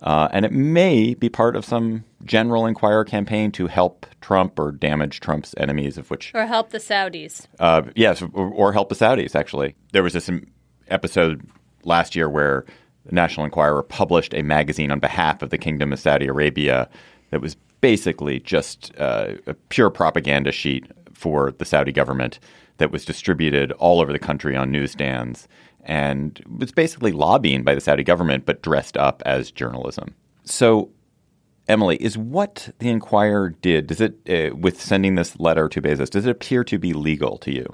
Uh, 0.01 0.27
and 0.31 0.45
it 0.45 0.51
may 0.51 1.13
be 1.13 1.29
part 1.29 1.55
of 1.55 1.63
some 1.63 2.03
general 2.25 2.65
Enquirer 2.65 3.05
campaign 3.05 3.51
to 3.53 3.67
help 3.67 4.05
Trump 4.19 4.59
or 4.59 4.71
damage 4.71 5.19
Trump's 5.21 5.55
enemies, 5.57 5.97
of 5.97 6.09
which. 6.09 6.31
Or 6.33 6.45
help 6.45 6.71
the 6.71 6.77
Saudis. 6.77 7.45
Uh, 7.59 7.83
yes, 7.95 8.21
or, 8.21 8.49
or 8.49 8.73
help 8.73 8.89
the 8.89 8.95
Saudis, 8.95 9.35
actually. 9.35 9.75
There 9.93 10.03
was 10.03 10.13
this 10.13 10.29
episode 10.89 11.47
last 11.85 12.15
year 12.15 12.29
where 12.29 12.65
the 13.05 13.15
National 13.15 13.45
Enquirer 13.45 13.83
published 13.83 14.33
a 14.33 14.41
magazine 14.41 14.91
on 14.91 14.99
behalf 14.99 15.41
of 15.41 15.49
the 15.49 15.57
Kingdom 15.57 15.93
of 15.93 15.99
Saudi 15.99 16.27
Arabia 16.27 16.89
that 17.31 17.41
was 17.41 17.55
basically 17.81 18.39
just 18.39 18.91
uh, 18.97 19.33
a 19.47 19.53
pure 19.53 19.89
propaganda 19.89 20.51
sheet 20.51 20.85
for 21.13 21.51
the 21.51 21.65
Saudi 21.65 21.91
government 21.91 22.39
that 22.77 22.91
was 22.91 23.05
distributed 23.05 23.71
all 23.73 24.01
over 24.01 24.11
the 24.11 24.19
country 24.19 24.55
on 24.55 24.71
newsstands 24.71 25.47
and 25.83 26.41
was 26.59 26.71
basically 26.71 27.11
lobbying 27.11 27.63
by 27.63 27.75
the 27.75 27.81
Saudi 27.81 28.03
government 28.03 28.45
but 28.45 28.61
dressed 28.61 28.97
up 28.97 29.21
as 29.25 29.51
journalism. 29.51 30.15
So, 30.45 30.89
Emily, 31.67 31.97
is 31.97 32.17
what 32.17 32.69
the 32.79 32.89
Enquirer 32.89 33.49
did, 33.49 33.87
does 33.87 34.01
it, 34.01 34.17
uh, 34.29 34.55
with 34.55 34.81
sending 34.81 35.15
this 35.15 35.39
letter 35.39 35.67
to 35.69 35.81
Bezos, 35.81 36.09
does 36.09 36.25
it 36.25 36.29
appear 36.29 36.63
to 36.65 36.77
be 36.77 36.93
legal 36.93 37.37
to 37.39 37.51
you? 37.51 37.65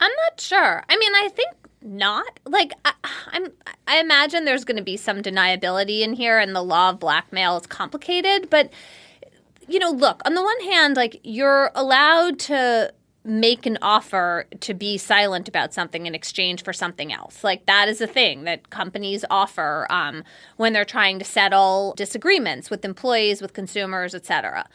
I'm 0.00 0.12
not 0.24 0.40
sure. 0.40 0.82
I 0.88 0.96
mean, 0.96 1.12
I 1.14 1.28
think 1.28 1.50
not. 1.82 2.40
Like 2.44 2.72
I, 2.84 2.92
I'm, 3.32 3.46
I 3.86 3.98
imagine 4.00 4.44
there's 4.44 4.64
going 4.64 4.76
to 4.76 4.82
be 4.82 4.96
some 4.96 5.22
deniability 5.22 6.00
in 6.00 6.12
here, 6.12 6.38
and 6.38 6.54
the 6.54 6.62
law 6.62 6.90
of 6.90 7.00
blackmail 7.00 7.56
is 7.56 7.66
complicated. 7.66 8.50
But 8.50 8.70
you 9.68 9.78
know, 9.78 9.90
look 9.90 10.22
on 10.24 10.34
the 10.34 10.42
one 10.42 10.60
hand, 10.62 10.96
like 10.96 11.20
you're 11.22 11.70
allowed 11.74 12.38
to 12.40 12.92
make 13.22 13.66
an 13.66 13.76
offer 13.82 14.46
to 14.60 14.72
be 14.72 14.96
silent 14.96 15.46
about 15.46 15.74
something 15.74 16.06
in 16.06 16.14
exchange 16.14 16.64
for 16.64 16.72
something 16.72 17.12
else. 17.12 17.44
Like 17.44 17.66
that 17.66 17.86
is 17.88 18.00
a 18.00 18.06
thing 18.06 18.44
that 18.44 18.70
companies 18.70 19.26
offer 19.30 19.86
um, 19.90 20.24
when 20.56 20.72
they're 20.72 20.86
trying 20.86 21.18
to 21.18 21.24
settle 21.24 21.92
disagreements 21.96 22.70
with 22.70 22.84
employees, 22.84 23.42
with 23.42 23.52
consumers, 23.52 24.14
et 24.14 24.24
cetera. 24.24 24.66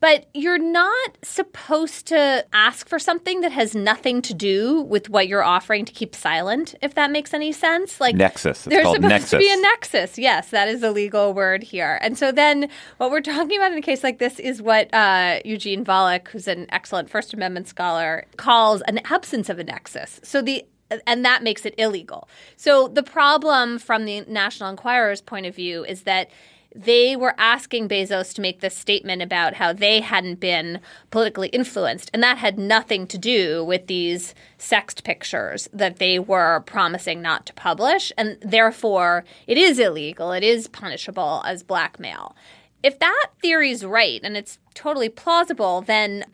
But 0.00 0.26
you're 0.32 0.58
not 0.58 1.18
supposed 1.22 2.06
to 2.06 2.46
ask 2.52 2.88
for 2.88 3.00
something 3.00 3.40
that 3.40 3.50
has 3.50 3.74
nothing 3.74 4.22
to 4.22 4.34
do 4.34 4.82
with 4.82 5.10
what 5.10 5.26
you're 5.26 5.42
offering 5.42 5.84
to 5.86 5.92
keep 5.92 6.14
silent, 6.14 6.76
if 6.80 6.94
that 6.94 7.10
makes 7.10 7.34
any 7.34 7.50
sense. 7.50 8.00
Like 8.00 8.14
Nexus. 8.14 8.66
It's 8.66 8.74
there's 8.74 8.86
supposed 8.86 9.02
nexus. 9.02 9.30
to 9.30 9.38
be 9.38 9.52
a 9.52 9.56
nexus. 9.56 10.16
Yes, 10.18 10.50
that 10.50 10.68
is 10.68 10.82
a 10.82 10.92
legal 10.92 11.34
word 11.34 11.64
here. 11.64 11.98
And 12.00 12.16
so 12.16 12.30
then 12.30 12.68
what 12.98 13.10
we're 13.10 13.20
talking 13.20 13.58
about 13.58 13.72
in 13.72 13.78
a 13.78 13.82
case 13.82 14.04
like 14.04 14.18
this 14.18 14.38
is 14.38 14.62
what 14.62 14.92
uh, 14.94 15.40
Eugene 15.44 15.84
Volokh, 15.84 16.28
who's 16.28 16.46
an 16.46 16.66
excellent 16.70 17.10
First 17.10 17.34
Amendment 17.34 17.66
scholar, 17.66 18.24
calls 18.36 18.82
an 18.82 19.00
absence 19.06 19.48
of 19.48 19.58
a 19.58 19.64
nexus. 19.64 20.20
So 20.22 20.40
the 20.40 20.64
and 21.06 21.24
that 21.24 21.42
makes 21.42 21.66
it 21.66 21.74
illegal. 21.76 22.28
So 22.56 22.88
the 22.88 23.02
problem 23.02 23.78
from 23.78 24.04
the 24.04 24.22
National 24.22 24.70
Enquirer's 24.70 25.20
point 25.20 25.46
of 25.46 25.54
view 25.54 25.84
is 25.84 26.02
that 26.02 26.30
they 26.74 27.16
were 27.16 27.34
asking 27.38 27.88
Bezos 27.88 28.34
to 28.34 28.42
make 28.42 28.60
this 28.60 28.76
statement 28.76 29.22
about 29.22 29.54
how 29.54 29.72
they 29.72 30.00
hadn't 30.00 30.38
been 30.38 30.80
politically 31.10 31.48
influenced. 31.48 32.10
And 32.12 32.22
that 32.22 32.38
had 32.38 32.58
nothing 32.58 33.06
to 33.08 33.18
do 33.18 33.64
with 33.64 33.86
these 33.86 34.34
sext 34.58 35.02
pictures 35.02 35.68
that 35.72 35.96
they 35.96 36.18
were 36.18 36.60
promising 36.60 37.22
not 37.22 37.46
to 37.46 37.54
publish. 37.54 38.12
And 38.18 38.36
therefore, 38.42 39.24
it 39.46 39.56
is 39.56 39.78
illegal, 39.78 40.32
it 40.32 40.44
is 40.44 40.68
punishable 40.68 41.42
as 41.46 41.62
blackmail. 41.62 42.36
If 42.82 42.98
that 43.00 43.28
theory 43.42 43.70
is 43.70 43.84
right, 43.84 44.20
and 44.22 44.36
it's 44.36 44.58
totally 44.74 45.08
plausible, 45.08 45.80
then 45.80 46.26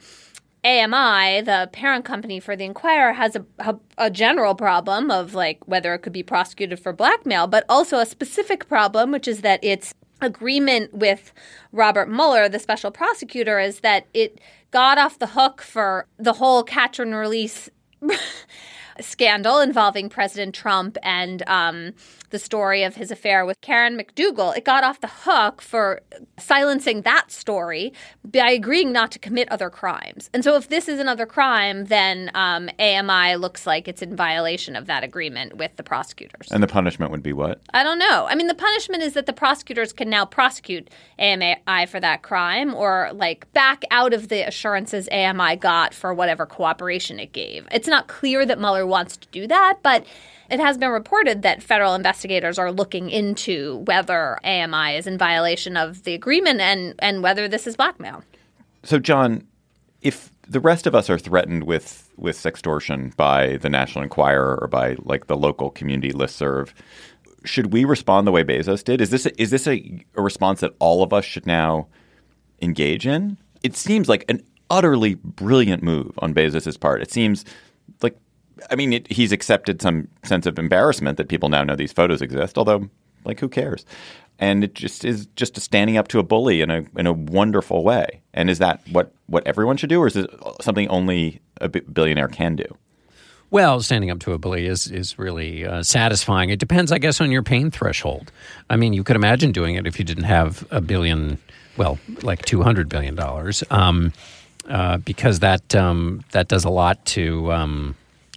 AMI, 0.64 1.42
the 1.42 1.68
parent 1.72 2.04
company 2.04 2.40
for 2.40 2.56
the 2.56 2.64
Enquirer, 2.64 3.12
has 3.12 3.36
a, 3.36 3.44
a, 3.58 3.76
a, 3.98 4.10
general 4.10 4.54
problem 4.54 5.10
of 5.10 5.34
like 5.34 5.58
whether 5.66 5.92
it 5.94 6.00
could 6.00 6.12
be 6.12 6.22
prosecuted 6.22 6.80
for 6.80 6.92
blackmail, 6.92 7.46
but 7.46 7.64
also 7.68 7.98
a 7.98 8.06
specific 8.06 8.66
problem, 8.66 9.12
which 9.12 9.28
is 9.28 9.42
that 9.42 9.62
its 9.62 9.94
agreement 10.20 10.94
with 10.94 11.32
Robert 11.72 12.08
Mueller, 12.08 12.48
the 12.48 12.58
special 12.58 12.90
prosecutor, 12.90 13.58
is 13.58 13.80
that 13.80 14.06
it 14.14 14.40
got 14.70 14.98
off 14.98 15.18
the 15.18 15.28
hook 15.28 15.62
for 15.62 16.06
the 16.18 16.34
whole 16.34 16.62
catch 16.62 16.98
and 16.98 17.14
release 17.14 17.68
scandal 19.00 19.60
involving 19.60 20.08
President 20.08 20.54
Trump 20.54 20.96
and 21.02 21.42
um, 21.46 21.92
the 22.34 22.38
story 22.40 22.82
of 22.82 22.96
his 22.96 23.12
affair 23.12 23.46
with 23.46 23.60
Karen 23.60 23.96
McDougal, 23.96 24.56
it 24.56 24.64
got 24.64 24.82
off 24.82 25.00
the 25.00 25.06
hook 25.06 25.62
for 25.62 26.00
silencing 26.36 27.02
that 27.02 27.30
story 27.30 27.92
by 28.24 28.50
agreeing 28.50 28.90
not 28.90 29.12
to 29.12 29.20
commit 29.20 29.48
other 29.52 29.70
crimes. 29.70 30.30
And 30.34 30.42
so, 30.42 30.56
if 30.56 30.68
this 30.68 30.88
is 30.88 30.98
another 30.98 31.26
crime, 31.26 31.84
then 31.84 32.32
um, 32.34 32.68
AMI 32.80 33.36
looks 33.36 33.68
like 33.68 33.86
it's 33.86 34.02
in 34.02 34.16
violation 34.16 34.74
of 34.74 34.86
that 34.86 35.04
agreement 35.04 35.58
with 35.58 35.76
the 35.76 35.84
prosecutors. 35.84 36.48
And 36.50 36.60
the 36.60 36.66
punishment 36.66 37.12
would 37.12 37.22
be 37.22 37.32
what? 37.32 37.60
I 37.72 37.84
don't 37.84 38.00
know. 38.00 38.26
I 38.28 38.34
mean, 38.34 38.48
the 38.48 38.54
punishment 38.56 39.04
is 39.04 39.12
that 39.12 39.26
the 39.26 39.32
prosecutors 39.32 39.92
can 39.92 40.10
now 40.10 40.26
prosecute 40.26 40.90
AMI 41.20 41.86
for 41.86 42.00
that 42.00 42.22
crime 42.22 42.74
or 42.74 43.10
like 43.14 43.50
back 43.52 43.84
out 43.92 44.12
of 44.12 44.26
the 44.26 44.40
assurances 44.40 45.08
AMI 45.12 45.54
got 45.54 45.94
for 45.94 46.12
whatever 46.12 46.46
cooperation 46.46 47.20
it 47.20 47.32
gave. 47.32 47.68
It's 47.70 47.86
not 47.86 48.08
clear 48.08 48.44
that 48.44 48.58
Mueller 48.58 48.88
wants 48.88 49.16
to 49.18 49.28
do 49.28 49.46
that, 49.46 49.78
but 49.84 50.04
it 50.50 50.60
has 50.60 50.78
been 50.78 50.90
reported 50.90 51.42
that 51.42 51.62
federal 51.62 51.94
investigators 51.94 52.58
are 52.58 52.72
looking 52.72 53.10
into 53.10 53.78
whether 53.86 54.38
AMI 54.44 54.96
is 54.96 55.06
in 55.06 55.18
violation 55.18 55.76
of 55.76 56.04
the 56.04 56.14
agreement 56.14 56.60
and, 56.60 56.94
and 56.98 57.22
whether 57.22 57.48
this 57.48 57.66
is 57.66 57.76
blackmail. 57.76 58.22
So, 58.82 58.98
John, 58.98 59.46
if 60.02 60.30
the 60.46 60.60
rest 60.60 60.86
of 60.86 60.94
us 60.94 61.08
are 61.08 61.18
threatened 61.18 61.64
with 61.64 62.10
with 62.16 62.36
sextortion 62.36 63.14
by 63.16 63.56
the 63.56 63.68
National 63.68 64.04
Enquirer 64.04 64.58
or 64.60 64.68
by 64.68 64.96
like 65.02 65.26
the 65.26 65.36
local 65.36 65.70
community 65.70 66.12
listserv, 66.12 66.72
should 67.44 67.72
we 67.72 67.84
respond 67.84 68.26
the 68.26 68.32
way 68.32 68.44
Bezos 68.44 68.84
did? 68.84 69.00
Is 69.00 69.10
this 69.10 69.26
a, 69.26 69.42
is 69.42 69.50
this 69.50 69.66
a, 69.66 70.04
a 70.14 70.22
response 70.22 70.60
that 70.60 70.74
all 70.78 71.02
of 71.02 71.12
us 71.12 71.24
should 71.24 71.46
now 71.46 71.88
engage 72.62 73.06
in? 73.06 73.36
It 73.62 73.76
seems 73.76 74.08
like 74.08 74.24
an 74.28 74.42
utterly 74.70 75.14
brilliant 75.14 75.82
move 75.82 76.12
on 76.18 76.34
Bezos's 76.34 76.76
part. 76.76 77.02
It 77.02 77.10
seems 77.10 77.44
like 78.02 78.16
I 78.70 78.76
mean, 78.76 78.92
it, 78.92 79.10
he's 79.10 79.32
accepted 79.32 79.82
some 79.82 80.08
sense 80.22 80.46
of 80.46 80.58
embarrassment 80.58 81.18
that 81.18 81.28
people 81.28 81.48
now 81.48 81.64
know 81.64 81.76
these 81.76 81.92
photos 81.92 82.22
exist. 82.22 82.58
Although, 82.58 82.88
like, 83.24 83.40
who 83.40 83.48
cares? 83.48 83.84
And 84.38 84.64
it 84.64 84.74
just 84.74 85.04
is 85.04 85.26
just 85.36 85.60
standing 85.60 85.96
up 85.96 86.08
to 86.08 86.18
a 86.18 86.22
bully 86.22 86.60
in 86.60 86.70
a 86.70 86.84
in 86.96 87.06
a 87.06 87.12
wonderful 87.12 87.84
way. 87.84 88.20
And 88.32 88.50
is 88.50 88.58
that 88.58 88.80
what 88.90 89.12
what 89.26 89.46
everyone 89.46 89.76
should 89.76 89.90
do, 89.90 90.00
or 90.00 90.06
is 90.06 90.16
it 90.16 90.28
something 90.60 90.88
only 90.88 91.40
a 91.60 91.68
billionaire 91.68 92.28
can 92.28 92.56
do? 92.56 92.64
Well, 93.50 93.80
standing 93.80 94.10
up 94.10 94.18
to 94.20 94.32
a 94.32 94.38
bully 94.38 94.66
is 94.66 94.90
is 94.90 95.18
really 95.18 95.64
uh, 95.64 95.84
satisfying. 95.84 96.50
It 96.50 96.58
depends, 96.58 96.90
I 96.90 96.98
guess, 96.98 97.20
on 97.20 97.30
your 97.30 97.44
pain 97.44 97.70
threshold. 97.70 98.32
I 98.68 98.76
mean, 98.76 98.92
you 98.92 99.04
could 99.04 99.14
imagine 99.14 99.52
doing 99.52 99.76
it 99.76 99.86
if 99.86 99.98
you 100.00 100.04
didn't 100.04 100.24
have 100.24 100.66
a 100.72 100.80
billion, 100.80 101.38
well, 101.76 101.98
like 102.22 102.44
two 102.44 102.62
hundred 102.62 102.88
billion 102.88 103.14
dollars, 103.14 103.62
um, 103.70 104.12
uh, 104.68 104.96
because 104.96 105.38
that 105.38 105.74
um, 105.76 106.24
that 106.32 106.48
does 106.48 106.64
a 106.64 106.70
lot 106.70 107.04
to. 107.06 107.52
Um, 107.52 107.94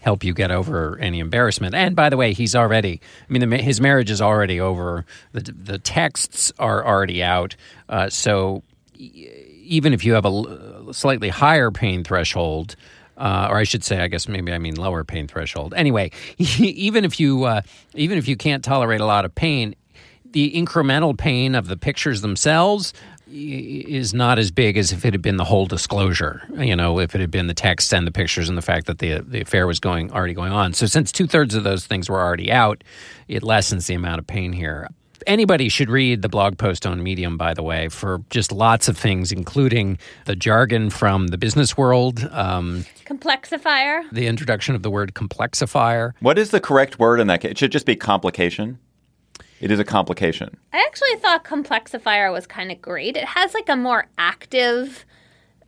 help 0.07 0.23
you 0.23 0.33
get 0.33 0.51
over 0.51 0.97
any 0.99 1.19
embarrassment. 1.19 1.75
And 1.75 1.93
by 1.93 2.09
the 2.09 2.15
way, 2.15 2.31
he's 2.31 2.55
already, 2.55 3.01
I 3.29 3.33
mean, 3.33 3.49
the, 3.49 3.57
his 3.57 3.81
marriage 3.81 4.09
is 4.09 4.21
already 4.21 4.57
over. 4.57 5.05
The, 5.33 5.41
the 5.41 5.77
texts 5.79 6.53
are 6.59 6.85
already 6.85 7.21
out. 7.21 7.57
Uh, 7.89 8.09
so 8.09 8.63
even 8.97 9.91
if 9.91 10.05
you 10.05 10.13
have 10.13 10.25
a 10.25 10.93
slightly 10.93 11.27
higher 11.27 11.71
pain 11.71 12.05
threshold, 12.05 12.77
uh, 13.17 13.47
or 13.49 13.57
I 13.57 13.65
should 13.65 13.83
say, 13.83 13.99
I 13.99 14.07
guess 14.07 14.29
maybe 14.29 14.53
I 14.53 14.59
mean 14.59 14.75
lower 14.75 15.03
pain 15.03 15.27
threshold. 15.27 15.73
Anyway, 15.75 16.11
even 16.37 17.03
if 17.03 17.19
you 17.19 17.43
uh, 17.43 17.63
even 17.93 18.17
if 18.17 18.29
you 18.29 18.37
can't 18.37 18.63
tolerate 18.63 19.01
a 19.01 19.05
lot 19.05 19.25
of 19.25 19.35
pain, 19.35 19.75
the 20.31 20.53
incremental 20.53 21.17
pain 21.17 21.53
of 21.53 21.67
the 21.67 21.75
pictures 21.75 22.21
themselves 22.21 22.93
is 23.29 24.13
not 24.13 24.39
as 24.39 24.51
big 24.51 24.77
as 24.77 24.91
if 24.91 25.05
it 25.05 25.13
had 25.13 25.21
been 25.21 25.37
the 25.37 25.43
whole 25.43 25.65
disclosure. 25.65 26.41
You 26.57 26.75
know, 26.75 26.99
if 26.99 27.15
it 27.15 27.21
had 27.21 27.31
been 27.31 27.47
the 27.47 27.53
text 27.53 27.93
and 27.93 28.07
the 28.07 28.11
pictures 28.11 28.49
and 28.49 28.57
the 28.57 28.61
fact 28.61 28.87
that 28.87 28.99
the 28.99 29.19
the 29.19 29.41
affair 29.41 29.67
was 29.67 29.79
going 29.79 30.11
already 30.11 30.33
going 30.33 30.51
on. 30.51 30.73
So 30.73 30.85
since 30.85 31.11
two 31.11 31.27
thirds 31.27 31.55
of 31.55 31.63
those 31.63 31.85
things 31.85 32.09
were 32.09 32.21
already 32.21 32.51
out, 32.51 32.83
it 33.27 33.43
lessens 33.43 33.87
the 33.87 33.93
amount 33.93 34.19
of 34.19 34.27
pain 34.27 34.53
here. 34.53 34.89
Anybody 35.25 35.67
should 35.67 35.89
read 35.89 36.21
the 36.21 36.29
blog 36.29 36.57
post 36.57 36.85
on 36.85 37.03
Medium, 37.03 37.37
by 37.37 37.53
the 37.53 37.63
way, 37.63 37.89
for 37.89 38.21
just 38.29 38.51
lots 38.51 38.87
of 38.87 38.97
things, 38.97 39.31
including 39.31 39.97
the 40.25 40.35
jargon 40.35 40.89
from 40.89 41.27
the 41.27 41.37
business 41.37 41.75
world. 41.75 42.23
Um, 42.31 42.85
complexifier. 43.03 44.09
The 44.11 44.27
introduction 44.27 44.75
of 44.75 44.83
the 44.83 44.91
word 44.91 45.15
complexifier. 45.15 46.13
What 46.21 46.37
is 46.37 46.51
the 46.51 46.61
correct 46.61 46.99
word 46.99 47.19
in 47.19 47.27
that 47.27 47.41
case? 47.41 47.51
It 47.51 47.57
should 47.57 47.71
just 47.71 47.85
be 47.85 47.95
complication. 47.95 48.79
It 49.59 49.71
is 49.71 49.79
a 49.79 49.83
complication. 49.83 50.55
I 50.73 50.83
actually 50.85 51.15
thought 51.17 51.43
complexifier 51.43 52.31
was 52.31 52.45
kind 52.45 52.71
of 52.71 52.81
great. 52.81 53.17
It 53.17 53.25
has 53.25 53.53
like 53.53 53.69
a 53.69 53.75
more 53.75 54.07
active 54.17 55.05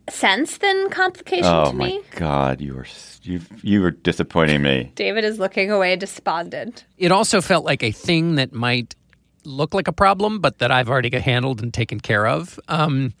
sense 0.08 0.58
than 0.58 0.90
complication 0.90 1.46
oh 1.46 1.70
to 1.70 1.76
me. 1.76 1.98
Oh 1.98 2.02
my 2.12 2.18
god, 2.18 2.60
you 2.60 2.74
were 2.74 2.86
you 3.22 3.40
you 3.62 3.80
were 3.80 3.90
disappointing 3.90 4.62
me. 4.62 4.92
David 4.96 5.24
is 5.24 5.38
looking 5.38 5.70
away 5.70 5.96
despondent. 5.96 6.84
It 6.98 7.12
also 7.12 7.40
felt 7.40 7.64
like 7.64 7.82
a 7.82 7.90
thing 7.90 8.36
that 8.36 8.52
might 8.52 8.94
look 9.44 9.74
like 9.74 9.88
a 9.88 9.92
problem, 9.92 10.40
but 10.40 10.58
that 10.58 10.70
I've 10.70 10.88
already 10.88 11.16
handled 11.18 11.62
and 11.62 11.72
taken 11.72 12.00
care 12.00 12.26
of. 12.26 12.60
Um, 12.68 13.14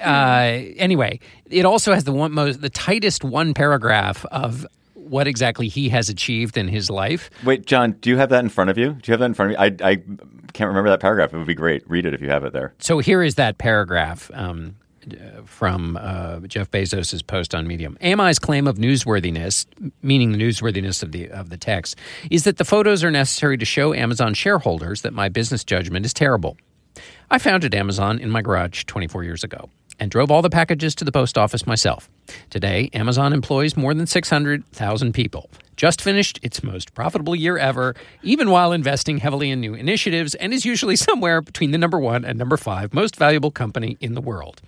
uh, 0.00 0.62
anyway, 0.76 1.20
it 1.50 1.64
also 1.64 1.92
has 1.92 2.04
the 2.04 2.12
one 2.12 2.32
most 2.32 2.60
the 2.60 2.70
tightest 2.70 3.24
one 3.24 3.54
paragraph 3.54 4.24
of 4.26 4.66
what 5.08 5.26
exactly 5.26 5.68
he 5.68 5.88
has 5.88 6.08
achieved 6.08 6.56
in 6.56 6.68
his 6.68 6.90
life. 6.90 7.30
Wait, 7.44 7.66
John, 7.66 7.92
do 7.92 8.10
you 8.10 8.16
have 8.16 8.28
that 8.30 8.44
in 8.44 8.48
front 8.48 8.70
of 8.70 8.78
you? 8.78 8.92
Do 8.92 9.00
you 9.04 9.12
have 9.12 9.20
that 9.20 9.26
in 9.26 9.34
front 9.34 9.52
of 9.52 9.58
you? 9.58 9.84
I, 9.84 9.90
I 9.90 9.96
can't 10.52 10.68
remember 10.68 10.90
that 10.90 11.00
paragraph. 11.00 11.32
It 11.32 11.38
would 11.38 11.46
be 11.46 11.54
great. 11.54 11.88
Read 11.88 12.06
it 12.06 12.14
if 12.14 12.20
you 12.20 12.30
have 12.30 12.44
it 12.44 12.52
there. 12.52 12.74
So 12.78 12.98
here 12.98 13.22
is 13.22 13.36
that 13.36 13.58
paragraph. 13.58 14.30
Um, 14.34 14.76
from 15.46 15.96
uh, 15.96 16.40
Jeff 16.40 16.70
Bezos's 16.70 17.22
post 17.22 17.54
on 17.54 17.66
Medium. 17.66 17.96
AMI's 18.02 18.38
claim 18.38 18.66
of 18.66 18.76
newsworthiness, 18.76 19.64
meaning 20.02 20.32
the 20.32 20.38
newsworthiness 20.38 21.02
of 21.02 21.12
the 21.12 21.30
of 21.30 21.48
the 21.48 21.56
text, 21.56 21.96
is 22.30 22.44
that 22.44 22.58
the 22.58 22.64
photos 22.64 23.02
are 23.02 23.10
necessary 23.10 23.56
to 23.56 23.64
show 23.64 23.94
Amazon 23.94 24.34
shareholders 24.34 25.00
that 25.02 25.14
my 25.14 25.30
business 25.30 25.64
judgment 25.64 26.04
is 26.04 26.12
terrible. 26.12 26.58
I 27.30 27.38
founded 27.38 27.74
Amazon 27.74 28.18
in 28.18 28.28
my 28.28 28.42
garage 28.42 28.84
24 28.84 29.24
years 29.24 29.44
ago 29.44 29.70
and 29.98 30.10
drove 30.10 30.30
all 30.30 30.42
the 30.42 30.50
packages 30.50 30.94
to 30.96 31.04
the 31.04 31.12
post 31.12 31.36
office 31.36 31.66
myself. 31.66 32.08
Today, 32.50 32.90
Amazon 32.92 33.32
employs 33.32 33.76
more 33.76 33.94
than 33.94 34.06
600,000 34.06 35.12
people. 35.12 35.50
Just 35.76 36.00
finished 36.00 36.40
its 36.42 36.62
most 36.62 36.94
profitable 36.94 37.36
year 37.36 37.56
ever, 37.56 37.94
even 38.22 38.50
while 38.50 38.72
investing 38.72 39.18
heavily 39.18 39.50
in 39.50 39.60
new 39.60 39.74
initiatives, 39.74 40.34
and 40.34 40.52
is 40.52 40.64
usually 40.64 40.96
somewhere 41.08 41.40
between 41.40 41.70
the 41.70 41.78
number 41.78 41.98
one 41.98 42.24
and 42.24 42.38
number 42.38 42.56
five 42.56 42.92
most 42.92 43.16
valuable 43.16 43.50
company 43.50 43.96
in 44.00 44.14
the 44.14 44.20
world. 44.20 44.60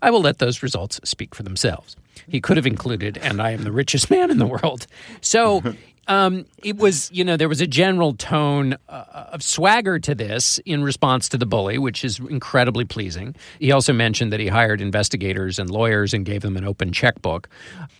I 0.00 0.10
will 0.10 0.20
let 0.20 0.38
those 0.38 0.62
results 0.62 1.00
speak 1.04 1.34
for 1.34 1.42
themselves. 1.42 1.96
He 2.28 2.40
could 2.40 2.56
have 2.56 2.66
included, 2.66 3.18
and 3.18 3.40
I 3.40 3.52
am 3.52 3.64
the 3.64 3.72
richest 3.72 4.10
man 4.12 4.30
in 4.30 4.38
the 4.38 4.46
world. 4.46 4.86
So, 5.20 5.62
um, 6.08 6.46
it 6.62 6.78
was, 6.78 7.10
you 7.12 7.22
know, 7.22 7.36
there 7.36 7.48
was 7.48 7.60
a 7.60 7.66
general 7.66 8.14
tone 8.14 8.76
uh, 8.88 9.28
of 9.32 9.42
swagger 9.42 9.98
to 9.98 10.14
this 10.14 10.58
in 10.64 10.82
response 10.82 11.28
to 11.28 11.36
the 11.36 11.44
bully, 11.44 11.76
which 11.76 12.02
is 12.04 12.18
incredibly 12.18 12.86
pleasing. 12.86 13.36
He 13.60 13.70
also 13.70 13.92
mentioned 13.92 14.32
that 14.32 14.40
he 14.40 14.48
hired 14.48 14.80
investigators 14.80 15.58
and 15.58 15.70
lawyers 15.70 16.14
and 16.14 16.24
gave 16.24 16.40
them 16.40 16.56
an 16.56 16.64
open 16.64 16.92
checkbook. 16.92 17.48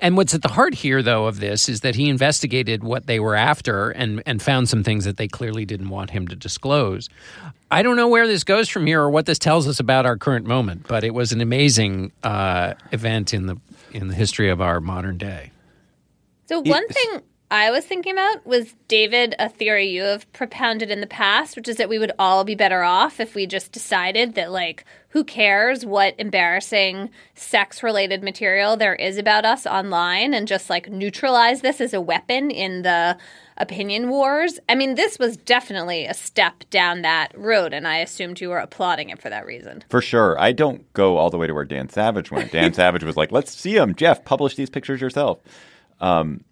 And 0.00 0.16
what's 0.16 0.34
at 0.34 0.40
the 0.40 0.48
heart 0.48 0.74
here, 0.74 1.02
though, 1.02 1.26
of 1.26 1.40
this 1.40 1.68
is 1.68 1.82
that 1.82 1.94
he 1.94 2.08
investigated 2.08 2.82
what 2.82 3.06
they 3.06 3.20
were 3.20 3.36
after 3.36 3.90
and, 3.90 4.22
and 4.24 4.40
found 4.40 4.68
some 4.70 4.82
things 4.82 5.04
that 5.04 5.18
they 5.18 5.28
clearly 5.28 5.66
didn't 5.66 5.90
want 5.90 6.10
him 6.10 6.26
to 6.28 6.36
disclose. 6.36 7.10
I 7.70 7.82
don't 7.82 7.96
know 7.96 8.08
where 8.08 8.26
this 8.26 8.44
goes 8.44 8.70
from 8.70 8.86
here 8.86 9.02
or 9.02 9.10
what 9.10 9.26
this 9.26 9.38
tells 9.38 9.68
us 9.68 9.78
about 9.78 10.06
our 10.06 10.16
current 10.16 10.46
moment, 10.46 10.86
but 10.88 11.04
it 11.04 11.12
was 11.12 11.32
an 11.32 11.42
amazing 11.42 12.12
uh, 12.22 12.74
event 12.92 13.34
in 13.34 13.46
the 13.46 13.58
in 13.92 14.08
the 14.08 14.14
history 14.14 14.50
of 14.50 14.60
our 14.60 14.80
modern 14.80 15.16
day. 15.16 15.50
So 16.46 16.60
one 16.60 16.86
thing 16.88 17.22
I 17.50 17.70
was 17.70 17.86
thinking 17.86 18.12
about 18.12 18.46
was 18.46 18.74
David, 18.88 19.34
a 19.38 19.48
theory 19.48 19.88
you 19.88 20.02
have 20.02 20.30
propounded 20.34 20.90
in 20.90 21.00
the 21.00 21.06
past, 21.06 21.56
which 21.56 21.68
is 21.68 21.76
that 21.76 21.88
we 21.88 21.98
would 21.98 22.12
all 22.18 22.44
be 22.44 22.54
better 22.54 22.82
off 22.82 23.20
if 23.20 23.34
we 23.34 23.46
just 23.46 23.72
decided 23.72 24.34
that, 24.34 24.52
like, 24.52 24.84
who 25.10 25.24
cares 25.24 25.86
what 25.86 26.14
embarrassing 26.18 27.08
sex 27.34 27.82
related 27.82 28.22
material 28.22 28.76
there 28.76 28.94
is 28.94 29.16
about 29.16 29.46
us 29.46 29.66
online 29.66 30.34
and 30.34 30.46
just, 30.46 30.68
like, 30.68 30.90
neutralize 30.90 31.62
this 31.62 31.80
as 31.80 31.94
a 31.94 32.02
weapon 32.02 32.50
in 32.50 32.82
the 32.82 33.16
opinion 33.56 34.10
wars. 34.10 34.58
I 34.68 34.74
mean, 34.74 34.94
this 34.94 35.18
was 35.18 35.38
definitely 35.38 36.04
a 36.04 36.12
step 36.12 36.64
down 36.68 37.00
that 37.00 37.32
road, 37.34 37.72
and 37.72 37.88
I 37.88 37.98
assumed 37.98 38.42
you 38.42 38.50
were 38.50 38.58
applauding 38.58 39.08
it 39.08 39.22
for 39.22 39.30
that 39.30 39.46
reason. 39.46 39.84
For 39.88 40.02
sure. 40.02 40.38
I 40.38 40.52
don't 40.52 40.92
go 40.92 41.16
all 41.16 41.30
the 41.30 41.38
way 41.38 41.46
to 41.46 41.54
where 41.54 41.64
Dan 41.64 41.88
Savage 41.88 42.30
went. 42.30 42.52
Dan 42.52 42.74
Savage 42.74 43.04
was 43.04 43.16
like, 43.16 43.32
let's 43.32 43.56
see 43.56 43.74
them. 43.74 43.94
Jeff, 43.94 44.22
publish 44.26 44.54
these 44.54 44.68
pictures 44.68 45.00
yourself. 45.00 45.40
Um, 46.00 46.44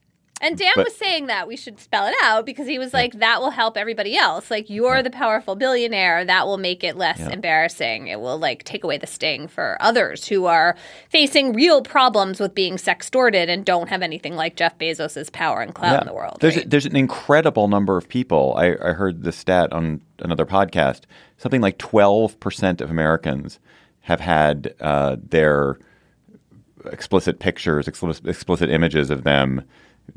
And 0.42 0.58
Dan 0.58 0.72
But- 0.74 0.84
was 0.84 0.96
saying 0.96 1.28
that 1.28 1.48
we 1.48 1.56
should 1.56 1.80
spell 1.80 2.06
it 2.06 2.14
out 2.22 2.44
because 2.44 2.66
he 2.66 2.78
was 2.78 2.92
like, 2.92 3.20
that 3.20 3.40
will 3.40 3.50
help 3.50 3.78
everybody 3.78 4.18
else. 4.18 4.50
Like, 4.50 4.68
you're 4.68 5.02
the 5.02 5.08
powerful 5.10 5.56
billionaire. 5.56 6.26
That 6.26 6.46
will 6.46 6.58
make 6.58 6.84
it 6.84 6.96
less 6.96 7.18
embarrassing. 7.20 8.08
It 8.08 8.20
will, 8.20 8.38
like, 8.38 8.62
take 8.64 8.84
away 8.84 8.98
the 8.98 9.06
sting 9.06 9.48
for 9.48 9.78
others 9.80 10.28
who 10.28 10.44
are 10.44 10.76
facing 11.08 11.54
real 11.54 11.80
problems 11.80 12.38
with 12.38 12.54
being 12.54 12.76
sextorted 12.76 13.48
and 13.48 13.64
don't 13.64 13.88
have 13.88 14.02
anything 14.02 14.36
like 14.36 14.56
Jeff 14.56 14.76
Bezos's 14.78 15.30
power 15.30 15.62
and 15.62 15.74
clout 15.74 16.02
in 16.02 16.06
the 16.06 16.12
world. 16.12 16.36
There's 16.40 16.56
right? 16.56 16.68
there's 16.68 16.86
an 16.86 16.96
incredible 16.96 17.68
number 17.68 17.96
of 17.96 18.06
people. 18.06 18.54
I, 18.58 18.76
I 18.82 18.92
heard 18.92 19.22
the 19.22 19.32
stat 19.32 19.72
on 19.72 20.02
another 20.18 20.44
podcast. 20.44 21.02
Something 21.38 21.62
like 21.62 21.78
twelve 21.78 22.38
percent 22.40 22.82
of 22.82 22.90
Americans 22.90 23.58
have 24.02 24.20
had 24.20 24.74
uh, 24.80 25.16
their 25.18 25.78
explicit 26.84 27.38
pictures, 27.38 27.88
explicit, 27.88 28.26
explicit 28.26 28.70
images 28.70 29.10
of 29.10 29.24
them 29.24 29.64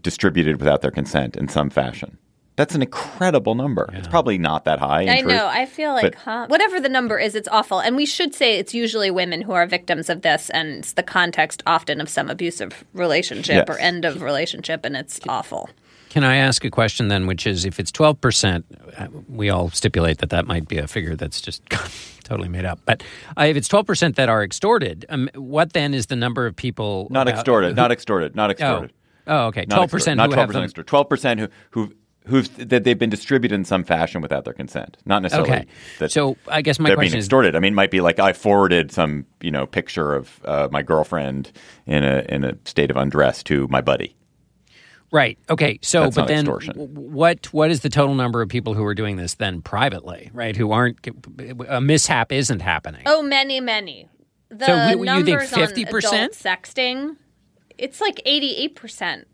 distributed 0.02 0.58
without 0.60 0.82
their 0.82 0.92
consent 0.92 1.36
in 1.36 1.48
some 1.48 1.70
fashion. 1.70 2.18
That's 2.56 2.76
an 2.76 2.82
incredible 2.82 3.56
number. 3.56 3.90
It's 3.94 4.10
probably 4.10 4.38
not 4.38 4.66
that 4.66 4.80
high. 4.80 5.04
in 5.04 5.10
I 5.10 5.22
truth, 5.22 5.34
know. 5.34 5.48
I 5.48 5.66
feel 5.66 5.94
like, 5.94 6.16
huh? 6.16 6.46
Whatever 6.50 6.82
the 6.82 6.90
number 6.90 7.18
is, 7.18 7.34
it's 7.34 7.48
awful. 7.48 7.80
And 7.80 7.96
we 7.96 8.06
should 8.06 8.36
say 8.36 8.58
it's 8.58 8.74
usually 8.74 9.10
women 9.10 9.42
who 9.42 9.54
are 9.54 9.66
victims 9.66 10.10
of 10.10 10.24
this, 10.24 10.50
and 10.50 10.80
it's 10.80 10.92
the 10.92 11.04
context 11.04 11.64
often 11.66 12.02
of 12.02 12.10
some 12.10 12.30
abusive 12.30 12.84
relationship 12.94 13.70
or 13.70 13.78
end 13.80 14.04
of 14.04 14.22
relationship, 14.22 14.84
and 14.84 14.98
it's 14.98 15.22
awful. 15.30 15.70
Can 16.10 16.26
I 16.26 16.36
ask 16.36 16.66
a 16.66 16.70
question 16.70 17.08
then, 17.08 17.28
which 17.28 17.48
is 17.48 17.64
if 17.64 17.80
it's 17.80 17.92
12%, 17.94 18.64
uh, 18.98 19.08
we 19.30 19.50
all 19.50 19.70
stipulate 19.70 20.18
that 20.18 20.32
that 20.32 20.46
might 20.46 20.68
be 20.68 20.80
a 20.80 20.88
figure 20.88 21.16
that's 21.16 21.40
just 21.40 21.62
totally 22.26 22.50
made 22.50 22.66
up. 22.66 22.80
But 22.84 23.04
uh, 23.38 23.44
if 23.44 23.56
it's 23.56 23.70
12% 23.70 24.16
that 24.16 24.28
are 24.28 24.44
extorted, 24.44 25.06
um, 25.08 25.30
what 25.36 25.72
then 25.74 25.94
is 25.94 26.08
the 26.08 26.16
number 26.18 26.46
of 26.46 26.56
people? 26.58 27.08
Not 27.10 27.28
about- 27.30 27.40
extorted. 27.40 27.70
who- 27.70 27.76
Not 27.76 27.92
extorted. 27.94 28.36
Not 28.36 28.50
Oh, 28.50 28.52
extorted. 28.52 28.92
Oh 29.30 29.46
okay. 29.48 29.66
12% 29.66 30.18
Not 30.18 30.32
twelve 30.32 30.48
percent 30.48 30.54
them. 30.54 30.64
extorted. 30.64 30.88
Twelve 30.88 31.10
percent 31.10 31.40
who 31.40 31.48
who 31.72 31.94
who've 32.28 32.70
that 32.70 32.84
they've 32.84 33.00
been 33.00 33.10
distributed 33.10 33.56
in 33.56 33.64
some 33.66 33.84
fashion 33.84 34.22
without 34.22 34.44
their 34.44 34.54
consent. 34.54 34.98
Not 35.06 35.22
necessarily. 35.22 35.52
Okay. 35.52 35.66
That 36.00 36.12
So 36.12 36.36
I 36.48 36.62
guess 36.62 36.78
my 36.80 36.90
they're 36.90 36.98
being 36.98 37.08
question 37.10 37.20
is 37.20 37.26
extorted. 37.26 37.56
I 37.56 37.60
mean, 37.60 37.74
it 37.74 37.76
might 37.76 37.92
be 37.92 38.02
like 38.02 38.20
I 38.20 38.34
forwarded 38.34 38.92
some 38.92 39.26
you 39.42 39.52
know 39.52 39.66
picture 39.66 40.14
of 40.14 40.40
uh, 40.46 40.68
my 40.72 40.82
girlfriend 40.84 41.52
in 41.88 42.04
a 42.04 42.26
in 42.30 42.44
a 42.44 42.56
state 42.66 42.92
of 42.92 42.98
undress 42.98 43.42
to 43.44 43.68
my 43.70 43.82
buddy. 43.82 44.16
Right. 45.12 45.40
Okay. 45.50 45.80
So, 45.82 46.04
That's 46.04 46.16
but 46.18 46.28
then, 46.28 46.42
extortion. 46.42 46.76
what 46.76 47.52
what 47.52 47.72
is 47.72 47.80
the 47.80 47.90
total 47.90 48.14
number 48.14 48.44
of 48.44 48.50
people 48.50 48.76
who 48.76 48.84
are 48.86 48.94
doing 48.94 49.16
this 49.16 49.34
then 49.36 49.62
privately? 49.64 50.30
Right? 50.34 50.56
Who 50.56 50.72
aren't 50.72 51.00
a 51.68 51.82
mishap 51.82 52.32
isn't 52.32 52.60
happening. 52.60 53.02
Oh, 53.08 53.24
many, 53.24 53.60
many. 53.60 54.08
The 54.52 54.66
So 54.68 54.74
you- 54.76 54.82
you 54.82 55.24
think 55.24 55.28
numbers 55.50 55.54
on 55.54 55.60
50%? 55.62 55.88
adult 55.88 56.32
sexting, 56.34 57.16
it's 57.80 58.02
like 58.02 58.22
eighty-eight 58.26 58.76
percent. 58.76 59.28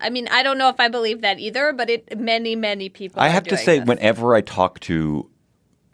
I 0.00 0.10
mean, 0.10 0.28
I 0.28 0.42
don't 0.42 0.58
know 0.58 0.68
if 0.68 0.80
I 0.80 0.88
believe 0.88 1.20
that 1.22 1.38
either, 1.38 1.72
but 1.72 1.90
it 1.90 2.18
many, 2.18 2.56
many 2.56 2.88
people. 2.88 3.20
I 3.20 3.28
have 3.28 3.44
to 3.44 3.56
say, 3.56 3.78
this. 3.78 3.88
whenever 3.88 4.34
I 4.34 4.40
talk 4.40 4.80
to 4.80 5.28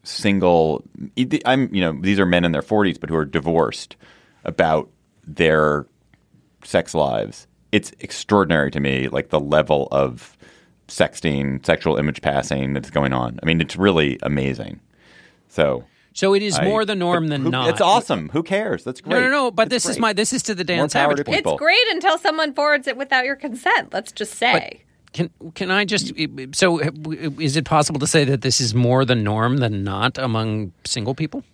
single, 0.05 0.84
I'm 1.44 1.74
you 1.74 1.80
know 1.80 1.99
these 2.01 2.20
are 2.20 2.26
men 2.26 2.44
in 2.44 2.53
their 2.53 2.62
40s 2.62 3.01
but 3.01 3.11
who 3.11 3.16
are 3.16 3.24
divorced 3.24 3.97
about 4.44 4.88
their 5.26 5.86
sex 6.62 6.94
lives. 6.94 7.47
It's 7.72 7.92
extraordinary 7.99 8.70
to 8.70 8.80
me, 8.80 9.09
like 9.09 9.30
the 9.30 9.40
level 9.40 9.88
of 9.90 10.36
sexting, 10.88 11.64
sexual 11.66 11.97
image 11.97 12.22
passing 12.22 12.74
that's 12.74 12.90
going 12.90 13.12
on. 13.12 13.40
I 13.42 13.47
mean, 13.47 13.61
it's 13.61 13.76
really 13.76 14.18
amazing. 14.22 14.80
So. 15.49 15.84
So 16.16 16.32
it 16.32 16.42
is 16.42 16.58
I- 16.58 16.64
more 16.64 16.86
the 16.86 16.94
norm 16.94 17.28
than 17.28 17.42
who- 17.42 17.50
not. 17.50 17.68
It's 17.68 17.80
awesome. 17.82 18.30
Who 18.30 18.42
cares? 18.42 18.82
That's 18.84 19.02
great. 19.02 19.12
No, 19.12 19.20
no, 19.20 19.28
no. 19.30 19.50
But 19.50 19.66
It's 19.70 19.84
this 19.84 19.92
is 19.94 19.98
my 20.00 20.14
this 20.14 20.32
is 20.32 20.42
to 20.44 20.54
the 20.54 20.64
Dan 20.64 20.78
More 20.78 20.88
Savage 20.88 21.18
to 21.18 21.24
point. 21.24 21.44
it's 21.46 21.52
great 21.58 21.86
until 21.90 22.16
someone 22.16 22.54
forwards 22.54 22.86
it 22.88 22.96
without 22.96 23.26
your 23.26 23.36
consent. 23.36 23.92
Let's 23.92 24.12
just 24.12 24.34
say. 24.34 24.80
Can 25.12 25.28
can 25.54 25.70
I 25.70 25.84
just 25.84 26.12
so 26.54 26.78
is 27.38 27.56
it 27.58 27.66
possible 27.66 28.00
to 28.00 28.06
say 28.06 28.24
that 28.24 28.40
this 28.40 28.62
is 28.62 28.74
more 28.74 29.04
the 29.04 29.14
norm 29.14 29.58
than 29.58 29.84
not 29.84 30.16
among 30.16 30.72
single 30.84 31.14
people? 31.14 31.44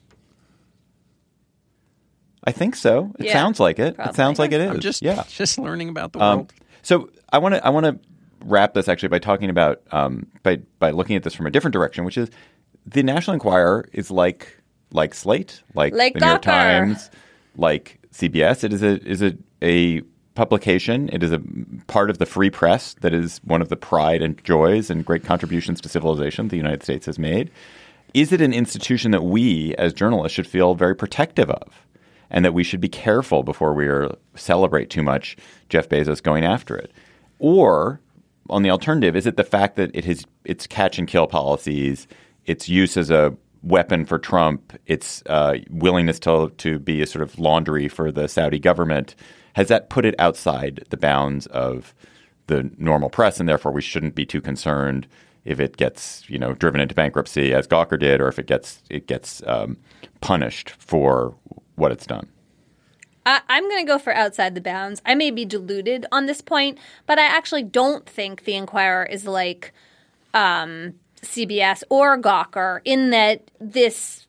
I 2.45 2.53
think 2.53 2.75
so. 2.77 3.13
It 3.19 3.27
Yeah, 3.27 3.33
sounds 3.33 3.61
like 3.61 3.79
it. 3.79 3.97
It 3.99 4.15
sounds 4.15 4.39
like 4.39 4.53
it 4.53 4.61
is. 4.61 4.71
I'm 4.71 4.81
just 4.81 5.03
yeah. 5.03 5.25
just 5.29 5.59
learning 5.59 5.89
about 5.89 6.13
the 6.13 6.21
Um, 6.21 6.37
world. 6.39 6.53
so 6.83 7.11
I 7.33 7.39
want 7.39 7.55
to 7.57 7.65
I 7.67 7.71
want 7.71 7.87
to 7.87 7.99
wrap 8.45 8.75
this 8.75 8.89
actually 8.89 9.09
by 9.11 9.19
talking 9.21 9.51
about 9.51 9.81
um, 9.93 10.27
by 10.43 10.61
by 10.79 10.91
looking 10.91 11.15
at 11.17 11.23
this 11.23 11.35
from 11.35 11.47
a 11.47 11.51
different 11.51 11.73
direction, 11.73 12.05
which 12.05 12.19
is 12.19 12.31
the 12.87 13.03
National 13.03 13.35
Enquirer 13.35 13.89
is 13.93 14.11
like 14.11 14.59
like 14.93 15.15
Slate, 15.15 15.63
like, 15.75 15.95
Like 15.95 16.15
the 16.15 16.21
New 16.21 16.27
York 16.27 16.43
Times, 16.43 17.11
like 17.57 17.99
CBS. 18.13 18.65
It 18.65 18.73
is 18.73 18.83
a 18.83 19.03
is 19.07 19.23
a 19.23 19.37
a 19.63 20.03
publication. 20.35 21.09
It 21.13 21.23
is 21.23 21.33
a 21.33 21.41
part 21.87 22.11
of 22.11 22.19
the 22.19 22.27
free 22.27 22.51
press 22.51 22.95
that 23.01 23.13
is 23.13 23.41
one 23.45 23.63
of 23.63 23.69
the 23.69 23.77
pride 23.77 24.23
and 24.23 24.43
joys 24.45 24.91
and 24.91 25.05
great 25.05 25.25
contributions 25.25 25.81
to 25.83 25.89
civilization 25.89 26.49
the 26.49 26.57
United 26.57 26.83
States 26.83 27.07
has 27.07 27.19
made. 27.19 27.51
Is 28.15 28.33
it 28.33 28.41
an 28.41 28.53
institution 28.53 29.11
that 29.13 29.25
we 29.25 29.75
as 29.77 29.93
journalists 29.93 30.35
should 30.35 30.47
feel 30.47 30.75
very 30.75 30.95
protective 30.95 31.51
of? 31.51 31.87
and 32.33 32.45
that 32.45 32.55
we 32.55 32.65
should 32.65 32.81
be 32.81 32.89
careful 32.89 33.45
before 33.45 33.75
we 33.75 33.87
are, 33.87 34.11
celebrate 34.35 34.91
too 34.91 35.03
much 35.03 35.37
Jeff 35.69 35.89
Bezos 35.89 36.23
going 36.23 36.45
after 36.45 36.75
it? 36.75 36.91
Or 37.39 38.01
on 38.51 38.63
the 38.63 38.71
alternative, 38.71 39.15
is 39.15 39.27
it 39.27 39.37
the 39.37 39.45
fact 39.45 39.77
that 39.77 39.95
it 39.95 40.05
has 40.07 40.25
its 40.45 40.67
catch 40.67 40.99
and 40.99 41.07
kill 41.07 41.27
policies, 41.27 42.09
its 42.47 42.69
use 42.69 42.97
as 42.97 43.11
a 43.11 43.37
weapon 43.63 44.05
for 44.05 44.19
Trump, 44.19 44.73
its 44.87 45.23
uh, 45.27 45.59
willingness 45.71 46.19
to 46.21 46.51
to 46.59 46.79
be 46.79 47.03
a 47.03 47.07
sort 47.07 47.23
of 47.23 47.39
laundry 47.39 47.89
for 47.89 48.11
the 48.11 48.29
Saudi 48.29 48.59
government, 48.59 49.15
has 49.55 49.69
that 49.69 49.91
put 49.91 50.05
it 50.05 50.15
outside 50.19 50.85
the 50.91 50.97
bounds 50.97 51.47
of 51.47 51.95
the 52.47 52.71
normal 52.77 53.09
press, 53.09 53.39
and 53.39 53.49
therefore 53.49 53.73
we 53.73 53.83
shouldn't 53.83 54.15
be 54.15 54.27
too 54.27 54.41
concerned 54.41 55.07
if 55.45 55.59
it 55.59 55.77
gets 55.77 56.29
you 56.29 56.39
know 56.39 56.55
driven 56.55 56.81
into 56.81 56.95
bankruptcy 56.95 57.53
as 57.53 57.67
Gawker 57.67 57.99
did, 57.99 58.21
or 58.21 58.29
if 58.29 58.39
it 58.39 58.47
gets 58.47 58.83
it 58.91 59.07
gets 59.07 59.43
um, 59.47 59.77
punished 60.21 60.71
for 60.71 61.35
what 61.77 61.93
it's 61.93 62.07
done. 62.07 62.29
I, 63.25 63.41
I'm 63.49 63.69
going 63.69 63.85
to 63.85 63.91
go 63.91 63.99
for 63.99 64.13
outside 64.13 64.55
the 64.57 64.61
bounds. 64.61 65.01
I 65.07 65.15
may 65.15 65.31
be 65.31 65.45
deluded 65.45 66.07
on 66.11 66.27
this 66.27 66.41
point, 66.41 66.79
but 67.07 67.21
I 67.21 67.25
actually 67.25 67.63
don't 67.63 68.09
think 68.09 68.45
the 68.45 68.57
Enquirer 68.57 69.05
is 69.05 69.27
like 69.27 69.73
um, 70.35 70.95
CBS 71.23 71.83
or 71.89 72.19
Gawker 72.19 72.81
in 72.85 73.11
that 73.11 73.51
this, 73.61 74.27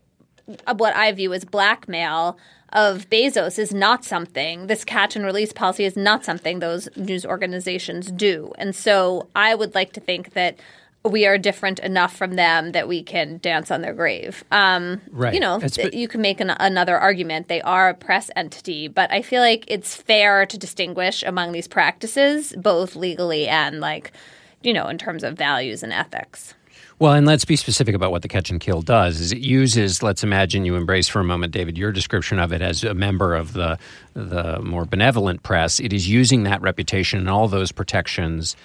uh, 0.67 0.75
what 0.75 0.95
I 0.95 1.11
view 1.11 1.33
as 1.33 1.45
blackmail 1.45 2.37
of 2.69 3.09
Bezos, 3.09 3.59
is 3.59 3.73
not 3.73 4.03
something, 4.03 4.67
this 4.67 4.83
catch 4.83 5.15
and 5.15 5.25
release 5.25 5.53
policy 5.53 5.85
is 5.85 5.95
not 5.95 6.25
something 6.25 6.59
those 6.59 6.89
news 6.95 7.25
organizations 7.25 8.11
do. 8.11 8.51
And 8.57 8.75
so 8.75 9.27
I 9.35 9.53
would 9.53 9.75
like 9.75 9.93
to 9.93 9.99
think 9.99 10.33
that 10.33 10.59
we 11.05 11.25
are 11.25 11.37
different 11.37 11.79
enough 11.79 12.15
from 12.15 12.35
them 12.35 12.71
that 12.71 12.87
we 12.87 13.03
can 13.03 13.37
dance 13.39 13.69
on 13.71 13.81
their 13.81 13.93
grave. 13.93 14.43
Um, 14.51 15.01
Right. 15.11 15.33
You 15.33 15.39
know, 15.39 15.59
you 15.91 16.07
can 16.07 16.21
make 16.21 16.39
an, 16.39 16.51
another 16.51 16.97
argument. 16.97 17.49
They 17.49 17.61
are 17.61 17.89
a 17.89 17.93
press 17.93 18.31
entity, 18.35 18.87
but 18.87 19.11
I 19.11 19.21
feel 19.21 19.41
like 19.41 19.65
it's 19.67 19.95
fair 19.95 20.45
to 20.45 20.57
distinguish 20.57 21.21
among 21.23 21.51
these 21.51 21.67
practices, 21.67 22.53
both 22.57 22.95
legally 22.95 23.47
and 23.47 23.81
like, 23.81 24.13
you 24.61 24.71
know, 24.71 24.87
in 24.87 24.97
terms 24.97 25.23
of 25.23 25.37
values 25.37 25.83
and 25.83 25.91
ethics. 25.91 26.53
Well, 26.99 27.13
and 27.13 27.25
let's 27.25 27.45
be 27.45 27.55
specific 27.55 27.95
about 27.95 28.11
what 28.11 28.21
the 28.21 28.27
catch 28.27 28.49
and 28.49 28.61
kill 28.61 28.81
does. 28.81 29.19
Is 29.19 29.31
it 29.31 29.39
uses? 29.39 30.03
Let's 30.03 30.23
imagine 30.23 30.63
you 30.63 30.75
embrace 30.75 31.07
for 31.07 31.19
a 31.19 31.23
moment, 31.23 31.51
David, 31.51 31.77
your 31.77 31.91
description 31.91 32.39
of 32.39 32.53
it 32.53 32.61
as 32.61 32.83
a 32.83 32.93
member 32.93 33.35
of 33.35 33.53
the 33.53 33.77
the 34.13 34.61
more 34.61 34.85
benevolent 34.85 35.43
press. 35.43 35.79
It 35.79 35.91
is 35.91 36.07
using 36.07 36.43
that 36.43 36.61
reputation 36.61 37.19
and 37.19 37.29
all 37.29 37.47
those 37.47 37.71
protections 37.71 38.55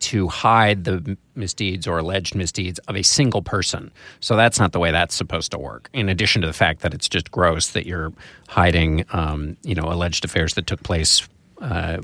to 0.00 0.28
hide 0.28 0.84
the 0.84 1.16
misdeeds 1.34 1.86
or 1.86 1.98
alleged 1.98 2.34
misdeeds 2.34 2.78
of 2.80 2.96
a 2.96 3.02
single 3.02 3.42
person. 3.42 3.90
So 4.20 4.36
that's 4.36 4.58
not 4.58 4.72
the 4.72 4.78
way 4.78 4.92
that's 4.92 5.14
supposed 5.14 5.50
to 5.52 5.58
work. 5.58 5.88
In 5.92 6.08
addition 6.08 6.42
to 6.42 6.46
the 6.46 6.52
fact 6.52 6.82
that 6.82 6.94
it's 6.94 7.08
just 7.08 7.30
gross 7.30 7.68
that 7.70 7.86
you're 7.86 8.12
hiding, 8.48 9.04
um, 9.12 9.56
you 9.62 9.74
know, 9.74 9.84
alleged 9.84 10.24
affairs 10.24 10.54
that 10.54 10.66
took 10.66 10.82
place 10.82 11.28
uh, 11.60 11.98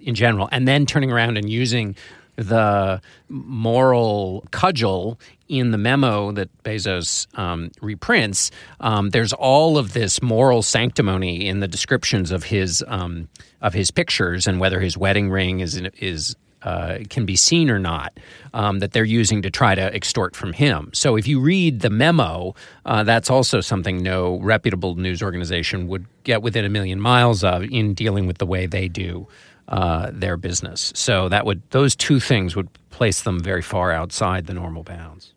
in 0.00 0.14
general, 0.14 0.48
and 0.50 0.66
then 0.66 0.86
turning 0.86 1.12
around 1.12 1.36
and 1.36 1.50
using 1.50 1.94
the 2.42 3.00
moral 3.28 4.44
cudgel 4.50 5.18
in 5.48 5.70
the 5.70 5.78
memo 5.78 6.32
that 6.32 6.50
Bezos 6.62 7.26
um, 7.38 7.70
reprints, 7.80 8.50
um, 8.80 9.10
there's 9.10 9.32
all 9.32 9.78
of 9.78 9.92
this 9.92 10.22
moral 10.22 10.62
sanctimony 10.62 11.46
in 11.46 11.60
the 11.60 11.68
descriptions 11.68 12.30
of 12.30 12.44
his 12.44 12.84
um, 12.88 13.28
of 13.60 13.74
his 13.74 13.90
pictures 13.90 14.46
and 14.46 14.60
whether 14.60 14.80
his 14.80 14.96
wedding 14.96 15.30
ring 15.30 15.60
is 15.60 15.76
is 15.98 16.36
uh, 16.62 16.98
can 17.10 17.26
be 17.26 17.34
seen 17.36 17.70
or 17.70 17.78
not 17.78 18.16
um, 18.54 18.78
that 18.78 18.92
they're 18.92 19.04
using 19.04 19.42
to 19.42 19.50
try 19.50 19.74
to 19.74 19.94
extort 19.94 20.36
from 20.36 20.52
him. 20.52 20.90
So 20.92 21.16
if 21.16 21.26
you 21.26 21.40
read 21.40 21.80
the 21.80 21.90
memo, 21.90 22.54
uh, 22.86 23.02
that's 23.02 23.30
also 23.30 23.60
something 23.60 24.02
no 24.02 24.38
reputable 24.38 24.94
news 24.94 25.22
organization 25.22 25.88
would 25.88 26.06
get 26.22 26.40
within 26.40 26.64
a 26.64 26.68
million 26.68 27.00
miles 27.00 27.42
of 27.42 27.64
in 27.64 27.94
dealing 27.94 28.26
with 28.26 28.38
the 28.38 28.46
way 28.46 28.66
they 28.66 28.88
do 28.88 29.26
uh, 29.68 30.10
their 30.12 30.36
business. 30.36 30.92
So 30.94 31.28
that 31.28 31.46
would 31.46 31.62
those 31.70 31.96
two 31.96 32.20
things 32.20 32.56
would 32.56 32.68
place 32.90 33.22
them 33.22 33.40
very 33.40 33.62
far 33.62 33.92
outside 33.92 34.46
the 34.46 34.54
normal 34.54 34.82
bounds. 34.82 35.34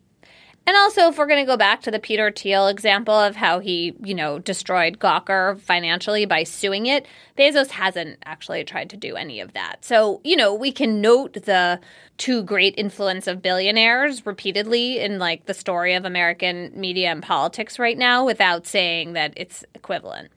And 0.68 0.76
also, 0.76 1.02
if 1.02 1.16
we're 1.16 1.28
going 1.28 1.44
to 1.44 1.50
go 1.50 1.56
back 1.56 1.82
to 1.82 1.92
the 1.92 2.00
Peter 2.00 2.32
Thiel 2.32 2.66
example 2.66 3.14
of 3.14 3.36
how 3.36 3.60
he, 3.60 3.94
you 4.02 4.16
know, 4.16 4.40
destroyed 4.40 4.98
Gawker 4.98 5.60
financially 5.60 6.26
by 6.26 6.42
suing 6.42 6.86
it, 6.86 7.06
Bezos 7.38 7.70
hasn't 7.70 8.18
actually 8.24 8.64
tried 8.64 8.90
to 8.90 8.96
do 8.96 9.14
any 9.14 9.38
of 9.38 9.52
that. 9.52 9.84
So, 9.84 10.20
you 10.24 10.34
know, 10.34 10.52
we 10.52 10.72
can 10.72 11.00
note 11.00 11.34
the 11.34 11.78
too 12.18 12.42
great 12.42 12.74
influence 12.76 13.28
of 13.28 13.42
billionaires 13.42 14.26
repeatedly 14.26 14.98
in 14.98 15.20
like 15.20 15.46
the 15.46 15.54
story 15.54 15.94
of 15.94 16.04
American 16.04 16.72
media 16.74 17.12
and 17.12 17.22
politics 17.22 17.78
right 17.78 17.96
now 17.96 18.26
without 18.26 18.66
saying 18.66 19.12
that 19.12 19.34
it's 19.36 19.64
equivalent. 19.72 20.32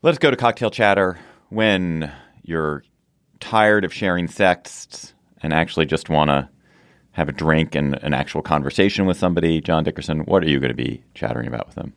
Let's 0.00 0.18
go 0.18 0.30
to 0.30 0.36
cocktail 0.36 0.70
chatter 0.70 1.18
when 1.50 2.10
you're 2.44 2.84
tired 3.40 3.84
of 3.84 3.92
sharing 3.92 4.28
texts 4.28 5.14
and 5.42 5.52
actually 5.52 5.86
just 5.86 6.08
want 6.08 6.30
to 6.30 6.48
have 7.12 7.28
a 7.28 7.32
drink 7.32 7.74
and 7.74 7.94
an 8.02 8.14
actual 8.14 8.42
conversation 8.42 9.06
with 9.06 9.16
somebody, 9.16 9.60
John 9.60 9.84
Dickerson, 9.84 10.20
what 10.20 10.42
are 10.42 10.48
you 10.48 10.58
going 10.58 10.70
to 10.70 10.74
be 10.74 11.02
chattering 11.14 11.46
about 11.46 11.66
with 11.66 11.76
them? 11.76 11.92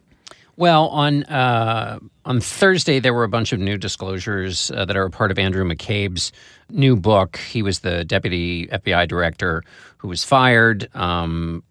Well, 0.57 0.87
on 0.87 1.23
uh, 1.25 1.99
on 2.25 2.41
Thursday, 2.41 2.99
there 2.99 3.13
were 3.13 3.23
a 3.23 3.29
bunch 3.29 3.53
of 3.53 3.59
new 3.59 3.77
disclosures 3.77 4.71
uh, 4.71 4.85
that 4.85 4.97
are 4.97 5.05
a 5.05 5.11
part 5.11 5.29
of 5.29 5.37
Andrew 5.37 5.63
McCabe's 5.63 6.31
new 6.71 6.95
book. 6.95 7.37
He 7.37 7.61
was 7.61 7.81
the 7.81 8.03
deputy 8.03 8.65
FBI 8.67 9.07
director 9.07 9.63
who 9.97 10.07
was 10.07 10.23
fired. 10.23 10.89
Um, 10.95 11.63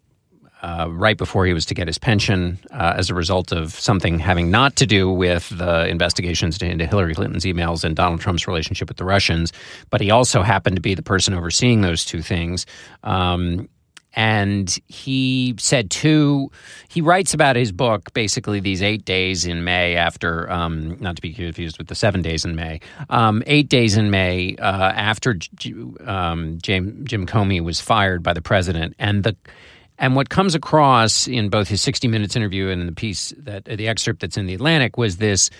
uh, 0.62 0.86
right 0.90 1.16
before 1.16 1.46
he 1.46 1.52
was 1.52 1.66
to 1.66 1.74
get 1.74 1.86
his 1.86 1.98
pension 1.98 2.58
uh, 2.70 2.94
as 2.96 3.10
a 3.10 3.14
result 3.14 3.52
of 3.52 3.72
something 3.72 4.18
having 4.18 4.50
not 4.50 4.76
to 4.76 4.86
do 4.86 5.10
with 5.10 5.48
the 5.50 5.86
investigations 5.86 6.60
into 6.62 6.86
Hillary 6.86 7.14
Clinton's 7.14 7.44
emails 7.44 7.84
and 7.84 7.94
Donald 7.94 8.20
Trump's 8.20 8.46
relationship 8.46 8.88
with 8.88 8.96
the 8.96 9.04
Russians. 9.04 9.52
But 9.90 10.00
he 10.00 10.10
also 10.10 10.42
happened 10.42 10.76
to 10.76 10.82
be 10.82 10.94
the 10.94 11.02
person 11.02 11.34
overseeing 11.34 11.82
those 11.82 12.04
two 12.04 12.22
things. 12.22 12.64
Um, 13.02 13.68
and 14.16 14.78
he 14.88 15.54
said 15.58 15.90
too 15.90 16.50
he 16.88 17.02
writes 17.02 17.34
about 17.34 17.54
his 17.54 17.70
book 17.70 18.12
basically 18.14 18.60
these 18.60 18.82
eight 18.82 19.04
days 19.04 19.44
in 19.44 19.62
may 19.62 19.94
after 19.94 20.50
um, 20.50 20.96
not 21.00 21.16
to 21.16 21.22
be 21.22 21.32
confused 21.32 21.76
with 21.76 21.88
the 21.88 21.94
seven 21.94 22.22
days 22.22 22.44
in 22.44 22.56
may 22.56 22.80
um, 23.10 23.42
eight 23.46 23.68
days 23.68 23.96
in 23.96 24.10
may 24.10 24.56
uh, 24.56 24.62
after 24.92 25.38
um, 26.06 26.58
Jim, 26.62 27.04
jim 27.04 27.26
comey 27.26 27.60
was 27.60 27.80
fired 27.80 28.22
by 28.22 28.32
the 28.32 28.42
president 28.42 28.96
and 28.98 29.22
the 29.22 29.36
and 29.98 30.16
what 30.16 30.28
comes 30.28 30.54
across 30.54 31.26
in 31.26 31.48
both 31.48 31.68
his 31.68 31.82
60 31.82 32.08
Minutes 32.08 32.36
interview 32.36 32.68
and 32.68 32.88
the 32.88 32.92
piece 32.92 33.32
that 33.38 33.64
the 33.64 33.88
excerpt 33.88 34.20
that's 34.20 34.36
in 34.36 34.46
the 34.46 34.54
Atlantic 34.54 34.96
was 34.96 35.16
this 35.16 35.50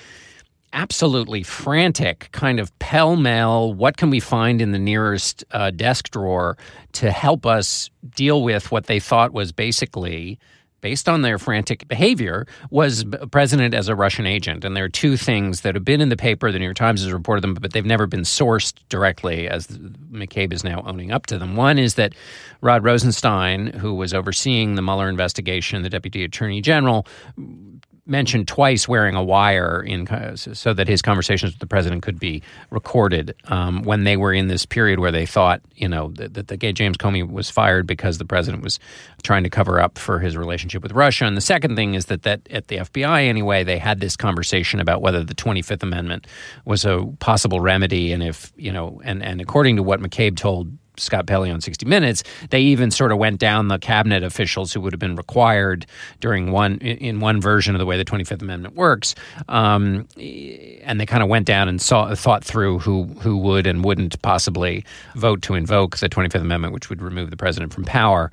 absolutely 0.72 1.42
frantic 1.42 2.28
kind 2.32 2.60
of 2.60 2.76
pell 2.80 3.16
mell 3.16 3.72
what 3.72 3.96
can 3.96 4.10
we 4.10 4.20
find 4.20 4.60
in 4.60 4.72
the 4.72 4.78
nearest 4.78 5.44
uh, 5.52 5.70
desk 5.70 6.10
drawer 6.10 6.56
to 6.92 7.10
help 7.10 7.46
us 7.46 7.88
deal 8.14 8.42
with 8.42 8.70
what 8.70 8.86
they 8.86 9.00
thought 9.00 9.32
was 9.32 9.52
basically 9.52 10.38
based 10.86 11.08
on 11.08 11.22
their 11.22 11.36
frantic 11.36 11.88
behavior, 11.88 12.46
was 12.70 13.04
president 13.32 13.74
as 13.74 13.88
a 13.88 13.96
Russian 13.96 14.24
agent. 14.24 14.64
And 14.64 14.76
there 14.76 14.84
are 14.84 14.88
two 14.88 15.16
things 15.16 15.62
that 15.62 15.74
have 15.74 15.84
been 15.84 16.00
in 16.00 16.10
the 16.10 16.16
paper. 16.16 16.52
The 16.52 16.60
New 16.60 16.64
York 16.66 16.76
Times 16.76 17.02
has 17.02 17.12
reported 17.12 17.42
them, 17.42 17.54
but 17.54 17.72
they've 17.72 17.84
never 17.84 18.06
been 18.06 18.20
sourced 18.20 18.72
directly, 18.88 19.48
as 19.48 19.66
McCabe 19.66 20.52
is 20.52 20.62
now 20.62 20.84
owning 20.86 21.10
up 21.10 21.26
to 21.26 21.38
them. 21.38 21.56
One 21.56 21.76
is 21.76 21.94
that 21.94 22.14
Rod 22.60 22.84
Rosenstein, 22.84 23.72
who 23.72 23.94
was 23.94 24.14
overseeing 24.14 24.76
the 24.76 24.82
Mueller 24.82 25.08
investigation, 25.08 25.82
the 25.82 25.90
deputy 25.90 26.22
attorney 26.22 26.60
general, 26.60 27.04
mentioned 28.06 28.46
twice 28.46 28.86
wearing 28.86 29.14
a 29.14 29.22
wire 29.22 29.82
in 29.82 30.06
so 30.36 30.72
that 30.72 30.88
his 30.88 31.02
conversations 31.02 31.52
with 31.52 31.58
the 31.58 31.66
president 31.66 32.02
could 32.02 32.18
be 32.18 32.42
recorded 32.70 33.34
um, 33.46 33.82
when 33.82 34.04
they 34.04 34.16
were 34.16 34.32
in 34.32 34.46
this 34.46 34.64
period 34.64 35.00
where 35.00 35.10
they 35.10 35.26
thought 35.26 35.60
you 35.74 35.88
know 35.88 36.12
that, 36.12 36.34
that 36.34 36.48
the 36.48 36.56
James 36.56 36.96
Comey 36.96 37.28
was 37.28 37.50
fired 37.50 37.86
because 37.86 38.18
the 38.18 38.24
president 38.24 38.62
was 38.62 38.78
trying 39.22 39.42
to 39.42 39.50
cover 39.50 39.80
up 39.80 39.98
for 39.98 40.18
his 40.18 40.36
relationship 40.36 40.82
with 40.82 40.92
Russia. 40.92 41.24
And 41.24 41.36
the 41.36 41.40
second 41.40 41.76
thing 41.76 41.94
is 41.94 42.06
that 42.06 42.22
that 42.22 42.40
at 42.50 42.68
the 42.68 42.76
FBI 42.76 43.26
anyway 43.26 43.64
they 43.64 43.78
had 43.78 44.00
this 44.00 44.16
conversation 44.16 44.80
about 44.80 45.02
whether 45.02 45.24
the 45.24 45.34
25th 45.34 45.82
Amendment 45.82 46.26
was 46.64 46.84
a 46.84 47.04
possible 47.18 47.60
remedy 47.60 48.12
and 48.12 48.22
if 48.22 48.52
you 48.56 48.72
know 48.72 49.00
and 49.04 49.22
and 49.22 49.40
according 49.40 49.76
to 49.76 49.82
what 49.82 50.00
McCabe 50.00 50.36
told 50.36 50.70
Scott 50.98 51.26
Pelley 51.26 51.50
on 51.50 51.60
60 51.60 51.86
Minutes, 51.86 52.22
they 52.50 52.60
even 52.60 52.90
sort 52.90 53.12
of 53.12 53.18
went 53.18 53.38
down 53.38 53.68
the 53.68 53.78
cabinet 53.78 54.22
officials 54.22 54.72
who 54.72 54.80
would 54.80 54.92
have 54.92 55.00
been 55.00 55.16
required 55.16 55.86
during 56.20 56.50
one 56.50 56.78
in 56.78 57.20
one 57.20 57.40
version 57.40 57.74
of 57.74 57.78
the 57.78 57.86
way 57.86 57.96
the 57.96 58.04
25th 58.04 58.42
Amendment 58.42 58.74
works, 58.74 59.14
um, 59.48 60.06
and 60.16 61.00
they 61.00 61.06
kind 61.06 61.22
of 61.22 61.28
went 61.28 61.46
down 61.46 61.68
and 61.68 61.80
saw 61.80 62.14
thought 62.14 62.44
through 62.44 62.78
who 62.78 63.04
who 63.20 63.36
would 63.36 63.66
and 63.66 63.84
wouldn't 63.84 64.20
possibly 64.22 64.84
vote 65.14 65.42
to 65.42 65.54
invoke 65.54 65.96
the 65.98 66.08
25th 66.08 66.40
Amendment, 66.40 66.72
which 66.72 66.88
would 66.90 67.02
remove 67.02 67.30
the 67.30 67.36
president 67.36 67.72
from 67.72 67.84
power. 67.84 68.30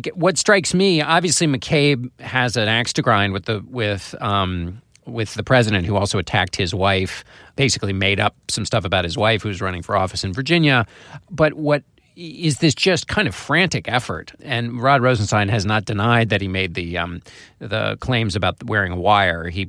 Get, 0.00 0.16
what 0.16 0.38
strikes 0.38 0.74
me, 0.74 1.00
obviously, 1.02 1.46
McCabe 1.46 2.10
has 2.20 2.56
an 2.56 2.68
axe 2.68 2.92
to 2.94 3.02
grind 3.02 3.32
with 3.32 3.46
the 3.46 3.64
with. 3.68 4.14
Um, 4.20 4.80
with 5.06 5.34
the 5.34 5.42
president 5.42 5.86
who 5.86 5.96
also 5.96 6.18
attacked 6.18 6.56
his 6.56 6.74
wife, 6.74 7.24
basically 7.56 7.92
made 7.92 8.20
up 8.20 8.34
some 8.48 8.64
stuff 8.64 8.84
about 8.84 9.04
his 9.04 9.16
wife 9.16 9.42
who's 9.42 9.60
running 9.60 9.82
for 9.82 9.96
office 9.96 10.24
in 10.24 10.32
Virginia. 10.32 10.86
But 11.30 11.54
what 11.54 11.82
is 12.14 12.58
this 12.58 12.74
just 12.74 13.08
kind 13.08 13.26
of 13.26 13.34
frantic 13.34 13.88
effort? 13.88 14.32
And 14.42 14.80
Rod 14.80 15.02
Rosenstein 15.02 15.48
has 15.48 15.64
not 15.64 15.84
denied 15.84 16.28
that 16.28 16.40
he 16.40 16.48
made 16.48 16.74
the 16.74 16.98
um, 16.98 17.22
the 17.58 17.96
claims 18.00 18.36
about 18.36 18.62
wearing 18.64 18.92
a 18.92 18.96
wire. 18.96 19.48
He 19.48 19.68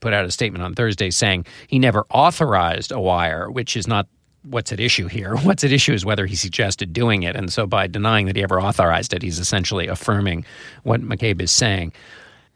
put 0.00 0.12
out 0.12 0.24
a 0.24 0.30
statement 0.30 0.64
on 0.64 0.74
Thursday 0.74 1.10
saying 1.10 1.46
he 1.68 1.78
never 1.78 2.04
authorized 2.10 2.92
a 2.92 3.00
wire, 3.00 3.50
which 3.50 3.76
is 3.76 3.86
not 3.86 4.08
what's 4.42 4.72
at 4.72 4.80
issue 4.80 5.06
here. 5.08 5.36
What's 5.42 5.64
at 5.64 5.72
issue 5.72 5.92
is 5.92 6.04
whether 6.04 6.24
he 6.24 6.36
suggested 6.36 6.92
doing 6.92 7.24
it. 7.24 7.34
And 7.34 7.52
so 7.52 7.66
by 7.66 7.88
denying 7.88 8.26
that 8.26 8.36
he 8.36 8.44
ever 8.44 8.60
authorized 8.60 9.12
it, 9.12 9.22
he's 9.22 9.40
essentially 9.40 9.88
affirming 9.88 10.44
what 10.84 11.00
McCabe 11.02 11.40
is 11.40 11.50
saying. 11.50 11.92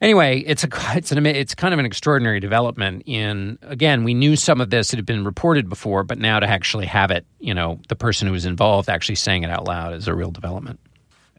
Anyway, 0.01 0.38
it's 0.46 0.64
a 0.64 0.68
it's 0.96 1.12
an 1.12 1.26
it's 1.26 1.55
kind 1.55 1.74
of 1.74 1.80
an 1.80 1.84
extraordinary 1.84 2.40
development. 2.40 3.03
In 3.05 3.59
again, 3.62 4.03
we 4.03 4.14
knew 4.14 4.34
some 4.34 4.61
of 4.61 4.70
this 4.70 4.92
it 4.94 4.96
had 4.96 5.05
been 5.05 5.24
reported 5.24 5.68
before, 5.68 6.05
but 6.05 6.18
now 6.18 6.40
to 6.40 6.46
actually 6.46 6.86
have 6.86 7.11
it, 7.11 7.26
you 7.38 7.53
know, 7.53 7.78
the 7.88 7.96
person 7.96 8.26
who 8.26 8.32
was 8.32 8.46
involved 8.46 8.88
actually 8.88 9.16
saying 9.16 9.42
it 9.42 9.51
out 9.51 9.66
loud 9.66 9.92
is 9.92 10.09
a 10.09 10.14
real 10.14 10.30
development. 10.30 10.80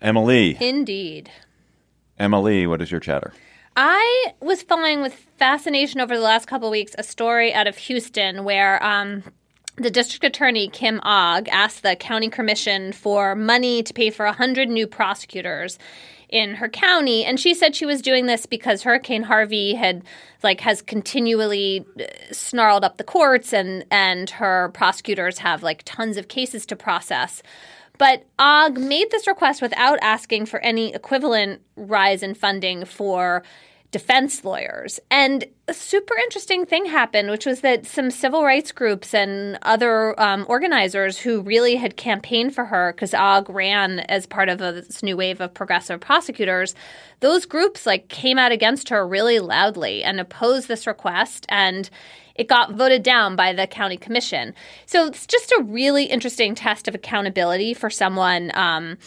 Emily, 0.01 0.57
indeed. 0.59 1.31
Emily, 2.19 2.67
what 2.67 2.81
is 2.81 2.91
your 2.91 2.99
chatter? 2.99 3.33
I 3.75 4.33
was 4.41 4.61
following 4.61 5.01
with 5.01 5.13
fascination 5.37 5.99
over 6.01 6.15
the 6.15 6.23
last 6.23 6.45
couple 6.45 6.67
of 6.67 6.71
weeks 6.71 6.93
a 6.97 7.03
story 7.03 7.53
out 7.53 7.67
of 7.67 7.77
Houston 7.77 8.43
where 8.43 8.83
um, 8.83 9.23
the 9.77 9.89
district 9.89 10.23
attorney 10.23 10.67
Kim 10.67 10.99
Ogg 11.03 11.47
asked 11.49 11.81
the 11.81 11.95
county 11.95 12.29
commission 12.29 12.91
for 12.91 13.33
money 13.33 13.81
to 13.81 13.93
pay 13.93 14.09
for 14.09 14.25
100 14.25 14.69
new 14.69 14.85
prosecutors 14.85 15.79
in 16.31 16.55
her 16.55 16.69
county 16.69 17.25
and 17.25 17.39
she 17.39 17.53
said 17.53 17.75
she 17.75 17.85
was 17.85 18.01
doing 18.01 18.25
this 18.25 18.45
because 18.45 18.83
hurricane 18.83 19.23
harvey 19.23 19.73
had 19.73 20.01
like 20.43 20.61
has 20.61 20.81
continually 20.81 21.85
uh, 21.99 22.03
snarled 22.31 22.83
up 22.83 22.97
the 22.97 23.03
courts 23.03 23.53
and 23.53 23.85
and 23.91 24.29
her 24.31 24.69
prosecutors 24.73 25.39
have 25.39 25.63
like 25.63 25.83
tons 25.85 26.17
of 26.17 26.27
cases 26.27 26.65
to 26.65 26.75
process. 26.75 27.43
But 27.97 28.25
Ogg 28.39 28.79
made 28.79 29.11
this 29.11 29.27
request 29.27 29.61
without 29.61 29.99
asking 30.01 30.47
for 30.47 30.59
any 30.61 30.93
equivalent 30.93 31.61
rise 31.75 32.23
in 32.23 32.33
funding 32.33 32.85
for 32.85 33.43
defense 33.91 34.45
lawyers. 34.45 34.99
And 35.09 35.45
a 35.67 35.73
super 35.73 36.15
interesting 36.15 36.65
thing 36.65 36.85
happened, 36.85 37.29
which 37.29 37.45
was 37.45 37.59
that 37.61 37.85
some 37.85 38.09
civil 38.09 38.43
rights 38.43 38.71
groups 38.71 39.13
and 39.13 39.59
other 39.63 40.19
um, 40.19 40.45
organizers 40.47 41.17
who 41.19 41.41
really 41.41 41.75
had 41.75 41.97
campaigned 41.97 42.55
for 42.55 42.65
her, 42.65 42.93
because 42.93 43.13
Ogg 43.13 43.49
ran 43.49 43.99
as 43.99 44.25
part 44.25 44.47
of 44.47 44.61
a, 44.61 44.71
this 44.71 45.03
new 45.03 45.17
wave 45.17 45.41
of 45.41 45.53
progressive 45.53 45.99
prosecutors, 45.99 46.73
those 47.19 47.45
groups 47.45 47.85
like 47.85 48.07
came 48.07 48.37
out 48.37 48.53
against 48.53 48.89
her 48.89 49.05
really 49.05 49.39
loudly 49.39 50.03
and 50.03 50.19
opposed 50.19 50.69
this 50.69 50.87
request 50.87 51.45
and 51.49 51.89
it 52.35 52.47
got 52.47 52.73
voted 52.73 53.03
down 53.03 53.35
by 53.35 53.51
the 53.51 53.67
county 53.67 53.97
commission. 53.97 54.55
So 54.85 55.05
it's 55.07 55.27
just 55.27 55.51
a 55.51 55.63
really 55.63 56.05
interesting 56.05 56.55
test 56.55 56.87
of 56.87 56.95
accountability 56.95 57.73
for 57.73 57.89
someone 57.89 58.51
um, 58.55 58.97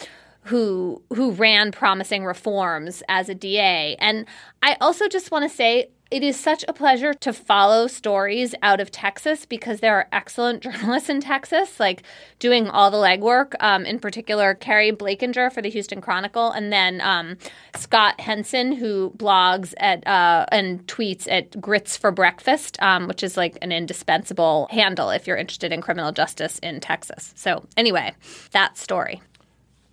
who 0.45 1.01
who 1.13 1.31
ran 1.31 1.71
promising 1.71 2.25
reforms 2.25 3.01
as 3.09 3.29
a 3.29 3.35
DA. 3.35 3.95
And 3.99 4.25
I 4.61 4.77
also 4.79 5.07
just 5.07 5.31
want 5.31 5.49
to 5.49 5.55
say 5.55 5.89
it 6.11 6.21
is 6.21 6.39
such 6.39 6.63
a 6.67 6.73
pleasure 6.73 7.15
to 7.15 7.33
follow 7.33 7.87
stories 7.87 8.53
out 8.61 8.79
of 8.79 8.91
Texas 8.91 9.45
because 9.45 9.79
there 9.79 9.95
are 9.95 10.07
excellent 10.11 10.61
journalists 10.63 11.09
in 11.09 11.19
Texas, 11.19 11.79
like 11.79 12.03
doing 12.37 12.69
all 12.69 12.91
the 12.91 12.97
legwork. 12.97 13.53
Um, 13.59 13.85
in 13.85 13.99
particular, 13.99 14.53
Keri 14.53 14.91
Blakinger 14.91 15.51
for 15.51 15.63
the 15.63 15.69
Houston 15.69 16.01
Chronicle, 16.01 16.51
and 16.51 16.71
then 16.71 17.01
um, 17.01 17.37
Scott 17.75 18.21
Henson, 18.21 18.73
who 18.73 19.13
blogs 19.17 19.73
at 19.77 20.05
uh, 20.07 20.45
and 20.51 20.85
tweets 20.85 21.27
at 21.29 21.59
Grits 21.59 21.97
for 21.97 22.11
Breakfast, 22.11 22.79
um, 22.83 23.07
which 23.07 23.23
is 23.23 23.35
like 23.35 23.57
an 23.63 23.71
indispensable 23.71 24.67
handle 24.69 25.09
if 25.09 25.25
you're 25.25 25.37
interested 25.37 25.73
in 25.73 25.81
criminal 25.81 26.11
justice 26.11 26.59
in 26.59 26.79
Texas. 26.79 27.33
So, 27.35 27.65
anyway, 27.77 28.13
that 28.51 28.77
story 28.77 29.21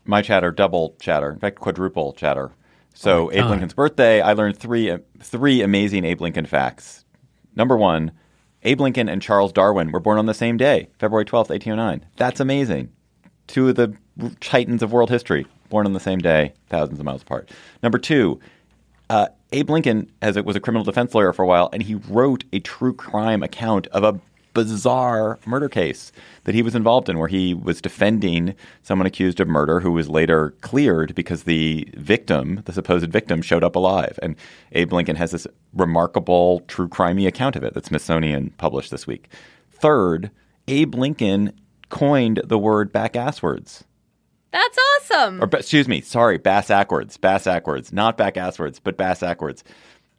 my 0.05 0.22
chatter 0.22 0.50
double 0.50 0.96
chatter, 1.00 1.30
in 1.30 1.38
fact, 1.38 1.59
quadruple 1.59 2.12
chatter. 2.12 2.50
So 2.94 3.28
oh 3.28 3.32
Abe 3.32 3.46
Lincoln's 3.46 3.74
birthday, 3.74 4.20
I 4.20 4.34
learned 4.34 4.59
three 4.59 4.96
three 5.20 5.62
amazing 5.62 6.05
Abe 6.05 6.20
Lincoln 6.20 6.46
facts. 6.46 7.05
Number 7.57 7.76
one, 7.76 8.12
Abe 8.64 8.80
Lincoln 8.80 9.09
and 9.09 9.22
Charles 9.22 9.53
Darwin 9.53 9.92
were 9.92 10.00
born 10.00 10.18
on 10.18 10.26
the 10.26 10.34
same 10.34 10.57
day, 10.57 10.88
February 10.98 11.24
twelfth, 11.24 11.50
eighteen 11.50 11.72
oh 11.72 11.76
nine. 11.76 12.05
That's 12.16 12.40
amazing. 12.40 12.90
Two 13.46 13.68
of 13.68 13.76
the 13.76 13.96
titans 14.40 14.82
of 14.82 14.92
world 14.92 15.11
history 15.11 15.46
born 15.68 15.86
on 15.86 15.94
the 15.94 16.00
same 16.00 16.18
day, 16.18 16.53
thousands 16.68 17.00
of 17.00 17.07
miles 17.07 17.22
apart. 17.22 17.50
Number 17.82 17.98
two, 17.98 18.38
uh, 19.09 19.28
Abe 19.53 19.70
Lincoln 19.70 20.12
as 20.20 20.36
it 20.36 20.44
was 20.44 20.55
a 20.55 20.61
criminal 20.61 20.84
defense 20.84 21.14
lawyer 21.14 21.32
for 21.32 21.42
a 21.42 21.46
while, 21.46 21.70
and 21.72 21.82
he 21.82 21.94
wrote 21.94 22.44
a 22.53 22.61
true 22.61 22.92
crime 22.94 23.42
account 23.42 23.86
of 23.88 24.05
a 24.05 24.20
bizarre 24.55 25.38
murder 25.46 25.68
case 25.68 26.12
that 26.44 26.55
he 26.55 26.62
was 26.62 26.74
involved 26.74 27.09
in, 27.09 27.18
where 27.18 27.28
he 27.28 27.55
was 27.55 27.80
defending 27.80 28.55
someone 28.82 29.07
accused 29.07 29.40
of 29.40 29.48
murder 29.48 29.80
who 29.80 29.92
was 29.92 30.09
later 30.09 30.55
cleared 30.61 31.14
because 31.14 31.44
the 31.44 31.88
victim, 31.94 32.62
the 32.64 32.72
supposed 32.72 33.11
victim, 33.11 33.42
showed 33.42 33.64
up 33.64 33.76
alive. 33.76 34.18
And 34.22 34.36
Abe 34.72 34.92
Lincoln 34.92 35.16
has 35.16 35.30
this 35.30 35.46
remarkable 35.74 36.61
true 36.68 36.88
crimey 36.88 37.26
account 37.26 37.57
of 37.57 37.64
it 37.64 37.74
that 37.74 37.86
Smithsonian 37.86 38.50
published 38.59 38.90
this 38.90 39.07
week. 39.07 39.28
Third, 39.70 40.30
Abe 40.68 40.94
Lincoln 40.94 41.53
coined 41.88 42.40
the 42.44 42.59
word 42.59 42.92
back-asswards. 42.92 43.84
That's 44.53 44.78
awesome. 44.78 45.42
Or 45.42 45.48
excuse 45.53 45.88
me, 45.88 46.03
sorry, 46.03 46.36
bass 46.36 46.70
ackwards, 46.70 47.16
bass 47.16 47.46
ackwards, 47.46 47.92
not 47.92 48.18
back 48.18 48.34
asswards, 48.34 48.80
but 48.82 48.96
bass 48.98 49.22
ackwards. 49.22 49.64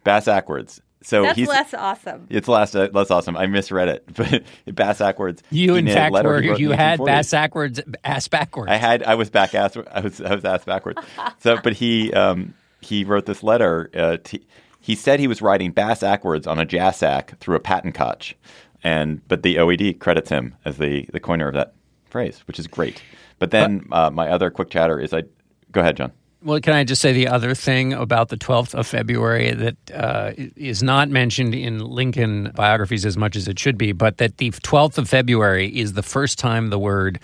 bass 0.03 0.25
backwards. 0.25 0.81
So 1.03 1.23
that's 1.23 1.37
he's 1.37 1.47
less 1.47 1.73
awesome. 1.73 2.27
It's 2.29 2.47
less 2.47 2.73
uh, 2.73 2.87
less 2.93 3.11
awesome. 3.11 3.35
I 3.37 3.45
misread 3.47 3.89
it, 3.89 4.03
but 4.15 4.43
bass 4.75 4.99
backwards. 4.99 5.43
You 5.51 5.75
in 5.75 5.87
fact 5.87 6.13
were 6.13 6.41
you 6.41 6.71
had 6.71 7.03
bass 7.03 7.31
backwards, 7.31 7.81
ass 8.03 8.27
backwards. 8.27 8.71
I 8.71 8.75
had 8.75 9.03
I 9.03 9.15
was 9.15 9.29
back 9.29 9.53
ass 9.53 9.77
I 9.91 9.99
was 9.99 10.21
I 10.21 10.33
was 10.33 10.45
ass 10.45 10.63
backwards. 10.63 11.01
so, 11.39 11.57
but 11.63 11.73
he 11.73 12.13
um, 12.13 12.53
he 12.81 13.03
wrote 13.03 13.25
this 13.25 13.43
letter. 13.43 13.89
Uh, 13.93 14.17
t- 14.23 14.45
he 14.79 14.95
said 14.95 15.19
he 15.19 15.27
was 15.27 15.41
writing 15.41 15.71
bass 15.71 15.99
backwards 15.99 16.47
on 16.47 16.59
a 16.59 16.65
jassack 16.65 17.37
through 17.37 17.55
a 17.55 17.59
patent 17.59 17.95
cotch, 17.95 18.35
and 18.83 19.25
but 19.27 19.43
the 19.43 19.57
OED 19.57 19.99
credits 19.99 20.29
him 20.29 20.55
as 20.65 20.77
the 20.77 21.07
the 21.11 21.19
coiner 21.19 21.47
of 21.49 21.53
that 21.53 21.73
phrase, 22.05 22.39
which 22.47 22.59
is 22.59 22.67
great. 22.67 23.01
But 23.39 23.51
then 23.51 23.87
uh, 23.91 24.09
my 24.09 24.29
other 24.29 24.49
quick 24.49 24.69
chatter 24.69 24.99
is 24.99 25.13
I 25.13 25.23
go 25.71 25.81
ahead, 25.81 25.97
John. 25.97 26.13
Well, 26.43 26.59
can 26.59 26.73
I 26.73 26.83
just 26.83 27.01
say 27.01 27.13
the 27.13 27.29
other 27.29 27.55
thing 27.55 27.93
about 27.93 28.27
the 28.27 28.35
12th 28.35 28.73
of 28.73 28.85
February 28.85 29.51
that 29.51 29.75
uh, 29.93 30.31
is 30.57 30.83
not 30.83 31.09
mentioned 31.09 31.55
in 31.55 31.79
Lincoln 31.79 32.51
biographies 32.53 33.05
as 33.05 33.15
much 33.15 33.37
as 33.37 33.47
it 33.47 33.57
should 33.57 33.77
be, 33.77 33.93
but 33.93 34.17
that 34.17 34.37
the 34.37 34.51
12th 34.51 34.97
of 34.97 35.07
February 35.07 35.67
is 35.67 35.93
the 35.93 36.03
first 36.03 36.37
time 36.37 36.69
the 36.69 36.79
word 36.79 37.19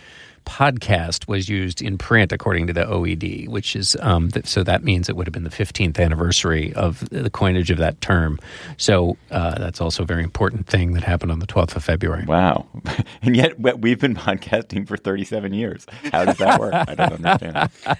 podcast 0.45 1.27
was 1.27 1.49
used 1.49 1.81
in 1.81 1.97
print, 1.97 2.31
according 2.31 2.65
to 2.67 2.73
the 2.73 2.85
OED, 2.85 3.49
which 3.49 3.75
is 3.75 3.97
um, 3.99 4.31
th- 4.31 4.47
so 4.47 4.63
that 4.63 4.83
means 4.83 5.09
it 5.09 5.17
would 5.17 5.27
have 5.27 5.33
been 5.33 5.43
the 5.43 5.49
15th 5.49 5.99
anniversary 5.99 6.73
of 6.73 7.07
the 7.09 7.29
coinage 7.29 7.69
of 7.71 7.77
that 7.77 7.99
term. 7.99 8.39
So 8.77 9.17
uh, 9.31 9.59
that's 9.59 9.81
also 9.81 10.03
a 10.03 10.05
very 10.05 10.23
important 10.23 10.65
thing 10.67 10.93
that 10.93 11.03
happened 11.03 11.33
on 11.33 11.39
the 11.39 11.47
12th 11.47 11.75
of 11.75 11.83
February. 11.83 12.25
Wow. 12.25 12.67
And 13.21 13.35
yet 13.35 13.59
we've 13.59 13.99
been 13.99 14.15
podcasting 14.15 14.87
for 14.87 14.95
37 14.95 15.53
years. 15.53 15.85
How 16.11 16.23
does 16.23 16.37
that 16.37 16.57
work? 16.57 16.73
I 16.73 16.95
don't 16.95 17.25
understand. 17.25 17.69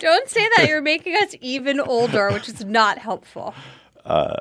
Don't 0.00 0.28
say 0.28 0.48
that. 0.56 0.66
You're 0.68 0.82
making 0.82 1.14
us 1.16 1.34
even 1.40 1.78
older, 1.78 2.30
which 2.32 2.48
is 2.48 2.64
not 2.64 2.98
helpful. 2.98 3.54
Uh, 4.04 4.40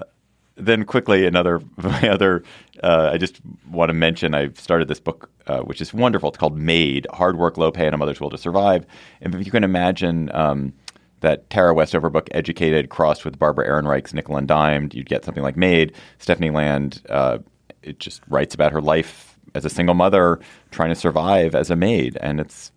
then 0.55 0.85
quickly, 0.85 1.25
another 1.25 1.61
my 1.77 2.09
other. 2.09 2.43
Uh, 2.81 3.11
I 3.13 3.17
just 3.17 3.39
want 3.69 3.89
to 3.89 3.93
mention 3.93 4.33
I've 4.33 4.59
started 4.59 4.87
this 4.87 5.01
book, 5.01 5.29
uh, 5.47 5.59
which 5.59 5.81
is 5.81 5.93
wonderful. 5.93 6.29
It's 6.29 6.37
called 6.37 6.57
Maid: 6.57 7.07
Hard 7.11 7.37
Work, 7.37 7.57
Low 7.57 7.71
Pay, 7.71 7.85
and 7.85 7.93
a 7.93 7.97
Mother's 7.97 8.19
Will 8.19 8.29
to 8.29 8.37
Survive. 8.37 8.85
And 9.21 9.35
if 9.35 9.45
you 9.45 9.51
can 9.51 9.63
imagine 9.63 10.31
um, 10.33 10.73
that 11.19 11.49
Tara 11.49 11.73
Westover 11.73 12.09
book, 12.09 12.29
Educated, 12.31 12.89
crossed 12.89 13.25
with 13.25 13.37
Barbara 13.37 13.67
Ehrenreich's 13.67 14.13
Nickel 14.13 14.37
and 14.37 14.47
Dimed, 14.47 14.93
you'd 14.93 15.09
get 15.09 15.25
something 15.25 15.43
like 15.43 15.57
Maid. 15.57 15.93
Stephanie 16.19 16.51
Land, 16.51 17.01
uh, 17.09 17.39
it 17.83 17.99
just 17.99 18.21
writes 18.29 18.55
about 18.55 18.71
her 18.71 18.81
life 18.81 19.37
as 19.55 19.65
a 19.65 19.69
single 19.69 19.95
mother 19.95 20.39
trying 20.71 20.89
to 20.89 20.95
survive 20.95 21.55
as 21.55 21.69
a 21.69 21.75
maid, 21.75 22.17
and 22.21 22.39
it's 22.39 22.71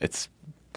it's 0.00 0.28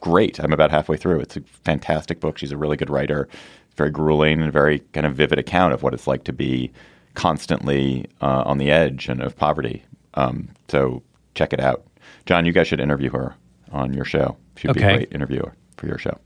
great. 0.03 0.37
I'm 0.37 0.51
about 0.51 0.69
halfway 0.69 0.97
through. 0.97 1.21
It's 1.21 1.37
a 1.37 1.41
fantastic 1.63 2.19
book. 2.19 2.37
She's 2.37 2.51
a 2.51 2.57
really 2.57 2.75
good 2.75 2.89
writer. 2.89 3.29
Very 3.77 3.89
grueling 3.89 4.41
and 4.41 4.51
very 4.51 4.79
kind 4.91 5.05
of 5.07 5.15
vivid 5.15 5.39
account 5.39 5.73
of 5.73 5.81
what 5.81 5.93
it's 5.93 6.07
like 6.07 6.25
to 6.25 6.33
be 6.33 6.73
constantly 7.13 8.05
uh, 8.21 8.43
on 8.45 8.57
the 8.57 8.69
edge 8.69 9.07
and 9.07 9.23
of 9.23 9.37
poverty. 9.37 9.81
Um, 10.15 10.49
so 10.67 11.01
check 11.35 11.53
it 11.53 11.61
out, 11.61 11.85
John. 12.25 12.45
You 12.45 12.51
guys 12.51 12.67
should 12.67 12.81
interview 12.81 13.11
her 13.11 13.35
on 13.71 13.93
your 13.93 14.03
show. 14.03 14.35
She'd 14.57 14.71
okay. 14.71 14.79
be 14.79 14.85
a 14.85 14.97
great 14.97 15.13
interviewer 15.13 15.53
for 15.77 15.87
your 15.87 15.97
show. 15.97 16.19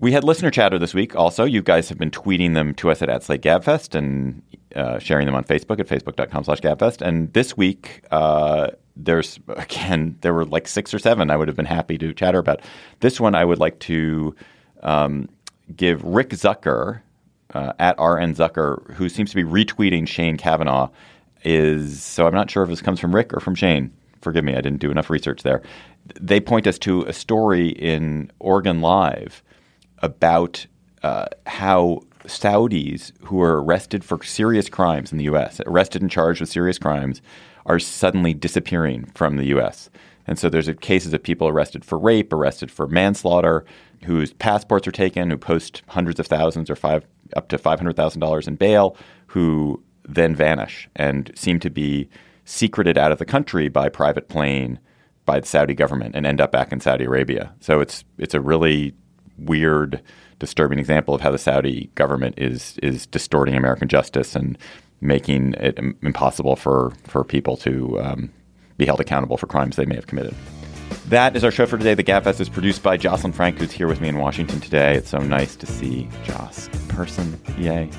We 0.00 0.10
had 0.10 0.24
listener 0.24 0.50
chatter 0.50 0.80
this 0.80 0.94
week. 0.94 1.14
Also, 1.14 1.44
you 1.44 1.62
guys 1.62 1.88
have 1.88 1.98
been 1.98 2.10
tweeting 2.10 2.54
them 2.54 2.74
to 2.74 2.90
us 2.90 3.00
at, 3.00 3.08
at 3.08 3.22
Slate 3.22 3.42
Gabfest 3.42 3.94
and 3.94 4.42
uh, 4.74 4.98
sharing 4.98 5.26
them 5.26 5.36
on 5.36 5.44
Facebook 5.44 5.78
at 5.78 5.86
facebook.com 5.86 6.42
slash 6.42 6.60
Gabfest. 6.60 7.00
And 7.00 7.32
this 7.32 7.56
week, 7.56 8.02
uh, 8.10 8.70
there's 8.96 9.38
again 9.48 10.16
there 10.20 10.34
were 10.34 10.44
like 10.44 10.68
six 10.68 10.92
or 10.92 10.98
seven 10.98 11.30
I 11.30 11.36
would 11.36 11.48
have 11.48 11.56
been 11.56 11.66
happy 11.66 11.98
to 11.98 12.12
chatter 12.12 12.38
about. 12.38 12.60
This 13.00 13.20
one 13.20 13.34
I 13.34 13.44
would 13.44 13.58
like 13.58 13.78
to 13.80 14.34
um, 14.82 15.28
give 15.74 16.02
Rick 16.04 16.30
Zucker 16.30 17.02
uh, 17.54 17.72
at 17.78 17.98
RN 17.98 18.34
Zucker, 18.34 18.92
who 18.94 19.08
seems 19.08 19.30
to 19.30 19.36
be 19.36 19.44
retweeting 19.44 20.06
Shane 20.06 20.36
Kavanaugh. 20.36 20.88
Is 21.44 22.02
so 22.02 22.26
I'm 22.26 22.34
not 22.34 22.50
sure 22.50 22.62
if 22.62 22.68
this 22.68 22.82
comes 22.82 23.00
from 23.00 23.14
Rick 23.14 23.34
or 23.34 23.40
from 23.40 23.54
Shane. 23.54 23.92
Forgive 24.20 24.44
me, 24.44 24.52
I 24.52 24.60
didn't 24.60 24.78
do 24.78 24.92
enough 24.92 25.10
research 25.10 25.42
there. 25.42 25.60
They 26.20 26.38
point 26.38 26.68
us 26.68 26.78
to 26.80 27.02
a 27.02 27.12
story 27.12 27.70
in 27.70 28.30
Oregon 28.38 28.80
Live 28.80 29.42
about 29.98 30.66
uh, 31.02 31.26
how 31.46 32.02
Saudis 32.26 33.12
who 33.24 33.40
are 33.42 33.62
arrested 33.62 34.04
for 34.04 34.22
serious 34.22 34.68
crimes 34.68 35.10
in 35.10 35.18
the 35.18 35.24
U.S., 35.24 35.60
arrested 35.66 36.02
and 36.02 36.10
charged 36.10 36.40
with 36.40 36.50
serious 36.50 36.78
crimes, 36.78 37.20
are 37.66 37.78
suddenly 37.78 38.34
disappearing 38.34 39.10
from 39.14 39.36
the 39.36 39.46
U.S. 39.46 39.90
And 40.26 40.38
so 40.38 40.48
there's 40.48 40.70
cases 40.80 41.12
of 41.12 41.22
people 41.22 41.48
arrested 41.48 41.84
for 41.84 41.98
rape, 41.98 42.32
arrested 42.32 42.70
for 42.70 42.86
manslaughter, 42.86 43.64
whose 44.04 44.32
passports 44.32 44.86
are 44.86 44.92
taken, 44.92 45.30
who 45.30 45.36
post 45.36 45.82
hundreds 45.88 46.20
of 46.20 46.26
thousands 46.26 46.70
or 46.70 46.76
five 46.76 47.04
up 47.36 47.48
to 47.48 47.58
five 47.58 47.78
hundred 47.78 47.96
thousand 47.96 48.20
dollars 48.20 48.46
in 48.46 48.56
bail, 48.56 48.96
who 49.26 49.82
then 50.04 50.34
vanish 50.34 50.88
and 50.96 51.30
seem 51.34 51.58
to 51.60 51.70
be 51.70 52.08
secreted 52.44 52.98
out 52.98 53.12
of 53.12 53.18
the 53.18 53.24
country 53.24 53.68
by 53.68 53.88
private 53.88 54.28
plane 54.28 54.78
by 55.24 55.40
the 55.40 55.46
Saudi 55.46 55.74
government 55.74 56.16
and 56.16 56.26
end 56.26 56.40
up 56.40 56.50
back 56.50 56.72
in 56.72 56.80
Saudi 56.80 57.04
Arabia. 57.04 57.52
So 57.60 57.80
it's 57.80 58.04
it's 58.18 58.34
a 58.34 58.40
really 58.40 58.94
weird, 59.38 60.02
disturbing 60.38 60.78
example 60.78 61.14
of 61.14 61.20
how 61.20 61.30
the 61.30 61.38
Saudi 61.38 61.90
government 61.94 62.34
is 62.38 62.78
is 62.82 63.06
distorting 63.06 63.54
American 63.54 63.88
justice 63.88 64.34
and 64.34 64.58
making 65.02 65.54
it 65.54 65.78
impossible 66.02 66.56
for, 66.56 66.92
for 67.04 67.24
people 67.24 67.56
to 67.58 68.00
um, 68.00 68.32
be 68.76 68.86
held 68.86 69.00
accountable 69.00 69.36
for 69.36 69.46
crimes 69.46 69.76
they 69.76 69.84
may 69.84 69.94
have 69.94 70.06
committed. 70.06 70.34
That 71.08 71.36
is 71.36 71.44
our 71.44 71.50
show 71.50 71.66
for 71.66 71.76
today. 71.76 71.94
The 71.94 72.04
Gabfest 72.04 72.40
is 72.40 72.48
produced 72.48 72.82
by 72.82 72.96
Jocelyn 72.96 73.32
Frank, 73.32 73.58
who's 73.58 73.72
here 73.72 73.88
with 73.88 74.00
me 74.00 74.08
in 74.08 74.18
Washington 74.18 74.60
today. 74.60 74.94
It's 74.94 75.10
so 75.10 75.18
nice 75.18 75.56
to 75.56 75.66
see 75.66 76.08
Joss 76.24 76.68
in 76.68 76.88
person. 76.88 77.40
Yay. 77.58 77.90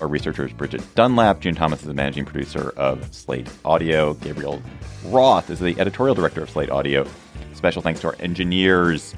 Our 0.00 0.08
researcher 0.08 0.44
is 0.44 0.52
Bridget 0.52 0.82
Dunlap. 0.94 1.40
June 1.40 1.54
Thomas 1.54 1.80
is 1.80 1.86
the 1.86 1.94
managing 1.94 2.24
producer 2.24 2.70
of 2.76 3.14
Slate 3.14 3.48
Audio. 3.64 4.14
Gabriel 4.14 4.60
Roth 5.06 5.48
is 5.48 5.60
the 5.60 5.78
editorial 5.78 6.14
director 6.14 6.42
of 6.42 6.50
Slate 6.50 6.70
Audio. 6.70 7.06
Special 7.54 7.80
thanks 7.80 8.00
to 8.00 8.08
our 8.08 8.16
engineers, 8.18 9.14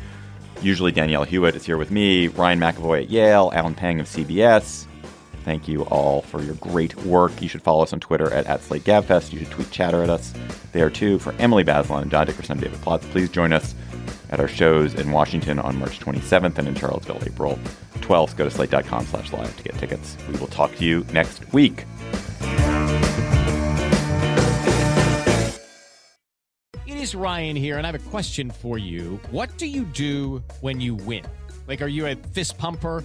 Usually 0.62 0.90
Danielle 0.90 1.24
Hewitt 1.24 1.54
is 1.54 1.66
here 1.66 1.76
with 1.76 1.90
me, 1.90 2.28
Ryan 2.28 2.60
McAvoy 2.60 3.02
at 3.02 3.10
Yale, 3.10 3.52
Alan 3.54 3.74
Pang 3.74 4.00
of 4.00 4.06
CBS. 4.06 4.86
Thank 5.47 5.68
you 5.68 5.84
all 5.84 6.22
for 6.22 6.42
your 6.42 6.57
great 6.57 6.97
work. 7.05 7.40
You 7.40 7.49
should 7.49 7.62
follow 7.62 7.84
us 7.84 7.92
on 7.92 8.01
Twitter 8.01 8.34
at, 8.34 8.47
at 8.47 8.62
SlateGabFest. 8.62 9.32
You 9.32 9.38
should 9.38 9.51
tweet 9.53 9.70
chatter 9.70 10.03
at 10.03 10.11
us 10.11 10.34
there 10.72 10.90
too. 10.90 11.20
For 11.20 11.32
Emily 11.38 11.62
Bazelon 11.62 12.03
and 12.03 12.11
John 12.11 12.26
Dickerson, 12.26 12.59
David 12.59 12.80
Plotz, 12.80 13.03
please 13.12 13.30
join 13.30 13.53
us 13.53 13.72
at 14.30 14.40
our 14.40 14.49
shows 14.49 14.94
in 14.94 15.12
Washington 15.12 15.61
on 15.61 15.78
March 15.78 16.01
27th 16.01 16.59
and 16.59 16.66
in 16.66 16.74
Charlottesville 16.74 17.22
April 17.24 17.61
12th. 17.99 18.36
Go 18.36 18.47
to 18.47 18.51
slate.com 18.51 19.07
slash 19.07 19.32
live 19.32 19.57
to 19.57 19.62
get 19.62 19.78
tickets. 19.78 20.16
We 20.28 20.36
will 20.40 20.49
talk 20.49 20.74
to 20.74 20.84
you 20.84 21.07
next 21.12 21.53
week. 21.53 21.84
It 26.88 26.97
is 26.97 27.14
Ryan 27.14 27.55
here, 27.55 27.78
and 27.78 27.86
I 27.86 27.92
have 27.92 28.05
a 28.05 28.11
question 28.11 28.51
for 28.51 28.78
you. 28.78 29.20
What 29.30 29.57
do 29.59 29.68
you 29.68 29.84
do 29.84 30.42
when 30.61 30.80
you 30.80 30.97
win? 30.97 31.24
Like, 31.68 31.82
are 31.82 31.88
you 31.88 32.07
a 32.07 32.16
fist 32.16 32.59
pumper? 32.59 33.05